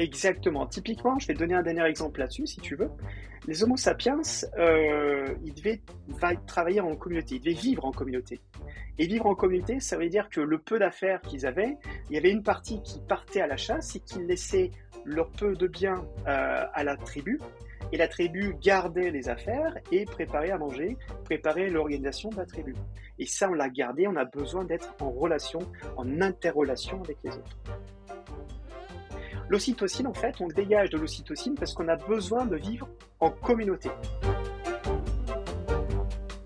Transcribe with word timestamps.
Exactement. 0.00 0.66
Typiquement, 0.66 1.18
je 1.18 1.26
vais 1.26 1.34
donner 1.34 1.52
un 1.52 1.62
dernier 1.62 1.84
exemple 1.84 2.20
là-dessus, 2.20 2.46
si 2.46 2.58
tu 2.58 2.74
veux. 2.74 2.88
Les 3.46 3.62
Homo 3.62 3.76
sapiens, 3.76 4.22
euh, 4.58 5.34
ils 5.44 5.52
devaient 5.52 5.82
travailler 6.46 6.80
en 6.80 6.96
communauté, 6.96 7.34
ils 7.34 7.40
devaient 7.40 7.52
vivre 7.52 7.84
en 7.84 7.90
communauté. 7.90 8.40
Et 8.98 9.06
vivre 9.06 9.26
en 9.26 9.34
communauté, 9.34 9.78
ça 9.78 9.98
veut 9.98 10.08
dire 10.08 10.30
que 10.30 10.40
le 10.40 10.56
peu 10.56 10.78
d'affaires 10.78 11.20
qu'ils 11.20 11.44
avaient, 11.44 11.76
il 12.08 12.14
y 12.14 12.18
avait 12.18 12.30
une 12.30 12.42
partie 12.42 12.80
qui 12.82 13.02
partait 13.06 13.42
à 13.42 13.46
la 13.46 13.58
chasse 13.58 13.94
et 13.94 14.00
qui 14.00 14.20
laissait 14.24 14.70
leur 15.04 15.28
peu 15.32 15.52
de 15.54 15.66
biens 15.66 16.02
euh, 16.26 16.64
à 16.72 16.82
la 16.82 16.96
tribu. 16.96 17.38
Et 17.92 17.98
la 17.98 18.08
tribu 18.08 18.54
gardait 18.62 19.10
les 19.10 19.28
affaires 19.28 19.76
et 19.92 20.06
préparait 20.06 20.50
à 20.50 20.56
manger, 20.56 20.96
préparait 21.24 21.68
l'organisation 21.68 22.30
de 22.30 22.36
la 22.36 22.46
tribu. 22.46 22.74
Et 23.18 23.26
ça, 23.26 23.50
on 23.50 23.54
l'a 23.54 23.68
gardé, 23.68 24.06
on 24.08 24.16
a 24.16 24.24
besoin 24.24 24.64
d'être 24.64 24.94
en 25.02 25.10
relation, 25.10 25.58
en 25.98 26.22
interrelation 26.22 27.02
avec 27.02 27.18
les 27.22 27.32
autres. 27.32 27.58
L'ocytocine, 29.50 30.06
en 30.06 30.14
fait, 30.14 30.36
on 30.40 30.46
dégage 30.46 30.90
de 30.90 30.96
l'ocytocine 30.96 31.56
parce 31.56 31.74
qu'on 31.74 31.88
a 31.88 31.96
besoin 31.96 32.46
de 32.46 32.54
vivre 32.54 32.88
en 33.18 33.30
communauté. 33.30 33.90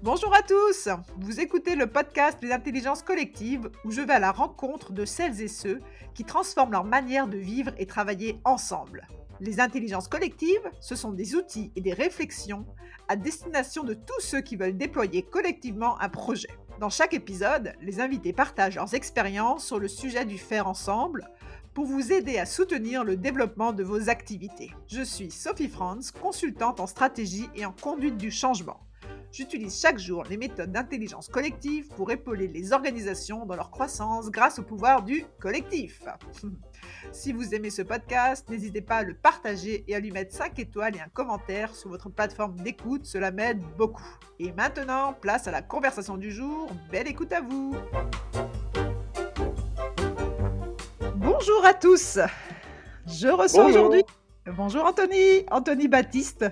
Bonjour 0.02 0.34
à 0.34 0.40
tous, 0.40 0.88
vous 1.18 1.38
écoutez 1.38 1.76
le 1.76 1.86
podcast 1.86 2.40
des 2.40 2.50
intelligences 2.50 3.02
collectives 3.02 3.70
où 3.84 3.90
je 3.90 4.00
vais 4.00 4.14
à 4.14 4.18
la 4.18 4.32
rencontre 4.32 4.94
de 4.94 5.04
celles 5.04 5.42
et 5.42 5.48
ceux 5.48 5.82
qui 6.14 6.24
transforment 6.24 6.72
leur 6.72 6.84
manière 6.84 7.28
de 7.28 7.36
vivre 7.36 7.72
et 7.76 7.84
travailler 7.84 8.40
ensemble. 8.42 9.06
Les 9.38 9.60
intelligences 9.60 10.08
collectives, 10.08 10.70
ce 10.80 10.96
sont 10.96 11.12
des 11.12 11.34
outils 11.34 11.72
et 11.76 11.82
des 11.82 11.92
réflexions 11.92 12.64
à 13.08 13.16
destination 13.16 13.84
de 13.84 13.92
tous 13.92 14.20
ceux 14.20 14.40
qui 14.40 14.56
veulent 14.56 14.78
déployer 14.78 15.20
collectivement 15.22 16.00
un 16.00 16.08
projet. 16.08 16.48
Dans 16.80 16.88
chaque 16.88 17.12
épisode, 17.12 17.74
les 17.82 18.00
invités 18.00 18.32
partagent 18.32 18.76
leurs 18.76 18.94
expériences 18.94 19.66
sur 19.66 19.78
le 19.78 19.88
sujet 19.88 20.24
du 20.24 20.38
faire 20.38 20.66
ensemble 20.66 21.28
pour 21.74 21.86
vous 21.86 22.12
aider 22.12 22.38
à 22.38 22.46
soutenir 22.46 23.04
le 23.04 23.16
développement 23.16 23.72
de 23.72 23.82
vos 23.82 24.08
activités. 24.08 24.70
Je 24.86 25.02
suis 25.02 25.30
Sophie 25.30 25.68
Franz, 25.68 26.12
consultante 26.12 26.78
en 26.78 26.86
stratégie 26.86 27.48
et 27.56 27.66
en 27.66 27.72
conduite 27.72 28.16
du 28.16 28.30
changement. 28.30 28.80
J'utilise 29.32 29.80
chaque 29.80 29.98
jour 29.98 30.22
les 30.30 30.36
méthodes 30.36 30.70
d'intelligence 30.70 31.26
collective 31.26 31.88
pour 31.88 32.12
épauler 32.12 32.46
les 32.46 32.72
organisations 32.72 33.44
dans 33.44 33.56
leur 33.56 33.72
croissance 33.72 34.30
grâce 34.30 34.60
au 34.60 34.62
pouvoir 34.62 35.02
du 35.02 35.24
collectif. 35.40 36.04
si 37.12 37.32
vous 37.32 37.52
aimez 37.52 37.70
ce 37.70 37.82
podcast, 37.82 38.48
n'hésitez 38.48 38.80
pas 38.80 38.98
à 38.98 39.02
le 39.02 39.14
partager 39.14 39.84
et 39.88 39.96
à 39.96 39.98
lui 39.98 40.12
mettre 40.12 40.32
5 40.32 40.56
étoiles 40.60 40.94
et 40.94 41.00
un 41.00 41.08
commentaire 41.08 41.74
sur 41.74 41.90
votre 41.90 42.10
plateforme 42.10 42.54
d'écoute, 42.60 43.06
cela 43.06 43.32
m'aide 43.32 43.60
beaucoup. 43.76 44.16
Et 44.38 44.52
maintenant, 44.52 45.14
place 45.14 45.48
à 45.48 45.50
la 45.50 45.62
conversation 45.62 46.16
du 46.16 46.30
jour. 46.30 46.70
Belle 46.92 47.08
écoute 47.08 47.32
à 47.32 47.40
vous! 47.40 47.74
Bonjour 51.36 51.66
à 51.66 51.74
tous. 51.74 52.20
Je 53.08 53.26
reçois 53.26 53.66
aujourd'hui. 53.66 54.02
Bonjour 54.56 54.84
Anthony, 54.84 55.44
Anthony 55.50 55.88
Baptiste, 55.88 56.44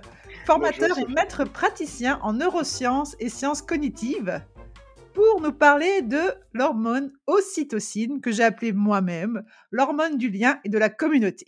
formateur 0.45 0.99
et 0.99 1.07
maître 1.07 1.45
praticien 1.45 2.19
en 2.25 2.33
neurosciences 2.33 3.15
et 3.21 3.29
sciences 3.29 3.63
cognitives, 3.63 4.43
pour 5.15 5.41
nous 5.41 5.53
parler 5.53 6.03
de 6.03 6.21
l'hormone 6.53 7.13
ocytocine 7.29 8.21
que 8.21 8.33
j'ai 8.33 8.43
appelée 8.43 8.73
moi-même 8.73 9.45
l'hormone 9.71 10.19
du 10.19 10.31
lien 10.31 10.59
et 10.65 10.69
de 10.69 10.79
la 10.79 10.89
communauté. 10.89 11.47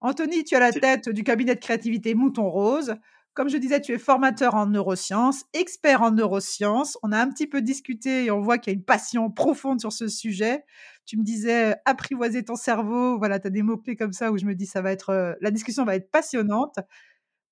Anthony, 0.00 0.44
tu 0.44 0.54
as 0.54 0.60
la 0.60 0.70
tête 0.70 1.08
du 1.08 1.24
cabinet 1.24 1.56
de 1.56 1.60
créativité 1.60 2.14
Mouton 2.14 2.48
Rose. 2.48 2.94
Comme 3.34 3.48
je 3.48 3.56
disais, 3.56 3.80
tu 3.80 3.92
es 3.92 3.98
formateur 3.98 4.54
en 4.54 4.66
neurosciences, 4.66 5.44
expert 5.54 6.02
en 6.02 6.12
neurosciences. 6.12 6.98
On 7.02 7.10
a 7.10 7.18
un 7.18 7.28
petit 7.28 7.48
peu 7.48 7.62
discuté 7.62 8.26
et 8.26 8.30
on 8.30 8.42
voit 8.42 8.58
qu'il 8.58 8.72
y 8.72 8.76
a 8.76 8.78
une 8.78 8.84
passion 8.84 9.28
profonde 9.28 9.80
sur 9.80 9.92
ce 9.92 10.06
sujet 10.06 10.64
tu 11.04 11.16
me 11.18 11.24
disais 11.24 11.76
apprivoiser 11.84 12.44
ton 12.44 12.56
cerveau. 12.56 13.18
Voilà, 13.18 13.38
tu 13.38 13.46
as 13.46 13.50
des 13.50 13.62
mots-clés 13.62 13.96
comme 13.96 14.12
ça 14.12 14.32
où 14.32 14.38
je 14.38 14.44
me 14.44 14.54
dis 14.54 14.66
ça 14.66 14.82
va 14.82 14.92
être 14.92 15.36
la 15.40 15.50
discussion 15.50 15.84
va 15.84 15.96
être 15.96 16.10
passionnante. 16.10 16.78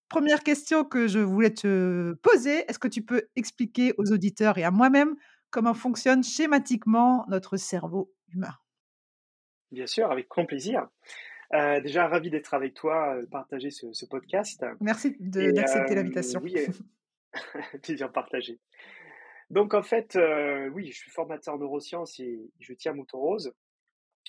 Première 0.09 0.43
question 0.43 0.85
que 0.85 1.07
je 1.07 1.21
voulais 1.21 1.55
te 1.55 2.15
poser, 2.15 2.65
est-ce 2.69 2.79
que 2.79 2.89
tu 2.89 3.03
peux 3.03 3.29
expliquer 3.37 3.95
aux 3.97 4.11
auditeurs 4.13 4.59
et 4.59 4.65
à 4.65 4.71
moi-même 4.71 5.15
comment 5.51 5.75
fonctionne 5.75 6.25
schématiquement 6.25 7.25
notre 7.29 7.57
cerveau 7.57 8.13
humain? 8.33 8.55
Bien 9.71 9.87
sûr, 9.87 10.11
avec 10.11 10.29
grand 10.29 10.47
plaisir. 10.47 10.89
déjà, 11.53 12.09
ravi 12.09 12.31
d'être 12.31 12.55
avec 12.55 12.75
toi, 12.75 13.17
partager 13.31 13.71
ce, 13.71 14.05
podcast. 14.07 14.65
Merci 14.81 15.17
d'accepter 15.21 15.95
l'invitation. 15.95 16.41
Oui, 16.43 16.57
plaisir 17.83 18.11
partagé. 18.13 18.59
Donc 19.51 19.75
en 19.75 19.83
fait, 19.83 20.17
euh, 20.17 20.69
oui, 20.69 20.93
je 20.93 20.99
suis 20.99 21.11
formateur 21.11 21.55
en 21.55 21.59
neurosciences 21.59 22.19
et 22.21 22.41
je 22.61 22.73
tiens 22.73 22.93
Mouton 22.93 23.19
Rose. 23.19 23.53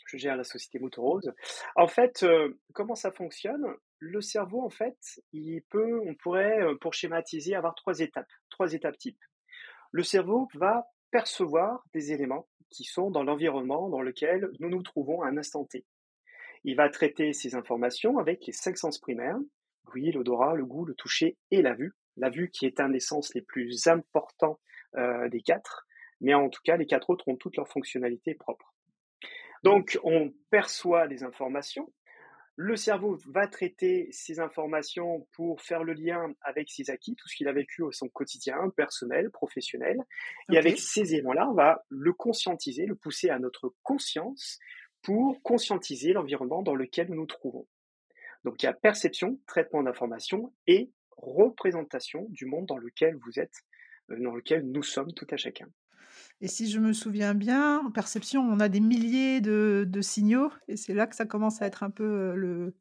Je 0.08 0.18
gère 0.18 0.36
la 0.36 0.44
société 0.44 0.80
Mouton 0.80 1.04
Rose. 1.04 1.32
En 1.76 1.88
fait, 1.88 2.24
euh, 2.24 2.60
comment 2.74 2.96
ça 2.96 3.12
fonctionne? 3.12 3.66
Le 4.00 4.20
cerveau, 4.20 4.64
en 4.64 4.70
fait, 4.70 5.22
il 5.32 5.62
peut, 5.70 6.02
on 6.08 6.16
pourrait, 6.16 6.62
euh, 6.64 6.76
pour 6.76 6.94
schématiser, 6.94 7.56
avoir 7.56 7.76
trois 7.76 8.00
étapes, 8.00 8.32
trois 8.50 8.74
étapes 8.74 8.98
types. 8.98 9.24
Le 9.92 10.04
cerveau 10.04 10.48
va 10.56 10.88
percevoir 11.12 11.84
des 11.94 12.12
éléments 12.14 12.48
qui 12.70 12.84
sont 12.84 13.12
dans 13.12 13.24
l'environnement 13.24 13.90
dans 13.90 14.02
lequel 14.02 14.50
nous 14.60 14.70
nous 14.70 14.82
trouvons 14.82 15.22
à 15.22 15.28
un 15.28 15.38
instant 15.38 15.66
T. 15.66 15.86
Il 16.64 16.76
va 16.76 16.90
traiter 16.90 17.34
ces 17.34 17.54
informations 17.54 18.18
avec 18.18 18.46
les 18.48 18.54
cinq 18.54 18.78
sens 18.78 18.98
primaires, 18.98 19.38
bruit, 19.84 20.12
l'odorat, 20.12 20.56
le 20.56 20.66
goût, 20.66 20.86
le 20.86 20.96
toucher 20.96 21.38
et 21.52 21.62
la 21.62 21.74
vue. 21.74 21.94
La 22.18 22.30
vue 22.30 22.50
qui 22.50 22.66
est 22.66 22.80
un 22.80 22.90
des 22.90 23.00
sens 23.00 23.34
les 23.36 23.42
plus 23.42 23.88
importants 23.88 24.60
des 24.96 25.42
quatre, 25.42 25.88
mais 26.20 26.34
en 26.34 26.50
tout 26.50 26.62
cas, 26.64 26.78
les 26.78 26.86
quatre 26.86 27.10
autres 27.10 27.28
ont 27.28 27.36
toutes 27.36 27.58
leurs 27.58 27.68
fonctionnalités 27.68 28.36
propres. 28.36 28.74
Donc, 29.64 30.00
on 30.04 30.34
perçoit 30.50 31.08
des 31.08 31.24
informations. 31.24 31.92
Le 32.56 32.76
cerveau 32.76 33.18
va 33.28 33.48
traiter 33.48 34.10
ces 34.12 34.40
informations 34.40 35.28
pour 35.34 35.62
faire 35.62 35.84
le 35.84 35.94
lien 35.94 36.34
avec 36.42 36.70
ses 36.70 36.90
acquis, 36.90 37.16
tout 37.16 37.28
ce 37.28 37.36
qu'il 37.36 37.48
a 37.48 37.54
vécu 37.54 37.82
au 37.82 37.92
son 37.92 38.10
quotidien, 38.10 38.70
personnel, 38.76 39.32
professionnel. 39.32 39.98
Et 40.52 40.58
avec 40.58 40.78
ces 40.78 41.14
éléments-là, 41.14 41.50
on 41.50 41.54
va 41.54 41.84
le 41.90 42.14
conscientiser, 42.14 42.86
le 42.86 42.96
pousser 42.96 43.30
à 43.30 43.40
notre 43.40 43.74
conscience 43.84 44.60
pour 45.02 45.42
conscientiser 45.42 46.14
l'environnement 46.14 46.62
dans 46.62 46.76
lequel 46.76 47.10
nous 47.10 47.16
nous 47.16 47.26
trouvons. 47.26 47.68
Donc 48.44 48.62
il 48.62 48.66
y 48.66 48.70
a 48.70 48.74
perception, 48.74 49.40
traitement 49.48 49.84
d'information 49.84 50.54
et 50.68 50.92
représentation 51.18 52.26
du 52.30 52.46
monde 52.46 52.66
dans 52.66 52.78
lequel 52.78 53.16
vous 53.16 53.40
êtes 53.40 53.56
euh, 53.56 53.71
dans 54.20 54.36
lequel 54.36 54.70
nous 54.70 54.84
sommes 54.84 55.14
tout 55.14 55.28
à 55.32 55.38
chacun. 55.38 55.68
Et 56.42 56.48
si 56.48 56.70
je 56.70 56.80
me 56.80 56.94
souviens 56.94 57.36
bien, 57.36 57.80
en 57.80 57.92
perception, 57.92 58.42
on 58.42 58.60
a 58.60 58.68
des 58.68 58.80
milliers 58.80 59.42
de, 59.42 59.88
signaux, 60.02 60.52
et 60.68 60.76
c'est 60.76 60.94
là 60.94 61.08
que 61.08 61.16
ça 61.16 61.26
commence 61.26 61.62
à 61.62 61.68
être 61.68 61.84
un 61.84 61.92
peu 61.92 62.04
euh, 62.04 62.36
le, 62.36 62.76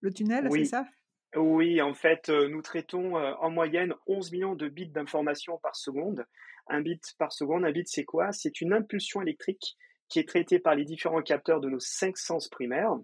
le 0.00 0.12
tunnel, 0.12 0.48
c'est 0.52 0.64
ça? 0.64 0.86
Oui, 1.34 1.80
en 1.80 1.94
fait, 1.94 2.28
euh, 2.28 2.48
nous 2.48 2.60
traitons 2.60 3.14
en 3.16 3.50
moyenne 3.50 3.94
11 4.06 4.32
millions 4.32 4.54
de 4.54 4.68
bits 4.68 4.90
d'informations 4.90 5.58
par 5.62 5.74
seconde. 5.74 6.26
Un 6.68 6.82
bit 6.82 7.02
par 7.18 7.32
seconde, 7.32 7.64
un 7.64 7.72
bit, 7.72 7.88
c'est 7.88 8.04
quoi? 8.04 8.32
C'est 8.32 8.60
une 8.60 8.74
impulsion 8.74 9.22
électrique 9.22 9.76
qui 10.08 10.18
est 10.18 10.28
traitée 10.28 10.58
par 10.58 10.74
les 10.74 10.84
différents 10.84 11.22
capteurs 11.22 11.60
de 11.60 11.70
nos 11.70 11.80
cinq 11.80 12.18
sens 12.18 12.48
primaires. 12.48 12.94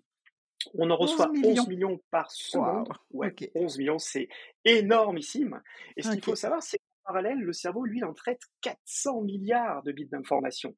On 0.74 0.90
en 0.90 0.96
reçoit 0.96 1.30
11 1.30 1.68
millions, 1.68 2.00
par 2.10 2.30
seconde. 2.30 2.88
Ouais, 3.10 3.34
11 3.54 3.78
millions, 3.78 3.98
c'est 3.98 4.28
énormissime. 4.64 5.62
Et 5.96 6.02
ce 6.02 6.10
qu'il 6.10 6.22
faut 6.22 6.34
savoir, 6.34 6.62
c'est 6.62 6.80
parallèle, 7.08 7.38
le 7.38 7.52
cerveau, 7.54 7.84
lui, 7.84 8.04
en 8.04 8.12
traite 8.12 8.42
400 8.60 9.22
milliards 9.22 9.82
de 9.82 9.92
bits 9.92 10.08
d'information. 10.08 10.76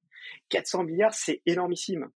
400 0.49 0.85
milliards, 0.85 1.15
c'est 1.15 1.43
énormissime. 1.45 2.09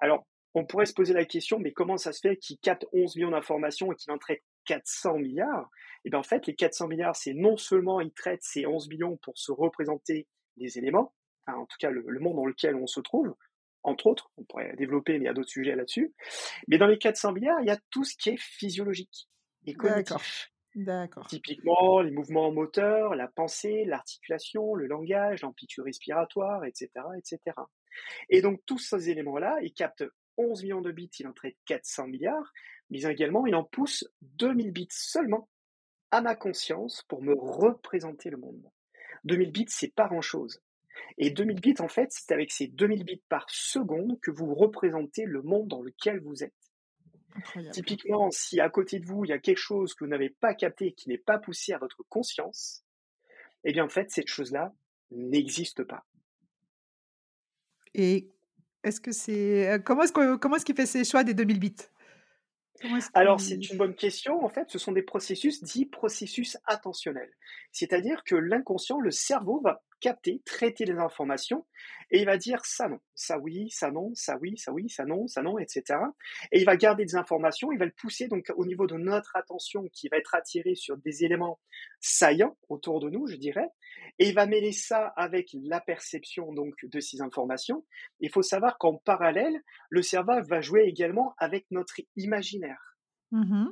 Alors, 0.00 0.26
on 0.54 0.66
pourrait 0.66 0.84
se 0.84 0.92
poser 0.92 1.14
la 1.14 1.24
question, 1.24 1.58
mais 1.58 1.72
comment 1.72 1.96
ça 1.96 2.12
se 2.12 2.20
fait 2.20 2.36
qu'il 2.36 2.58
capte 2.58 2.86
11 2.92 3.16
millions 3.16 3.30
d'informations 3.30 3.90
et 3.90 3.96
qu'il 3.96 4.12
en 4.12 4.18
traite 4.18 4.42
400 4.66 5.18
milliards? 5.18 5.70
Eh 6.04 6.10
bien, 6.10 6.18
en 6.18 6.22
fait, 6.22 6.46
les 6.46 6.54
400 6.54 6.88
milliards, 6.88 7.16
c'est 7.16 7.32
non 7.32 7.56
seulement 7.56 8.02
il 8.02 8.12
traite 8.12 8.42
ces 8.42 8.66
11 8.66 8.88
millions 8.90 9.16
pour 9.16 9.36
se 9.38 9.50
représenter 9.50 10.28
les 10.58 10.78
éléments, 10.78 11.14
en 11.46 11.64
tout 11.64 11.76
cas 11.80 11.90
le, 11.90 12.04
monde 12.20 12.36
dans 12.36 12.46
lequel 12.46 12.76
on 12.76 12.86
se 12.86 13.00
trouve, 13.00 13.34
entre 13.82 14.06
autres, 14.06 14.30
on 14.36 14.44
pourrait 14.44 14.76
développer, 14.76 15.14
mais 15.14 15.24
il 15.24 15.24
y 15.24 15.28
a 15.28 15.32
d'autres 15.32 15.48
sujets 15.48 15.74
là-dessus. 15.74 16.14
Mais 16.68 16.78
dans 16.78 16.86
les 16.86 16.98
400 16.98 17.32
milliards, 17.32 17.60
il 17.60 17.66
y 17.66 17.70
a 17.70 17.78
tout 17.90 18.04
ce 18.04 18.14
qui 18.16 18.30
est 18.30 18.40
physiologique 18.40 19.28
et 19.66 19.74
cognitif. 19.74 20.50
Typiquement, 21.28 22.00
les 22.00 22.10
mouvements 22.10 22.50
moteurs, 22.50 23.14
la 23.14 23.28
pensée, 23.28 23.84
l'articulation, 23.84 24.74
le 24.74 24.86
langage, 24.86 25.42
l'amplitude 25.42 25.84
respiratoire, 25.84 26.64
etc., 26.64 26.90
etc. 27.16 27.38
Et 28.28 28.42
donc, 28.42 28.60
tous 28.66 28.78
ces 28.78 29.10
éléments-là, 29.10 29.56
ils 29.62 29.72
captent 29.72 30.04
11 30.36 30.62
millions 30.64 30.80
de 30.80 30.90
bits, 30.90 31.10
il 31.20 31.28
en 31.28 31.32
traite 31.32 31.56
400 31.66 32.08
milliards, 32.08 32.52
mais 32.90 33.02
également, 33.02 33.46
il 33.46 33.54
en 33.54 33.64
pousse 33.64 34.04
2000 34.22 34.72
bits 34.72 34.88
seulement 34.90 35.48
à 36.10 36.20
ma 36.20 36.34
conscience 36.34 37.02
pour 37.08 37.22
me 37.22 37.34
représenter 37.36 38.30
le 38.30 38.36
monde. 38.36 38.68
2000 39.24 39.52
bits, 39.52 39.66
c'est 39.68 39.94
pas 39.94 40.08
grand-chose. 40.08 40.60
Et 41.18 41.30
2000 41.30 41.60
bits, 41.60 41.74
en 41.80 41.88
fait, 41.88 42.08
c'est 42.10 42.32
avec 42.32 42.50
ces 42.50 42.66
2000 42.66 43.04
bits 43.04 43.22
par 43.28 43.48
seconde 43.48 44.18
que 44.20 44.30
vous 44.30 44.54
représentez 44.54 45.24
le 45.24 45.42
monde 45.42 45.68
dans 45.68 45.82
lequel 45.82 46.20
vous 46.20 46.42
êtes. 46.42 46.52
Typiquement, 47.72 48.30
si 48.30 48.60
à 48.60 48.68
côté 48.70 48.98
de 48.98 49.06
vous, 49.06 49.24
il 49.24 49.28
y 49.28 49.32
a 49.32 49.38
quelque 49.38 49.58
chose 49.58 49.94
que 49.94 50.04
vous 50.04 50.10
n'avez 50.10 50.30
pas 50.30 50.54
capté, 50.54 50.92
qui 50.92 51.08
n'est 51.08 51.18
pas 51.18 51.38
poussé 51.38 51.72
à 51.72 51.78
votre 51.78 52.02
conscience, 52.08 52.84
eh 53.64 53.72
bien, 53.72 53.84
en 53.84 53.88
fait, 53.88 54.10
cette 54.10 54.28
chose-là 54.28 54.72
n'existe 55.10 55.82
pas. 55.84 56.04
Et 57.94 58.28
est-ce 58.82 59.00
que 59.00 59.12
c'est. 59.12 59.68
Euh, 59.68 59.78
comment 59.78 60.02
est-ce, 60.02 60.36
comment 60.36 60.56
est-ce 60.56 60.64
qu'il 60.64 60.76
fait 60.76 60.86
ses 60.86 61.04
choix 61.04 61.24
des 61.24 61.34
2000 61.34 61.58
bits? 61.58 61.76
Alors, 63.14 63.40
c'est 63.40 63.54
une 63.54 63.78
bonne 63.78 63.94
question. 63.94 64.44
En 64.44 64.48
fait, 64.48 64.68
ce 64.70 64.78
sont 64.78 64.92
des 64.92 65.02
processus 65.02 65.62
dits 65.62 65.86
processus 65.86 66.58
attentionnels. 66.66 67.32
C'est-à-dire 67.72 68.24
que 68.24 68.34
l'inconscient, 68.34 69.00
le 69.00 69.10
cerveau, 69.10 69.60
va 69.60 69.82
capter, 70.04 70.42
traiter 70.44 70.84
les 70.84 70.98
informations 70.98 71.64
et 72.10 72.20
il 72.20 72.26
va 72.26 72.36
dire 72.36 72.62
ça 72.66 72.88
non, 72.88 72.98
ça 73.14 73.38
oui, 73.38 73.70
ça 73.70 73.90
non, 73.90 74.10
ça 74.14 74.36
oui, 74.38 74.58
ça 74.58 74.70
oui, 74.70 74.90
ça 74.90 75.06
non, 75.06 75.26
ça 75.26 75.40
non, 75.40 75.58
etc. 75.58 75.98
Et 76.52 76.58
il 76.60 76.66
va 76.66 76.76
garder 76.76 77.06
des 77.06 77.16
informations, 77.16 77.72
il 77.72 77.78
va 77.78 77.86
le 77.86 77.90
pousser 77.90 78.28
donc 78.28 78.52
au 78.54 78.66
niveau 78.66 78.86
de 78.86 78.96
notre 78.96 79.34
attention 79.34 79.88
qui 79.94 80.08
va 80.08 80.18
être 80.18 80.34
attirée 80.34 80.74
sur 80.74 80.98
des 80.98 81.24
éléments 81.24 81.58
saillants 82.00 82.54
autour 82.68 83.00
de 83.00 83.08
nous, 83.08 83.26
je 83.26 83.36
dirais, 83.36 83.70
et 84.18 84.28
il 84.28 84.34
va 84.34 84.44
mêler 84.44 84.72
ça 84.72 85.06
avec 85.16 85.48
la 85.54 85.80
perception 85.80 86.52
donc 86.52 86.74
de 86.82 87.00
ces 87.00 87.22
informations. 87.22 87.86
Il 88.20 88.30
faut 88.30 88.42
savoir 88.42 88.76
qu'en 88.76 88.98
parallèle, 88.98 89.58
le 89.88 90.02
cerveau 90.02 90.42
va 90.46 90.60
jouer 90.60 90.82
également 90.82 91.34
avec 91.38 91.64
notre 91.70 91.94
imaginaire. 92.16 92.98
Mmh 93.30 93.68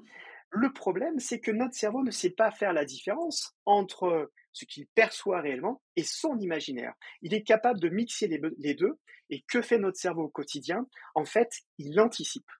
le 0.52 0.70
problème, 0.70 1.18
c'est 1.18 1.40
que 1.40 1.50
notre 1.50 1.74
cerveau 1.74 2.02
ne 2.02 2.10
sait 2.10 2.30
pas 2.30 2.50
faire 2.50 2.74
la 2.74 2.84
différence 2.84 3.56
entre 3.64 4.30
ce 4.52 4.64
qu'il 4.64 4.86
perçoit 4.88 5.40
réellement 5.40 5.82
et 5.96 6.02
son 6.02 6.38
imaginaire. 6.38 6.94
Il 7.22 7.34
est 7.34 7.42
capable 7.42 7.80
de 7.80 7.88
mixer 7.88 8.28
les, 8.28 8.74
deux. 8.74 8.98
Et 9.30 9.42
que 9.48 9.62
fait 9.62 9.78
notre 9.78 9.98
cerveau 9.98 10.24
au 10.24 10.28
quotidien? 10.28 10.86
En 11.14 11.24
fait, 11.24 11.50
il 11.78 11.98
anticipe. 12.00 12.50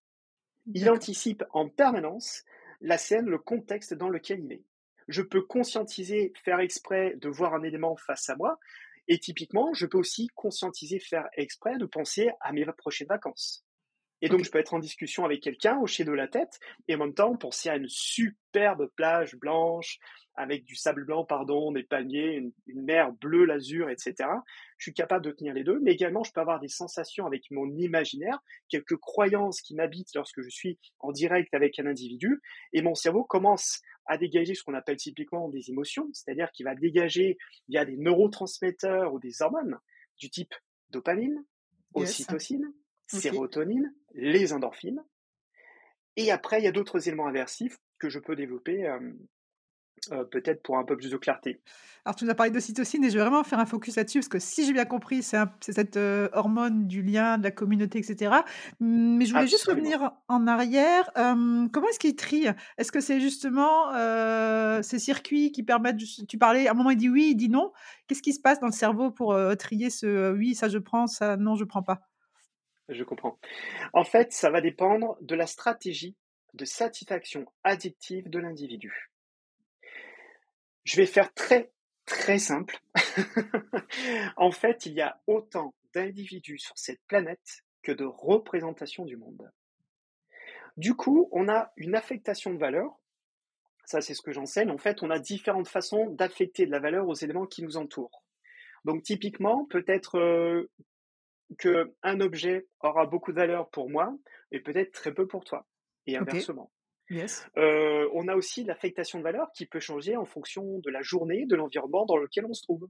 Il 0.75 0.89
anticipe 0.89 1.44
en 1.50 1.69
permanence 1.69 2.44
la 2.81 2.99
scène, 2.99 3.27
le 3.27 3.39
contexte 3.39 3.94
dans 3.94 4.09
lequel 4.09 4.41
il 4.44 4.53
est. 4.53 4.65
Je 5.09 5.23
peux 5.23 5.43
conscientiser, 5.43 6.33
faire 6.44 6.61
exprès 6.61 7.15
de 7.17 7.29
voir 7.29 7.55
un 7.55 7.62
élément 7.62 7.97
face 7.97 8.31
à 8.31 8.37
moi. 8.37 8.59
Et 9.09 9.19
typiquement, 9.19 9.75
je 9.75 9.87
peux 9.87 9.99
aussi 9.99 10.29
conscientiser, 10.35 10.99
faire 10.99 11.29
exprès 11.37 11.77
de 11.77 11.85
penser 11.85 12.31
à 12.41 12.53
mes 12.53 12.65
prochaines 12.79 13.09
vacances. 13.09 13.65
Et 14.23 14.29
donc, 14.29 14.45
je 14.45 14.51
peux 14.51 14.59
être 14.59 14.73
en 14.73 14.79
discussion 14.79 15.25
avec 15.25 15.43
quelqu'un, 15.43 15.81
hocher 15.81 16.05
de 16.05 16.13
la 16.13 16.29
tête, 16.29 16.61
et 16.87 16.95
en 16.95 16.99
même 16.99 17.15
temps 17.15 17.37
penser 17.37 17.69
à 17.69 17.77
une 17.77 17.89
superbe 17.89 18.89
plage 18.95 19.35
blanche, 19.35 19.99
avec 20.35 20.65
du 20.65 20.77
sable 20.77 21.05
blanc, 21.05 21.25
pardon, 21.25 21.73
des 21.73 21.83
palmiers, 21.83 22.37
une, 22.37 22.53
mer 22.83 23.13
bleue, 23.13 23.45
l'azur, 23.45 23.91
etc. 23.91 24.15
Je 24.79 24.85
suis 24.85 24.95
capable 24.95 25.25
de 25.25 25.33
tenir 25.33 25.53
les 25.53 25.65
deux, 25.65 25.79
mais 25.81 25.93
également, 25.93 26.23
je 26.23 26.33
peux 26.33 26.41
avoir 26.41 26.61
des 26.61 26.69
sensations 26.69 27.27
avec 27.27 27.51
mon 27.51 27.69
imaginaire, 27.77 28.39
quelques 28.69 28.97
croyances 28.97 29.61
qui 29.61 29.75
m'habitent 29.75 30.15
lorsque 30.15 30.41
je 30.41 30.49
suis 30.49 30.79
en 31.01 31.13
direct 31.13 31.53
avec 31.53 31.79
un 31.79 31.87
individu, 31.87 32.41
et 32.73 32.81
mon 32.81 32.95
cerveau 32.95 33.25
commence 33.25 33.83
à 34.07 34.17
dégager 34.17 34.55
ce 34.55 34.63
qu'on 34.63 34.75
appelle 34.75 34.97
typiquement 34.97 35.49
des 35.49 35.71
émotions, 35.71 36.09
c'est-à-dire 36.13 36.51
qu'il 36.53 36.65
va 36.65 36.75
dégager 36.75 37.37
via 37.69 37.85
des 37.85 37.97
neurotransmetteurs 37.97 39.13
ou 39.13 39.19
des 39.19 39.43
hormones 39.43 39.79
du 40.19 40.31
type 40.31 40.55
dopamine, 40.91 41.45
ocytocine, 41.95 42.73
sérotonine, 43.07 43.93
les 44.14 44.53
endorphines. 44.53 45.05
Et 46.17 46.31
après, 46.31 46.61
il 46.61 46.64
y 46.64 46.69
a 46.69 46.73
d'autres 46.73 47.09
éléments 47.09 47.26
inversifs 47.26 47.79
que 47.99 48.09
je 48.09 48.19
peux 48.19 48.37
développer 48.37 48.87
euh, 50.11 50.25
peut-être 50.25 50.62
pour 50.62 50.79
un 50.79 50.85
peu 50.85 50.97
plus 50.97 51.11
de 51.11 51.17
clarté. 51.17 51.62
Alors, 52.05 52.17
tu 52.17 52.25
nous 52.25 52.31
as 52.31 52.35
parlé 52.35 52.50
d'ocytocine 52.50 53.05
et 53.05 53.11
je 53.11 53.14
vais 53.14 53.20
vraiment 53.20 53.44
faire 53.44 53.61
un 53.61 53.67
focus 53.67 53.94
là-dessus 53.94 54.19
parce 54.19 54.29
que 54.29 54.41
si 54.41 54.67
j'ai 54.67 54.73
bien 54.73 54.85
compris, 54.85 55.23
c'est 55.23 55.38
cette 55.61 55.97
hormone 56.32 56.88
du 56.88 57.03
lien, 57.03 57.38
de 57.38 57.44
la 57.44 57.53
communauté, 57.53 58.00
etc. 58.00 58.35
Mais 58.81 59.25
je 59.25 59.32
voulais 59.32 59.47
juste 59.47 59.69
revenir 59.69 60.11
en 60.26 60.49
arrière. 60.49 61.08
comment 61.15 61.88
est-ce 61.88 62.00
qu'il 62.00 62.17
trie? 62.17 62.49
Est-ce 62.79 62.91
que 62.91 63.00
c'est 63.00 63.20
justement 63.20 63.93
ces 64.82 64.99
circuits 64.99 65.53
qui 65.53 65.62
permettent. 65.62 65.99
Tu 66.29 66.37
parlais, 66.37 66.67
à 66.67 66.73
un 66.73 66.75
moment, 66.75 66.91
il 66.91 66.97
dit 66.97 67.08
oui, 67.08 67.29
il 67.31 67.37
dit 67.37 67.49
non. 67.49 67.70
Qu'est-ce 68.08 68.23
qui 68.23 68.32
se 68.32 68.41
passe 68.41 68.58
dans 68.58 68.67
le 68.67 68.73
cerveau 68.73 69.12
pour 69.12 69.38
trier 69.56 69.88
ce 69.88 70.32
oui, 70.32 70.56
ça 70.56 70.69
je 70.69 70.79
prends, 70.79 71.06
ça 71.06 71.37
non, 71.37 71.55
je 71.55 71.62
prends 71.62 71.85
pas? 71.85 72.00
Je 72.88 73.05
comprends. 73.05 73.38
En 73.93 74.05
fait, 74.05 74.32
ça 74.32 74.50
va 74.50 74.61
dépendre 74.61 75.17
de 75.20 75.34
la 75.34 75.46
stratégie 75.46 76.17
de 76.55 76.64
satisfaction 76.64 77.46
addictive 77.64 78.29
de 78.29 78.38
l'individu. 78.38 79.11
Je 80.84 80.96
vais 80.96 81.06
faire 81.06 81.32
très, 81.34 81.70
très 82.06 82.38
simple. 82.38 82.79
en 84.37 84.50
fait, 84.50 84.87
il 84.87 84.94
y 84.94 85.00
a 85.00 85.20
autant 85.26 85.75
d'individus 85.94 86.58
sur 86.58 86.76
cette 86.76 87.00
planète 87.06 87.62
que 87.82 87.93
de 87.93 88.05
représentations 88.05 89.05
du 89.05 89.17
monde. 89.17 89.50
Du 90.76 90.94
coup, 90.94 91.29
on 91.32 91.49
a 91.49 91.73
une 91.76 91.94
affectation 91.94 92.52
de 92.52 92.58
valeur. 92.58 92.99
Ça, 93.84 94.00
c'est 94.00 94.14
ce 94.14 94.23
que 94.23 94.32
j'enseigne. 94.32 94.70
En 94.70 94.79
fait, 94.79 95.02
on 95.02 95.11
a 95.11 95.19
différentes 95.19 95.69
façons 95.69 96.11
d'affecter 96.11 96.67
de 96.67 96.70
la 96.70 96.81
valeur 96.81 97.08
aux 97.08 97.14
éléments 97.14 97.46
qui 97.46 97.62
nous 97.62 97.76
entourent. 97.76 98.25
Donc, 98.84 99.02
typiquement, 99.02 99.67
peut-être 99.67 100.19
euh, 100.19 100.70
qu'un 101.59 102.21
objet 102.21 102.67
aura 102.81 103.07
beaucoup 103.07 103.33
de 103.33 103.37
valeur 103.37 103.69
pour 103.71 103.91
moi 103.91 104.15
et 104.51 104.61
peut-être 104.61 104.93
très 104.93 105.13
peu 105.13 105.27
pour 105.27 105.45
toi, 105.45 105.67
et 106.07 106.17
inversement. 106.17 106.71
Euh, 107.59 108.09
on 108.15 108.29
a 108.29 108.35
aussi 108.35 108.65
l'affectation 108.65 109.19
de 109.19 109.25
valeur 109.25 109.51
qui 109.55 109.67
peut 109.67 109.81
changer 109.81 110.17
en 110.17 110.25
fonction 110.25 110.79
de 110.79 110.91
la 110.91 111.03
journée, 111.03 111.47
de 111.47 111.57
l'environnement 111.57 112.07
dans 112.07 112.17
lequel 112.17 112.47
on 112.47 112.55
se 112.55 112.63
trouve. 112.63 112.89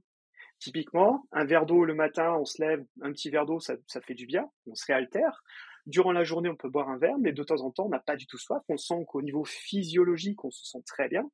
Typiquement, 0.59 1.25
un 1.31 1.45
verre 1.45 1.65
d'eau 1.65 1.83
le 1.83 1.93
matin, 1.93 2.35
on 2.39 2.45
se 2.45 2.61
lève, 2.61 2.85
un 3.01 3.11
petit 3.11 3.29
verre 3.29 3.45
d'eau, 3.45 3.59
ça, 3.59 3.75
ça, 3.87 3.99
fait 4.01 4.13
du 4.13 4.25
bien, 4.25 4.49
on 4.65 4.75
se 4.75 4.85
réaltère. 4.85 5.43
Durant 5.85 6.13
la 6.13 6.23
journée, 6.23 6.47
on 6.47 6.55
peut 6.55 6.69
boire 6.69 6.89
un 6.89 6.97
verre, 6.97 7.17
mais 7.19 7.33
de 7.33 7.43
temps 7.43 7.61
en 7.61 7.71
temps, 7.71 7.87
on 7.87 7.89
n'a 7.89 7.99
pas 7.99 8.15
du 8.15 8.25
tout 8.25 8.37
soif. 8.37 8.63
On 8.69 8.77
sent 8.77 9.03
qu'au 9.07 9.21
niveau 9.21 9.43
physiologique, 9.43 10.45
on 10.45 10.51
se 10.51 10.63
sent 10.63 10.81
très 10.85 11.09
bien 11.09 11.29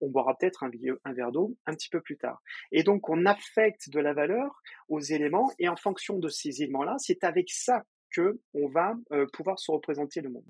on 0.00 0.08
boira 0.08 0.36
peut-être 0.36 0.64
un, 0.64 1.12
verre 1.12 1.32
d'eau 1.32 1.56
un 1.66 1.74
petit 1.74 1.88
peu 1.88 2.00
plus 2.00 2.16
tard. 2.16 2.42
Et 2.72 2.82
donc, 2.82 3.08
on 3.08 3.26
affecte 3.26 3.90
de 3.90 4.00
la 4.00 4.12
valeur 4.12 4.62
aux 4.88 5.00
éléments, 5.00 5.50
et 5.58 5.68
en 5.68 5.76
fonction 5.76 6.18
de 6.18 6.28
ces 6.28 6.62
éléments-là, 6.62 6.96
c'est 6.98 7.24
avec 7.24 7.50
ça 7.50 7.84
que 8.10 8.40
on 8.54 8.68
va 8.68 8.94
euh, 9.12 9.26
pouvoir 9.32 9.58
se 9.58 9.70
représenter 9.70 10.20
le 10.20 10.30
monde. 10.30 10.44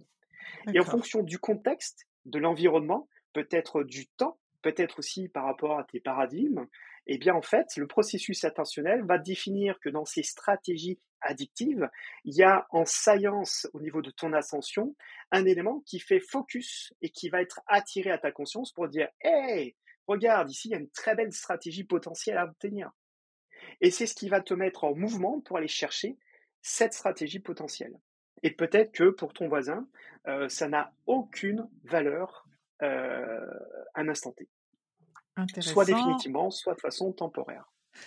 Et 0.74 0.80
en 0.80 0.84
fonction 0.84 1.22
du 1.22 1.38
contexte, 1.38 2.06
de 2.24 2.38
l'environnement, 2.38 3.08
peut-être 3.32 3.82
du 3.82 4.08
temps, 4.08 4.38
peut-être 4.62 4.98
aussi 4.98 5.28
par 5.28 5.44
rapport 5.44 5.78
à 5.78 5.84
tes 5.84 6.00
paradigmes, 6.00 6.66
eh 7.06 7.18
bien 7.18 7.34
en 7.34 7.42
fait, 7.42 7.76
le 7.76 7.86
processus 7.86 8.44
attentionnel 8.44 9.04
va 9.04 9.18
définir 9.18 9.78
que 9.80 9.88
dans 9.88 10.04
ces 10.04 10.22
stratégies 10.22 10.98
addictives, 11.20 11.88
il 12.24 12.34
y 12.34 12.42
a 12.42 12.66
en 12.70 12.84
science 12.84 13.68
au 13.72 13.80
niveau 13.80 14.02
de 14.02 14.10
ton 14.10 14.32
ascension 14.32 14.94
un 15.30 15.44
élément 15.44 15.80
qui 15.86 15.98
fait 15.98 16.20
focus 16.20 16.92
et 17.02 17.10
qui 17.10 17.28
va 17.28 17.42
être 17.42 17.60
attiré 17.66 18.10
à 18.10 18.18
ta 18.18 18.32
conscience 18.32 18.72
pour 18.72 18.88
dire 18.88 19.08
"Hey, 19.20 19.76
regarde, 20.06 20.50
ici 20.50 20.68
il 20.68 20.72
y 20.72 20.74
a 20.74 20.78
une 20.78 20.90
très 20.90 21.14
belle 21.14 21.32
stratégie 21.32 21.84
potentielle 21.84 22.38
à 22.38 22.44
obtenir." 22.44 22.90
Et 23.80 23.90
c'est 23.90 24.06
ce 24.06 24.14
qui 24.14 24.28
va 24.28 24.40
te 24.40 24.54
mettre 24.54 24.84
en 24.84 24.94
mouvement 24.94 25.40
pour 25.40 25.58
aller 25.58 25.68
chercher 25.68 26.16
cette 26.62 26.92
stratégie 26.92 27.40
potentielle. 27.40 27.98
Et 28.42 28.50
peut-être 28.50 28.92
que 28.92 29.10
pour 29.10 29.32
ton 29.32 29.48
voisin, 29.48 29.86
euh, 30.26 30.48
ça 30.48 30.68
n'a 30.68 30.92
aucune 31.06 31.68
valeur 31.84 32.46
un 32.82 34.08
instant 34.08 34.32
T. 34.32 34.48
Soit 35.60 35.84
définitivement, 35.84 36.50
soit 36.50 36.74
de 36.74 36.80
façon 36.80 37.12
temporaire. 37.12 37.64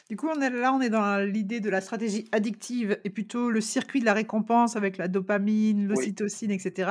Du 0.09 0.15
coup, 0.15 0.29
on 0.29 0.39
est 0.39 0.49
là, 0.49 0.73
on 0.73 0.79
est 0.79 0.89
dans 0.89 1.17
l'idée 1.17 1.59
de 1.59 1.69
la 1.69 1.81
stratégie 1.81 2.29
addictive 2.31 2.97
et 3.03 3.09
plutôt 3.09 3.49
le 3.49 3.59
circuit 3.59 3.99
de 3.99 4.05
la 4.05 4.13
récompense 4.13 4.77
avec 4.77 4.97
la 4.97 5.09
dopamine, 5.09 5.87
l'ocytocine, 5.87 6.51
etc. 6.51 6.89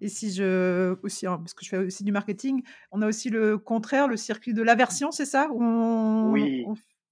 Et 0.00 0.08
si 0.08 0.32
je 0.32 0.96
aussi, 1.02 1.26
hein, 1.26 1.38
parce 1.38 1.52
que 1.54 1.64
je 1.64 1.70
fais 1.70 1.78
aussi 1.78 2.04
du 2.04 2.12
marketing, 2.12 2.62
on 2.92 3.02
a 3.02 3.08
aussi 3.08 3.28
le 3.28 3.58
contraire, 3.58 4.06
le 4.06 4.16
circuit 4.16 4.54
de 4.54 4.62
l'aversion, 4.62 5.10
c'est 5.10 5.26
ça? 5.26 5.48
Oui, 5.50 6.64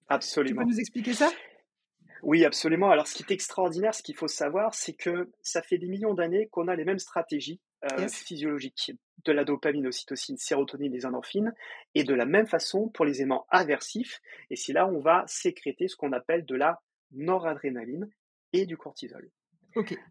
absolument. 0.09 0.61
Tu 0.63 0.67
peux 0.67 0.73
nous 0.73 0.81
expliquer 0.81 1.13
ça? 1.13 1.29
Oui, 2.23 2.45
absolument. 2.45 2.91
Alors, 2.91 3.09
ce 3.09 3.15
qui 3.15 3.25
est 3.25 3.33
extraordinaire, 3.33 3.95
ce 3.95 4.03
qu'il 4.03 4.17
faut 4.17 4.29
savoir, 4.29 4.75
c'est 4.75 4.95
que 4.95 5.31
ça 5.43 5.61
fait 5.61 5.79
des 5.79 5.89
millions 5.89 6.15
d'années 6.15 6.49
qu'on 6.53 6.69
a 6.69 6.77
les 6.77 6.85
mêmes 6.85 7.01
stratégies 7.01 7.61
euh, 7.93 8.09
physiologiques 8.09 8.93
de 9.25 9.33
la 9.33 9.45
dopamine, 9.45 9.87
ocytocine, 9.87 10.37
sérotonine, 10.37 10.93
les 10.93 11.07
endorphines, 11.07 11.53
et 11.95 12.05
de 12.05 12.15
la 12.15 12.27
même 12.27 12.47
façon 12.47 12.89
pour 12.89 13.05
les 13.05 13.23
aimants 13.23 13.47
aversifs. 13.51 14.21
Et 14.51 14.57
c'est 14.57 14.73
là 14.73 14.87
où 14.87 14.97
on 14.97 15.01
va 15.01 15.25
sécréter 15.27 15.89
ce 15.89 15.97
qu'on 15.97 16.13
appelle 16.13 16.45
de 16.45 16.55
la 16.55 16.81
noradrénaline 17.13 18.09
et 18.53 18.67
du 18.67 18.77
cortisol. 18.77 19.31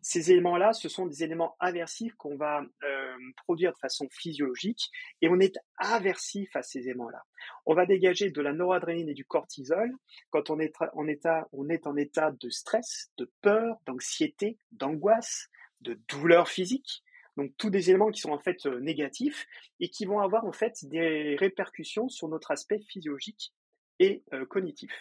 Ces 0.01 0.31
éléments-là, 0.31 0.73
ce 0.73 0.89
sont 0.89 1.07
des 1.07 1.23
éléments 1.23 1.55
aversifs 1.59 2.13
qu'on 2.15 2.35
va 2.35 2.61
euh, 2.83 3.17
produire 3.45 3.73
de 3.73 3.77
façon 3.77 4.07
physiologique 4.11 4.91
et 5.21 5.29
on 5.29 5.39
est 5.39 5.57
aversif 5.77 6.55
à 6.55 6.61
ces 6.61 6.81
éléments-là. 6.81 7.23
On 7.65 7.73
va 7.73 7.85
dégager 7.85 8.29
de 8.29 8.41
la 8.41 8.53
noradrénaline 8.53 9.09
et 9.09 9.13
du 9.13 9.25
cortisol 9.25 9.91
quand 10.29 10.51
on 10.51 10.59
est, 10.59 10.73
en 10.93 11.07
état, 11.07 11.47
on 11.51 11.69
est 11.69 11.87
en 11.87 11.95
état 11.95 12.31
de 12.31 12.49
stress, 12.49 13.11
de 13.17 13.31
peur, 13.41 13.77
d'anxiété, 13.87 14.57
d'angoisse, 14.71 15.49
de 15.81 15.99
douleur 16.09 16.47
physique. 16.47 17.03
Donc 17.37 17.51
tous 17.57 17.69
des 17.69 17.89
éléments 17.89 18.11
qui 18.11 18.21
sont 18.21 18.31
en 18.31 18.39
fait 18.39 18.65
euh, 18.65 18.79
négatifs 18.79 19.45
et 19.79 19.89
qui 19.89 20.05
vont 20.05 20.19
avoir 20.19 20.45
en 20.45 20.53
fait 20.53 20.85
des 20.85 21.35
répercussions 21.37 22.07
sur 22.07 22.27
notre 22.29 22.51
aspect 22.51 22.79
physiologique 22.87 23.53
et 23.99 24.23
euh, 24.33 24.45
cognitif. 24.45 24.91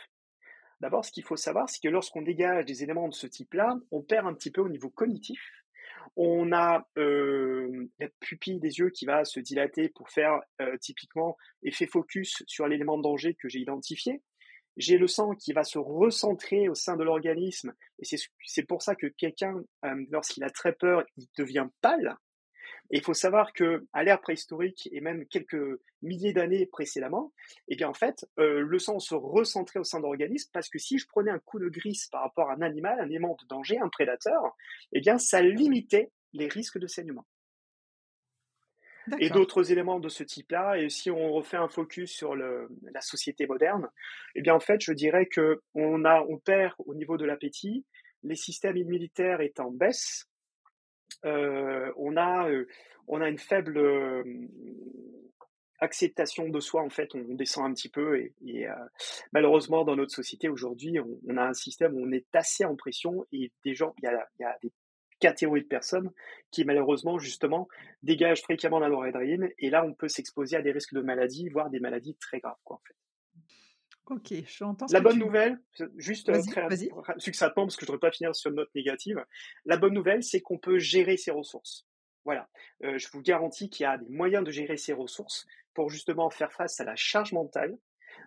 D'abord, 0.81 1.05
ce 1.05 1.13
qu'il 1.13 1.25
faut 1.25 1.37
savoir, 1.37 1.69
c'est 1.69 1.81
que 1.81 1.89
lorsqu'on 1.89 2.23
dégage 2.23 2.67
des 2.67 2.83
éléments 2.83 3.09
de 3.09 3.15
ce 3.15 3.27
type-là, 3.27 3.79
on 3.93 4.03
perd 4.03 4.27
un 4.27 4.35
petit 4.35 4.51
peu 4.51 4.61
au 4.61 4.69
niveau 4.69 4.91
cognitif. 4.91 5.41
On 6.17 6.53
a 6.53 6.87
euh, 6.99 7.89
la 7.99 8.09
pupille 8.21 8.59
des 8.59 8.79
yeux 8.79 8.91
qui 8.91 9.07
va 9.07 9.25
se 9.25 9.41
dilater 9.41 9.89
pour 9.89 10.11
faire 10.11 10.41
typiquement 10.81 11.37
effet 11.63 11.87
focus 11.87 12.43
sur 12.47 12.69
l'élément 12.69 12.99
de 12.99 13.03
danger 13.03 13.35
que 13.35 13.49
j'ai 13.49 13.61
identifié. 13.61 14.23
J'ai 14.77 14.99
le 14.99 15.07
sang 15.07 15.35
qui 15.35 15.53
va 15.53 15.65
se 15.65 15.79
recentrer 15.79 16.69
au 16.69 16.75
sein 16.75 16.97
de 16.97 17.05
l'organisme 17.05 17.73
et 18.01 18.05
c'est 18.45 18.63
pour 18.65 18.83
ça 18.83 18.95
que 18.95 19.07
quelqu'un, 19.07 19.55
lorsqu'il 20.11 20.45
a 20.45 20.51
très 20.51 20.73
peur, 20.73 21.05
il 21.17 21.27
devient 21.37 21.69
pâle. 21.81 22.17
Et 22.95 22.99
il 22.99 23.03
faut 23.03 23.13
savoir 23.13 23.53
que 23.53 23.89
à 23.93 24.05
l'ère 24.05 24.21
préhistorique 24.21 24.89
et 24.93 25.01
même 25.01 25.27
quelques 25.27 25.81
milliers 26.01 26.33
d'années 26.33 26.65
précédemment, 26.65 27.33
eh 27.67 27.75
bien 27.75 27.89
en 27.89 27.93
fait, 27.93 28.25
euh, 28.39 28.61
le 28.61 28.79
sang 28.79 29.01
se 29.01 29.17
recentrait 29.17 29.81
au 29.81 29.85
sein 29.85 29.99
de 29.99 30.05
l'organisme 30.05 30.49
parce 30.53 30.69
que 30.69 30.79
si 30.79 30.99
je 30.99 31.09
prenais 31.09 31.33
un 31.33 31.41
coup 31.41 31.59
de 31.59 31.69
grisse 31.69 32.07
par 32.07 32.23
rapport 32.23 32.51
à 32.51 32.55
un 32.55 32.63
animal, 32.63 33.01
un 33.01 33.11
élément 33.11 33.37
de 33.43 33.49
danger, 33.49 33.81
un 33.81 33.89
prédateur, 33.89 34.57
eh 34.93 35.01
bien 35.01 35.19
ça 35.19 35.43
limitait 35.43 36.13
les 36.35 36.47
risques 36.47 36.79
de 36.79 36.87
saignement. 36.87 37.27
Et 39.19 39.29
d'autres 39.29 39.73
éléments 39.73 39.99
de 39.99 40.09
ce 40.09 40.23
type-là, 40.23 40.79
et 40.79 40.89
si 40.89 41.11
on 41.11 41.33
refait 41.33 41.57
un 41.57 41.69
focus 41.69 42.13
sur 42.13 42.37
le, 42.37 42.69
la 42.93 43.01
société 43.01 43.49
moderne, 43.49 43.89
eh 44.37 44.41
bien 44.41 44.55
en 44.55 44.61
fait, 44.61 44.81
je 44.81 44.93
dirais 44.93 45.27
que 45.27 45.61
on 45.75 46.05
a, 46.05 46.23
on 46.23 46.39
perd 46.39 46.75
au 46.79 46.95
niveau 46.95 47.17
de 47.17 47.25
l'appétit, 47.25 47.85
les 48.23 48.37
systèmes 48.37 48.83
militaires 48.85 49.41
étant 49.41 49.67
en 49.67 49.73
baisse, 49.73 50.29
on 51.25 52.17
a, 52.17 52.49
euh, 52.49 52.67
on 53.09 53.21
a 53.21 53.29
une 53.29 53.39
faible 53.39 53.79
euh, 53.79 54.25
acceptation 55.81 56.49
de 56.49 56.61
soi, 56.61 56.83
en 56.83 56.91
fait, 56.91 57.15
on, 57.15 57.35
descend 57.35 57.71
un 57.71 57.75
petit 57.75 57.89
peu 57.89 58.19
et, 58.19 58.67
malheureusement 59.33 59.85
dans 59.85 59.97
notre 59.97 60.13
société 60.13 60.49
aujourd'hui, 60.49 60.99
on, 61.01 61.37
a 61.37 61.45
un 61.45 61.55
système 61.55 61.95
où 61.95 62.07
on 62.07 62.13
est 62.13 62.27
assez 62.35 62.65
en 62.65 62.77
pression 62.77 63.27
et 63.33 63.51
des 63.65 63.75
gens, 63.75 63.95
il 63.99 64.05
y 64.05 64.07
a, 64.07 64.29
y 64.41 64.45
a 64.45 64.57
des 64.63 64.73
catégories 65.21 65.63
de 65.63 65.69
personnes 65.69 66.11
qui 66.51 66.65
malheureusement 66.65 67.19
justement 67.19 67.69
dégagent 68.03 68.43
fréquemment 68.43 68.79
la 68.79 68.89
noradrénaline 68.89 69.49
et 69.59 69.71
là 69.71 69.85
on 69.85 69.95
peut 69.95 70.09
s'exposer 70.09 70.57
à 70.57 70.63
des 70.63 70.73
risques 70.73 70.93
de 70.93 71.01
maladie, 71.01 71.49
voire 71.49 71.71
des 71.71 71.81
maladies 71.81 72.17
très 72.17 72.41
graves 72.41 72.59
quoi 72.65 72.77
en 72.77 72.83
fait. 72.87 72.95
Ok, 74.07 74.35
j'entends. 74.47 74.87
La 74.91 75.01
bonne 75.01 75.19
nouvelle, 75.19 75.59
juste 75.97 76.29
euh, 76.29 76.43
très 76.43 76.69
succinctement, 77.17 77.65
parce 77.65 77.77
que 77.77 77.87
je 77.87 77.91
ne 77.91 77.95
voudrais 77.95 78.11
pas 78.11 78.15
finir 78.15 78.37
sur 78.37 78.51
une 78.51 78.57
note 78.57 78.75
négative. 78.75 79.25
La 79.65 79.79
bonne 79.79 79.95
nouvelle, 79.95 80.23
c'est 80.23 80.43
qu'on 80.43 80.59
peut 80.59 80.79
gérer 80.79 81.17
ses 81.17 81.31
ressources. 81.31 81.87
Voilà. 82.27 82.49
Euh, 82.83 82.99
je 82.99 83.09
vous 83.13 83.23
garantis 83.23 83.71
qu'il 83.71 83.85
y 83.85 83.87
a 83.87 83.97
des 83.97 84.09
moyens 84.11 84.45
de 84.45 84.51
gérer 84.51 84.77
ses 84.77 84.93
ressources 84.93 85.47
pour 85.73 85.89
justement 85.89 86.29
faire 86.29 86.53
face 86.53 86.81
à 86.81 86.85
la 86.85 86.97
charge 86.97 87.33
mentale 87.33 87.79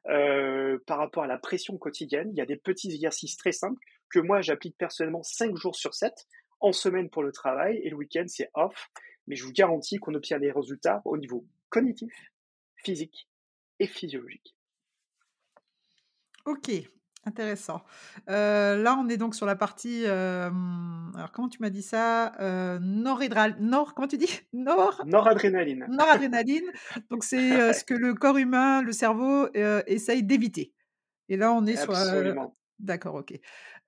euh, 0.07 0.79
par 0.87 0.97
rapport 0.97 1.23
à 1.23 1.27
la 1.27 1.37
pression 1.37 1.77
quotidienne. 1.77 2.29
Il 2.31 2.37
y 2.37 2.41
a 2.41 2.45
des 2.45 2.57
petits 2.57 2.91
exercices 2.91 3.37
très 3.37 3.51
simples 3.51 3.79
que 4.09 4.19
moi 4.19 4.41
j'applique 4.41 4.77
personnellement 4.77 5.23
5 5.23 5.55
jours 5.55 5.75
sur 5.75 5.93
7 5.93 6.13
en 6.59 6.71
semaine 6.71 7.09
pour 7.09 7.23
le 7.23 7.31
travail 7.31 7.77
et 7.83 7.89
le 7.89 7.95
week-end 7.95 8.25
c'est 8.27 8.49
off. 8.55 8.89
Mais 9.27 9.35
je 9.35 9.43
vous 9.43 9.51
garantis 9.51 9.97
qu'on 9.97 10.13
obtient 10.15 10.39
des 10.39 10.51
résultats 10.51 11.01
au 11.05 11.17
niveau 11.17 11.45
cognitif, 11.69 12.13
physique 12.77 13.27
et 13.79 13.87
physiologique. 13.87 14.56
Ok, 16.47 16.71
intéressant. 17.25 17.81
Euh, 18.29 18.81
là, 18.81 18.97
on 18.97 19.09
est 19.09 19.17
donc 19.17 19.35
sur 19.35 19.45
la 19.45 19.57
partie. 19.57 20.03
Euh, 20.05 20.49
alors, 21.13 21.33
comment 21.33 21.49
tu 21.49 21.61
m'as 21.61 21.69
dit 21.69 21.81
ça? 21.81 22.31
Euh, 22.39 22.79
Nord, 22.79 23.93
comment 23.93 24.07
tu 24.07 24.17
dis? 24.17 24.39
Nord. 24.53 25.03
Noradrénaline. 25.05 25.85
Noradrénaline. 25.89 26.71
Donc, 27.09 27.25
c'est 27.25 27.73
ce 27.73 27.83
que 27.85 27.93
le 27.93 28.13
corps 28.13 28.37
humain, 28.37 28.81
le 28.81 28.93
cerveau, 28.93 29.49
essaye 29.87 30.23
d'éviter. 30.23 30.73
Et 31.27 31.35
là, 31.35 31.51
on 31.51 31.65
est 31.65 31.75
sur. 31.75 31.93
Absolument. 31.93 32.55
D'accord, 32.79 33.15
ok. 33.15 33.37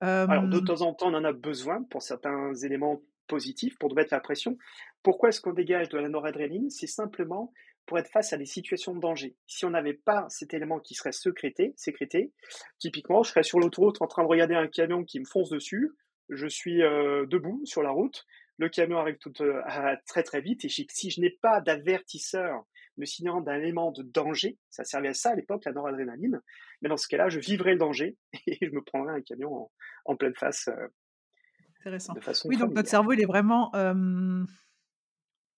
Alors, 0.02 0.46
de 0.46 0.60
temps 0.60 0.82
en 0.82 0.92
temps, 0.92 1.08
on 1.08 1.14
en 1.14 1.24
a 1.24 1.32
besoin 1.32 1.82
pour 1.84 2.02
certains 2.02 2.52
éléments 2.56 3.00
positifs, 3.26 3.78
pour 3.78 3.94
mettre 3.94 4.12
la 4.12 4.20
pression. 4.20 4.58
Pourquoi 5.02 5.30
est-ce 5.30 5.40
qu'on 5.40 5.54
dégage 5.54 5.88
de 5.88 5.96
la 5.96 6.10
noradrénaline? 6.10 6.68
C'est 6.68 6.86
simplement 6.86 7.54
pour 7.90 7.98
être 7.98 8.08
face 8.08 8.32
à 8.32 8.36
des 8.36 8.46
situations 8.46 8.94
de 8.94 9.00
danger. 9.00 9.34
Si 9.48 9.64
on 9.64 9.70
n'avait 9.70 9.94
pas 9.94 10.24
cet 10.28 10.54
élément 10.54 10.78
qui 10.78 10.94
serait 10.94 11.10
sécrété, 11.10 11.74
sécrété, 11.76 12.32
typiquement, 12.78 13.24
je 13.24 13.30
serais 13.30 13.42
sur 13.42 13.58
l'autoroute 13.58 14.00
en 14.00 14.06
train 14.06 14.22
de 14.22 14.28
regarder 14.28 14.54
un 14.54 14.68
camion 14.68 15.02
qui 15.02 15.18
me 15.18 15.24
fonce 15.24 15.50
dessus, 15.50 15.90
je 16.28 16.46
suis 16.46 16.84
euh, 16.84 17.26
debout 17.26 17.60
sur 17.64 17.82
la 17.82 17.90
route, 17.90 18.24
le 18.58 18.68
camion 18.68 18.98
arrive 18.98 19.18
tout, 19.18 19.32
euh, 19.40 19.60
très 20.06 20.22
très 20.22 20.40
vite, 20.40 20.64
et 20.64 20.68
si 20.68 21.10
je 21.10 21.20
n'ai 21.20 21.30
pas 21.42 21.60
d'avertisseur 21.60 22.64
me 22.96 23.06
signant 23.06 23.40
d'un 23.40 23.56
élément 23.56 23.90
de 23.90 24.04
danger, 24.04 24.56
ça 24.68 24.84
servait 24.84 25.08
à 25.08 25.14
ça 25.14 25.30
à 25.30 25.34
l'époque, 25.34 25.64
la 25.64 25.72
noradrénaline, 25.72 26.40
mais 26.82 26.88
dans 26.88 26.96
ce 26.96 27.08
cas-là, 27.08 27.28
je 27.28 27.40
vivrais 27.40 27.72
le 27.72 27.78
danger 27.78 28.16
et 28.46 28.56
je 28.62 28.70
me 28.70 28.82
prendrais 28.82 29.14
un 29.14 29.20
camion 29.20 29.68
en, 30.04 30.14
pleine 30.14 30.36
face. 30.36 30.68
Euh, 30.68 30.86
Intéressant. 31.80 32.14
oui, 32.44 32.56
donc 32.56 32.72
notre 32.72 32.88
cerveau, 32.88 33.10
il 33.14 33.20
est 33.20 33.26
vraiment, 33.26 33.72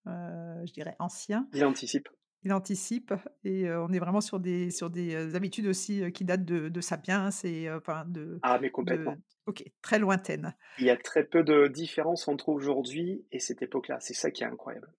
je 0.06 0.72
dirais, 0.72 0.96
ancien. 0.98 1.46
Il 1.52 1.66
anticipe 1.66 2.08
il 2.44 2.52
anticipe 2.52 3.14
et 3.44 3.70
on 3.70 3.92
est 3.92 3.98
vraiment 3.98 4.20
sur 4.20 4.40
des, 4.40 4.70
sur 4.70 4.90
des 4.90 5.34
habitudes 5.34 5.66
aussi 5.66 6.10
qui 6.12 6.24
datent 6.24 6.44
de, 6.44 6.68
de 6.68 6.80
Sapiens 6.80 7.30
et 7.44 7.70
enfin 7.70 8.04
de. 8.06 8.38
Ah, 8.42 8.58
mais 8.60 8.70
complètement. 8.70 9.16
ok, 9.46 9.64
très 9.80 9.98
lointaines. 9.98 10.54
Il 10.78 10.86
y 10.86 10.90
a 10.90 10.96
très 10.96 11.24
peu 11.24 11.44
de 11.44 11.68
différence 11.68 12.28
entre 12.28 12.48
aujourd'hui 12.48 13.24
et 13.30 13.38
cette 13.38 13.62
époque-là. 13.62 13.98
C'est 14.00 14.14
ça 14.14 14.30
qui 14.30 14.42
est 14.42 14.46
incroyable. 14.46 14.92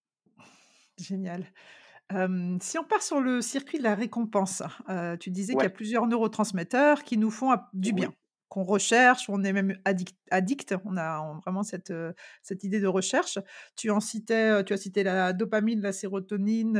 Génial. 0.97 1.45
si 2.61 2.77
on 2.77 2.83
part 2.83 3.01
sur 3.01 3.19
le 3.19 3.41
circuit 3.41 3.77
de 3.77 3.83
la 3.83 3.95
récompense, 3.95 4.63
tu 5.19 5.29
disais 5.29 5.53
qu'il 5.53 5.63
y 5.63 5.67
a 5.67 5.69
plusieurs 5.69 6.07
neurotransmetteurs 6.07 7.03
qui 7.03 7.17
nous 7.17 7.31
font 7.31 7.53
du 7.73 7.93
bien 7.93 8.13
qu'on 8.53 8.63
recherche, 8.65 9.29
on 9.29 9.43
est 9.43 9.51
même 9.51 9.79
addict, 9.83 10.75
on 10.85 10.95
a 10.95 11.39
vraiment 11.43 11.63
cette, 11.63 11.91
cette 12.43 12.63
idée 12.63 12.79
de 12.79 12.85
recherche. 12.85 13.39
Tu 13.75 13.89
en 13.89 13.99
citais, 13.99 14.63
tu 14.63 14.73
as 14.73 14.77
cité 14.77 15.01
la 15.01 15.33
dopamine, 15.33 15.81
la 15.81 15.91
sérotonine, 15.91 16.77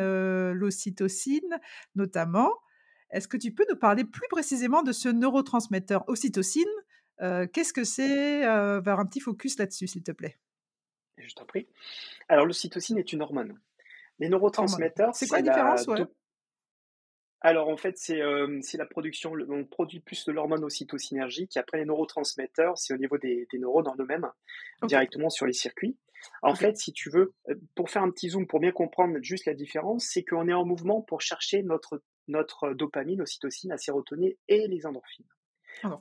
l'ocytocine 0.52 1.60
notamment. 1.96 2.52
Est-ce 3.10 3.28
que 3.28 3.38
tu 3.38 3.52
peux 3.52 3.66
nous 3.72 3.76
parler 3.76 4.06
plus 4.06 4.28
précisément 4.30 4.84
de 4.84 4.92
ce 4.92 5.10
neurotransmetteur 5.10 6.04
ocytocine? 6.08 6.64
Qu'est-ce 7.20 7.74
que 7.74 7.84
c'est? 7.84 8.42
Vers 8.42 9.00
un 9.00 9.06
petit 9.08 9.20
focus 9.20 9.58
là-dessus, 9.58 9.88
s'il 9.88 10.04
te 10.04 10.12
plaît. 10.12 10.38
Je 11.18 11.34
t'en 11.34 11.46
prie. 11.46 11.68
Alors, 12.30 12.46
l'ocytocine 12.46 13.00
est 13.00 13.14
une 13.14 13.24
hormone. 13.24 13.60
Les 14.20 14.30
neurotransmetteurs, 14.30 15.16
c'est 15.16 15.28
quoi 15.28 15.42
la 15.42 15.44
différence? 15.44 15.88
Alors 17.44 17.68
en 17.68 17.76
fait, 17.76 17.98
c'est 17.98 18.22
euh, 18.22 18.62
la 18.74 18.86
production, 18.86 19.34
on 19.50 19.66
produit 19.66 20.00
plus 20.00 20.26
de 20.26 20.32
l'hormone 20.32 20.64
ocytocinergique. 20.64 21.58
Après 21.58 21.78
les 21.78 21.86
neurotransmetteurs, 21.86 22.78
c'est 22.78 22.94
au 22.94 22.98
niveau 22.98 23.18
des, 23.18 23.46
neurones 23.54 23.88
en 23.90 23.96
eux-mêmes, 24.00 24.30
directement 24.84 25.30
sur 25.30 25.46
les 25.46 25.54
circuits. 25.54 25.98
En 26.42 26.56
fait, 26.56 26.78
si 26.78 26.94
tu 26.94 27.10
veux, 27.10 27.34
euh, 27.50 27.56
pour 27.76 27.90
faire 27.90 28.02
un 28.02 28.12
petit 28.12 28.30
zoom, 28.30 28.48
pour 28.48 28.62
bien 28.62 28.72
comprendre 28.72 29.18
juste 29.22 29.46
la 29.46 29.54
différence, 29.54 30.06
c'est 30.06 30.24
qu'on 30.24 30.48
est 30.48 30.54
en 30.54 30.64
mouvement 30.64 31.02
pour 31.02 31.20
chercher 31.20 31.64
notre, 31.64 32.02
notre 32.30 32.74
dopamine, 32.74 33.22
ocytocine, 33.22 33.72
la 33.72 33.78
sérotonine 33.78 34.32
et 34.48 34.68
les 34.70 34.86
endorphines. 34.86 35.28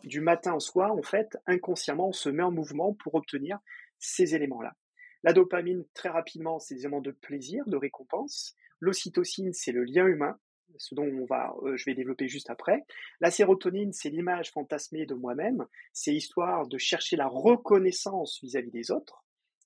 Du 0.04 0.20
matin 0.20 0.54
au 0.54 0.60
soir, 0.60 0.92
en 0.92 1.02
fait, 1.02 1.36
inconsciemment, 1.46 2.08
on 2.08 2.12
se 2.12 2.28
met 2.28 2.44
en 2.44 2.52
mouvement 2.52 2.94
pour 2.94 3.16
obtenir 3.16 3.58
ces 3.98 4.36
éléments-là. 4.36 4.76
La 5.24 5.32
dopamine, 5.32 5.84
très 5.92 6.08
rapidement, 6.08 6.60
c'est 6.60 6.76
des 6.76 6.82
éléments 6.82 7.00
de 7.00 7.10
plaisir, 7.10 7.64
de 7.66 7.76
récompense. 7.76 8.54
L'ocytocine, 8.78 9.52
c'est 9.52 9.72
le 9.72 9.82
lien 9.82 10.06
humain 10.06 10.38
ce 10.78 10.94
dont 10.94 11.04
on 11.04 11.24
va, 11.24 11.54
euh, 11.62 11.76
je 11.76 11.84
vais 11.84 11.94
développer 11.94 12.28
juste 12.28 12.50
après. 12.50 12.84
La 13.20 13.30
sérotonine, 13.30 13.92
c'est 13.92 14.10
l'image 14.10 14.50
fantasmée 14.50 15.06
de 15.06 15.14
moi-même, 15.14 15.66
c'est 15.92 16.14
histoire 16.14 16.66
de 16.66 16.78
chercher 16.78 17.16
la 17.16 17.26
reconnaissance 17.26 18.40
vis-à-vis 18.42 18.70
des 18.70 18.90
autres. 18.90 19.24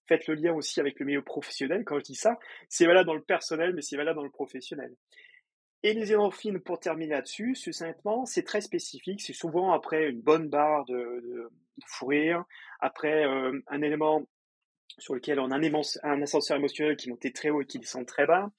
Faites 0.08 0.26
le 0.28 0.34
lien 0.34 0.54
aussi 0.54 0.78
avec 0.80 1.00
le 1.00 1.06
milieu 1.06 1.22
professionnel, 1.22 1.84
quand 1.84 1.98
je 1.98 2.04
dis 2.04 2.14
ça, 2.14 2.38
c'est 2.68 2.86
valable 2.86 3.06
dans 3.06 3.14
le 3.14 3.22
personnel, 3.22 3.74
mais 3.74 3.82
c'est 3.82 3.96
valable 3.96 4.18
dans 4.18 4.24
le 4.24 4.30
professionnel. 4.30 4.94
Et 5.82 5.92
les 5.94 6.14
endorphines, 6.14 6.60
pour 6.60 6.80
terminer 6.80 7.12
là-dessus, 7.12 7.54
succinctement, 7.54 8.24
c'est 8.24 8.42
très 8.42 8.60
spécifique, 8.60 9.20
c'est 9.20 9.32
souvent 9.32 9.72
après 9.72 10.08
une 10.08 10.20
bonne 10.20 10.48
barre 10.48 10.84
de, 10.86 10.94
de, 10.94 11.50
après 12.80 13.24
euh, 13.26 13.60
un 13.66 13.82
élément 13.82 14.26
sur 14.98 15.14
lequel 15.14 15.40
on 15.40 15.50
a 15.50 15.56
un, 15.56 15.82
un 16.02 16.22
ascenseur 16.22 16.56
émotionnel 16.56 16.96
qui 16.96 17.10
montait 17.10 17.30
très 17.30 17.50
haut 17.50 17.60
et 17.60 17.66
qui 17.66 17.78
descend 17.78 18.06
très 18.06 18.26
bas, 18.26 18.50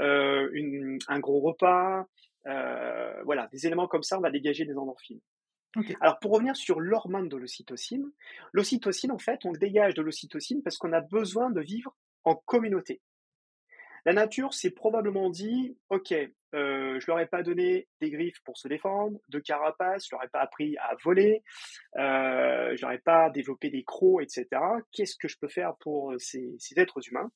une, 0.00 0.98
un 1.08 1.20
gros 1.20 1.40
repas, 1.40 2.06
euh, 2.46 3.22
voilà, 3.24 3.46
des 3.48 3.66
éléments 3.66 3.86
comme 3.86 4.02
ça, 4.02 4.18
on 4.18 4.22
va 4.22 4.30
dégager 4.30 4.64
des 4.64 4.76
endorphines. 4.76 5.20
Alors 6.02 6.18
pour 6.18 6.32
revenir 6.32 6.54
sur 6.54 6.80
l'hormone 6.80 7.30
de 7.30 7.36
l'ocytocine, 7.38 8.12
l'ocytocine 8.52 9.10
en 9.10 9.18
fait, 9.18 9.46
on 9.46 9.52
dégage 9.52 9.94
de 9.94 10.02
l'ocytocine 10.02 10.62
parce 10.62 10.76
qu'on 10.76 10.92
a 10.92 11.00
besoin 11.00 11.50
de 11.50 11.62
vivre 11.62 11.96
en 12.24 12.34
communauté. 12.34 13.00
La 14.04 14.12
nature 14.12 14.52
s'est 14.52 14.72
probablement 14.72 15.30
dit, 15.30 15.78
ok, 15.88 16.12
euh, 16.12 17.00
je 17.00 17.06
leur 17.06 17.20
ai 17.20 17.26
pas 17.26 17.42
donné 17.42 17.88
des 18.02 18.10
griffes 18.10 18.42
pour 18.44 18.58
se 18.58 18.68
défendre, 18.68 19.18
de 19.28 19.38
carapace, 19.38 20.04
je 20.10 20.14
leur 20.14 20.22
ai 20.22 20.28
pas 20.28 20.40
appris 20.40 20.76
à 20.76 20.94
voler, 21.02 21.42
euh, 21.96 22.76
je 22.76 22.82
leur 22.82 22.92
ai 22.92 22.98
pas 22.98 23.30
développé 23.30 23.70
des 23.70 23.84
crocs, 23.84 24.22
etc. 24.22 24.48
Qu'est-ce 24.92 25.16
que 25.16 25.28
je 25.28 25.38
peux 25.38 25.48
faire 25.48 25.74
pour 25.76 26.12
ces, 26.18 26.54
ces 26.58 26.78
êtres 26.78 27.00
humains? 27.08 27.30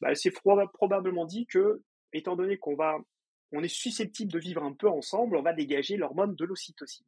Bah, 0.00 0.14
C'est 0.14 0.30
probablement 0.30 1.26
dit 1.26 1.46
que 1.46 1.82
étant 2.14 2.36
donné 2.36 2.58
qu'on 2.58 2.74
va, 2.74 2.98
on 3.52 3.62
est 3.62 3.68
susceptible 3.68 4.32
de 4.32 4.38
vivre 4.38 4.62
un 4.62 4.72
peu 4.72 4.88
ensemble, 4.88 5.36
on 5.36 5.42
va 5.42 5.52
dégager 5.52 5.96
l'hormone 5.96 6.34
de 6.34 6.44
l'ocytocine. 6.44 7.06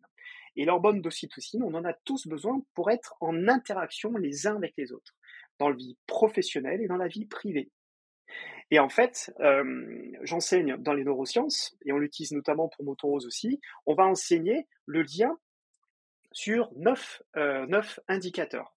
Et 0.56 0.64
l'hormone 0.64 1.00
d'ocytocine, 1.00 1.62
on 1.62 1.75
en 1.75 1.84
a 1.84 1.92
tous 1.92 2.26
besoin 2.26 2.62
pour 2.75 2.90
être 2.90 3.14
en 3.20 3.48
interaction 3.48 4.16
les 4.16 4.46
uns 4.46 4.56
avec 4.56 4.75
les 4.76 4.92
autres, 4.92 5.14
dans 5.58 5.68
la 5.68 5.76
vie 5.76 5.96
professionnelle 6.06 6.80
et 6.80 6.86
dans 6.86 6.96
la 6.96 7.08
vie 7.08 7.26
privée. 7.26 7.70
Et 8.70 8.78
en 8.78 8.88
fait, 8.88 9.32
euh, 9.40 10.12
j'enseigne 10.22 10.76
dans 10.78 10.92
les 10.92 11.04
neurosciences, 11.04 11.76
et 11.84 11.92
on 11.92 11.98
l'utilise 11.98 12.32
notamment 12.32 12.68
pour 12.68 12.84
motorose 12.84 13.26
aussi, 13.26 13.60
on 13.86 13.94
va 13.94 14.04
enseigner 14.06 14.66
le 14.86 15.02
lien 15.02 15.38
sur 16.32 16.70
neuf, 16.76 17.22
euh, 17.36 17.66
neuf 17.66 18.00
indicateurs. 18.08 18.75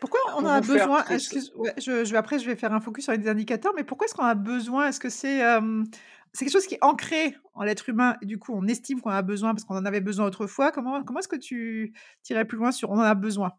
Pourquoi 0.00 0.20
on 0.36 0.44
Pour 0.44 0.46
a 0.46 0.60
besoin 0.60 1.02
très 1.02 1.14
excuse 1.14 1.52
ouais, 1.56 1.74
je 1.78 2.14
après 2.14 2.38
je 2.38 2.46
vais 2.46 2.56
faire 2.56 2.72
un 2.72 2.80
focus 2.80 3.04
sur 3.04 3.12
les 3.12 3.28
indicateurs, 3.28 3.72
mais 3.76 3.84
pourquoi 3.84 4.06
est-ce 4.06 4.14
qu'on 4.14 4.24
a 4.24 4.34
besoin? 4.34 4.88
Est-ce 4.88 5.00
que 5.00 5.08
c'est, 5.10 5.38
quelque 6.38 6.50
chose 6.50 6.66
qui 6.66 6.74
est 6.74 6.84
ancré 6.84 7.36
en 7.54 7.62
l'être 7.64 7.88
humain 7.88 8.16
et 8.22 8.26
du 8.26 8.38
coup 8.38 8.52
on 8.54 8.66
estime 8.66 9.00
qu'on 9.00 9.10
a 9.10 9.22
besoin 9.22 9.54
parce 9.54 9.64
qu'on 9.64 9.76
en 9.76 9.84
avait 9.84 10.00
besoin 10.00 10.26
autrefois? 10.26 10.72
Comment 10.72 11.02
comment 11.04 11.20
est-ce 11.20 11.28
que 11.28 11.36
tu 11.36 11.94
tu 12.22 12.32
irais 12.32 12.44
plus 12.44 12.58
loin 12.58 12.72
sur 12.72 12.90
on 12.90 12.94
en 12.94 13.00
a 13.00 13.14
besoin? 13.14 13.52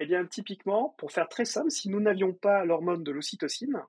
Eh 0.00 0.06
bien, 0.06 0.26
typiquement, 0.26 0.94
pour 0.98 1.12
faire 1.12 1.28
très 1.28 1.44
simple, 1.44 1.70
si 1.70 1.88
nous 1.88 2.00
n'avions 2.00 2.32
pas 2.32 2.64
l'hormone 2.64 3.04
de 3.04 3.12
l'ocytocine, 3.12 3.82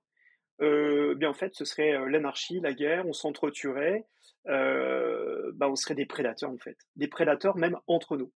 heu, 0.61 1.15
bien, 1.15 1.29
en 1.29 1.33
fait, 1.33 1.55
ce 1.55 1.65
serait, 1.65 1.93
heu, 1.93 2.07
l'anarchie, 2.07 2.59
la 2.61 2.73
guerre, 2.73 3.07
on 3.07 3.13
s'entretuerait, 3.13 4.05
heu, 4.49 5.51
bah, 5.55 5.69
on 5.69 5.75
serait 5.75 5.95
des 5.95 6.05
prédateurs, 6.05 6.51
en 6.51 6.57
fait. 6.57 6.77
Des 6.97 7.07
prédateurs 7.07 7.57
même 7.57 7.77
entre 7.87 8.17
nous. 8.17 8.31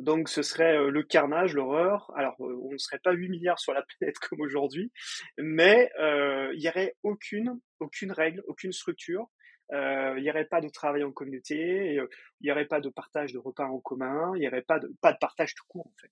Donc 0.00 0.28
ce 0.28 0.42
serait, 0.42 0.76
heu, 0.78 0.90
le 0.90 1.02
carnage, 1.02 1.54
l'horreur. 1.54 2.10
Alors, 2.16 2.34
heu, 2.40 2.56
on 2.62 2.72
ne 2.72 2.78
serait 2.78 2.98
pas 2.98 3.12
8 3.12 3.30
sur 3.58 3.72
la 3.74 3.82
planète 3.98 4.18
comme 4.18 4.40
aujourd'hui, 4.40 4.92
mais 5.38 5.90
heu, 6.00 6.52
il 6.54 6.62
y 6.62 6.68
aurait 6.68 6.96
aucune 7.02 7.60
aucune 7.80 8.12
règle, 8.12 8.42
aucune 8.46 8.72
structure. 8.72 9.30
Il 9.72 10.22
y 10.24 10.30
aurait 10.30 10.46
pas 10.46 10.60
de 10.60 10.68
travail 10.68 11.04
en 11.04 11.12
communauté 11.12 11.94
il 12.40 12.48
y 12.48 12.50
aurait 12.50 12.66
pas 12.66 12.80
de 12.80 12.88
partage 12.88 13.32
de 13.32 13.38
repas 13.38 13.66
en 13.66 13.78
commun, 13.78 14.32
il 14.36 14.42
y 14.42 14.48
aurait 14.48 14.62
pas 14.62 14.80
de 14.80 14.92
pas 15.00 15.12
de 15.12 15.18
partage 15.18 15.54
tout 15.54 15.64
court, 15.68 15.86
en 15.86 15.94
fait. 16.00 16.10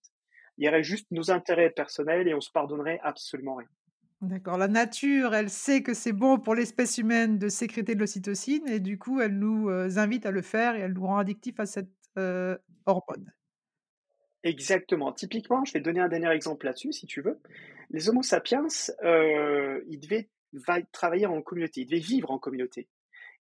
Il 0.59 0.64
y 0.64 0.68
aurait 0.68 0.85
juste 0.85 1.09
nos 1.11 1.30
intérêts 1.33 1.71
personnels 1.71 2.28
et 2.28 2.35
on 2.35 2.40
se 2.40 2.52
pardonnerait 2.52 3.00
absolument 3.02 3.57
rien. 3.57 3.68
D'accord, 4.21 4.59
la 4.59 4.68
nature, 4.68 5.35
elle 5.35 5.50
sait 5.50 5.83
que 5.83 5.95
c'est 5.95 6.12
bon 6.12 6.38
pour 6.38 6.54
l'espèce 6.54 6.99
humaine 6.99 7.38
de 7.38 7.49
sécréter 7.49 7.95
de 7.95 8.00
l'ocytocine 8.00 8.66
et 8.68 8.80
du 8.80 8.99
coup 8.99 9.21
elle 9.21 9.38
nous, 9.38 9.68
invite 9.68 10.26
à 10.26 10.33
le 10.33 10.42
faire 10.42 10.75
et 10.75 10.80
elle 10.80 10.92
nous 10.92 11.07
rend 11.07 11.18
addictifs 11.18 11.61
à 11.61 11.66
cette, 11.66 11.90
hormone. 12.87 13.33
Exactement. 14.49 15.12
Typiquement, 15.12 15.62
je 15.64 15.73
vais 15.75 15.81
te 15.81 15.85
donner 15.85 16.00
un 16.00 16.09
dernier 16.09 16.31
exemple 16.31 16.64
là-dessus, 16.64 16.93
si 16.93 17.07
tu 17.07 17.21
veux. 17.21 17.38
Les 17.90 18.09
Homo 18.09 18.23
sapiens, 18.23 18.67
heu, 19.05 19.85
ils 19.88 20.00
devaient 20.00 20.28
va 20.55 20.81
travailler 20.93 21.26
en 21.26 21.43
communauté, 21.43 21.83
ils 21.83 21.87
devaient 21.87 22.00
vivre 22.00 22.31
en 22.31 22.38
communauté 22.38 22.88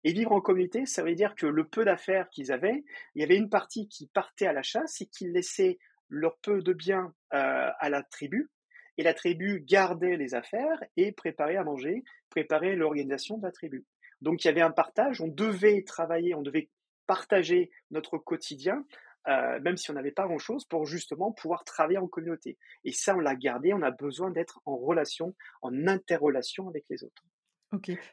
et 0.04 0.12
vivre 0.12 0.32
en 0.32 0.42
communauté, 0.42 0.84
ça 0.84 1.02
veut 1.02 1.14
dire 1.14 1.34
que 1.34 1.46
le 1.46 1.64
peu 1.64 1.84
d'affaires 1.84 2.28
qu'ils 2.28 2.52
avaient, 2.52 2.84
il 3.14 3.20
y 3.20 3.24
avait 3.24 3.36
une 3.36 3.48
partie 3.48 3.88
qui 3.88 4.06
partait 4.08 4.46
à 4.46 4.52
la 4.52 4.62
chasse 4.62 5.00
et 5.00 5.06
qui 5.06 5.26
laissait 5.26 5.78
leur 6.10 6.36
peu 6.38 6.62
de 6.62 6.72
biens, 6.74 7.14
heu, 7.34 7.70
à 7.78 7.88
la 7.88 8.02
tribu 8.02 8.50
et 8.98 9.02
la 9.02 9.14
tribu 9.14 9.60
gardait 9.66 10.16
les 10.16 10.34
affaires 10.34 10.84
et 10.98 11.12
préparait 11.12 11.56
à 11.56 11.64
manger, 11.64 12.04
préparait 12.30 12.76
l'organisation 12.76 13.38
de 13.38 13.44
la 13.44 13.52
tribu. 13.52 13.86
Donc 14.20 14.44
il 14.44 14.48
y 14.48 14.50
avait 14.50 14.60
un 14.60 14.70
partage, 14.70 15.20
on 15.22 15.28
devait 15.28 15.82
travailler, 15.82 16.34
on 16.34 16.42
devait 16.42 16.68
partager 17.06 17.70
notre 17.90 18.18
quotidien 18.18 18.84
euh, 19.26 19.60
même 19.60 19.76
si 19.76 19.90
on 19.90 19.94
n'avait 19.94 20.12
pas 20.12 20.26
grand-chose, 20.26 20.64
pour 20.64 20.86
justement 20.86 21.32
pouvoir 21.32 21.64
travailler 21.64 21.98
en 21.98 22.06
communauté. 22.06 22.56
Et 22.84 22.92
ça, 22.92 23.16
on 23.16 23.20
l'a 23.20 23.34
gardé, 23.34 23.72
on 23.72 23.82
a 23.82 23.90
besoin 23.90 24.30
d'être 24.30 24.60
en 24.64 24.76
relation, 24.76 25.34
en 25.62 25.86
interrelation 25.86 26.68
avec 26.68 26.84
les 26.88 27.04
autres. 27.04 27.24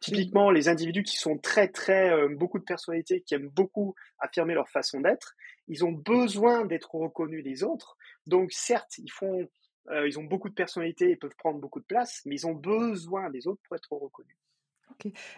Typiquement, 0.01 0.51
les 0.51 0.67
individus 0.67 1.03
qui 1.03 1.15
sont 1.15 1.37
très, 1.37 1.69
très, 1.69 2.11
euh, 2.11 2.27
beaucoup 2.27 2.59
de 2.59 2.65
personnalités, 2.65 3.21
qui 3.21 3.35
aiment 3.35 3.49
beaucoup 3.49 3.95
affirmer 4.19 4.53
leur 4.53 4.67
façon 4.69 4.99
d'être, 4.99 5.35
ils 5.67 5.85
ont 5.85 5.93
besoin 5.93 6.65
d'être 6.65 6.93
reconnus 6.93 7.43
des 7.43 7.63
autres. 7.63 7.95
Donc, 8.27 8.51
certes, 8.51 8.97
ils 8.97 9.11
font, 9.11 9.47
euh, 9.91 10.07
ils 10.07 10.19
ont 10.19 10.23
beaucoup 10.23 10.49
de 10.49 10.53
personnalités, 10.53 11.11
ils 11.11 11.17
peuvent 11.17 11.35
prendre 11.37 11.59
beaucoup 11.59 11.79
de 11.79 11.85
place, 11.85 12.21
mais 12.25 12.35
ils 12.35 12.47
ont 12.47 12.53
besoin 12.53 13.29
des 13.29 13.47
autres 13.47 13.61
pour 13.63 13.77
être 13.77 13.93
reconnus. 13.93 14.35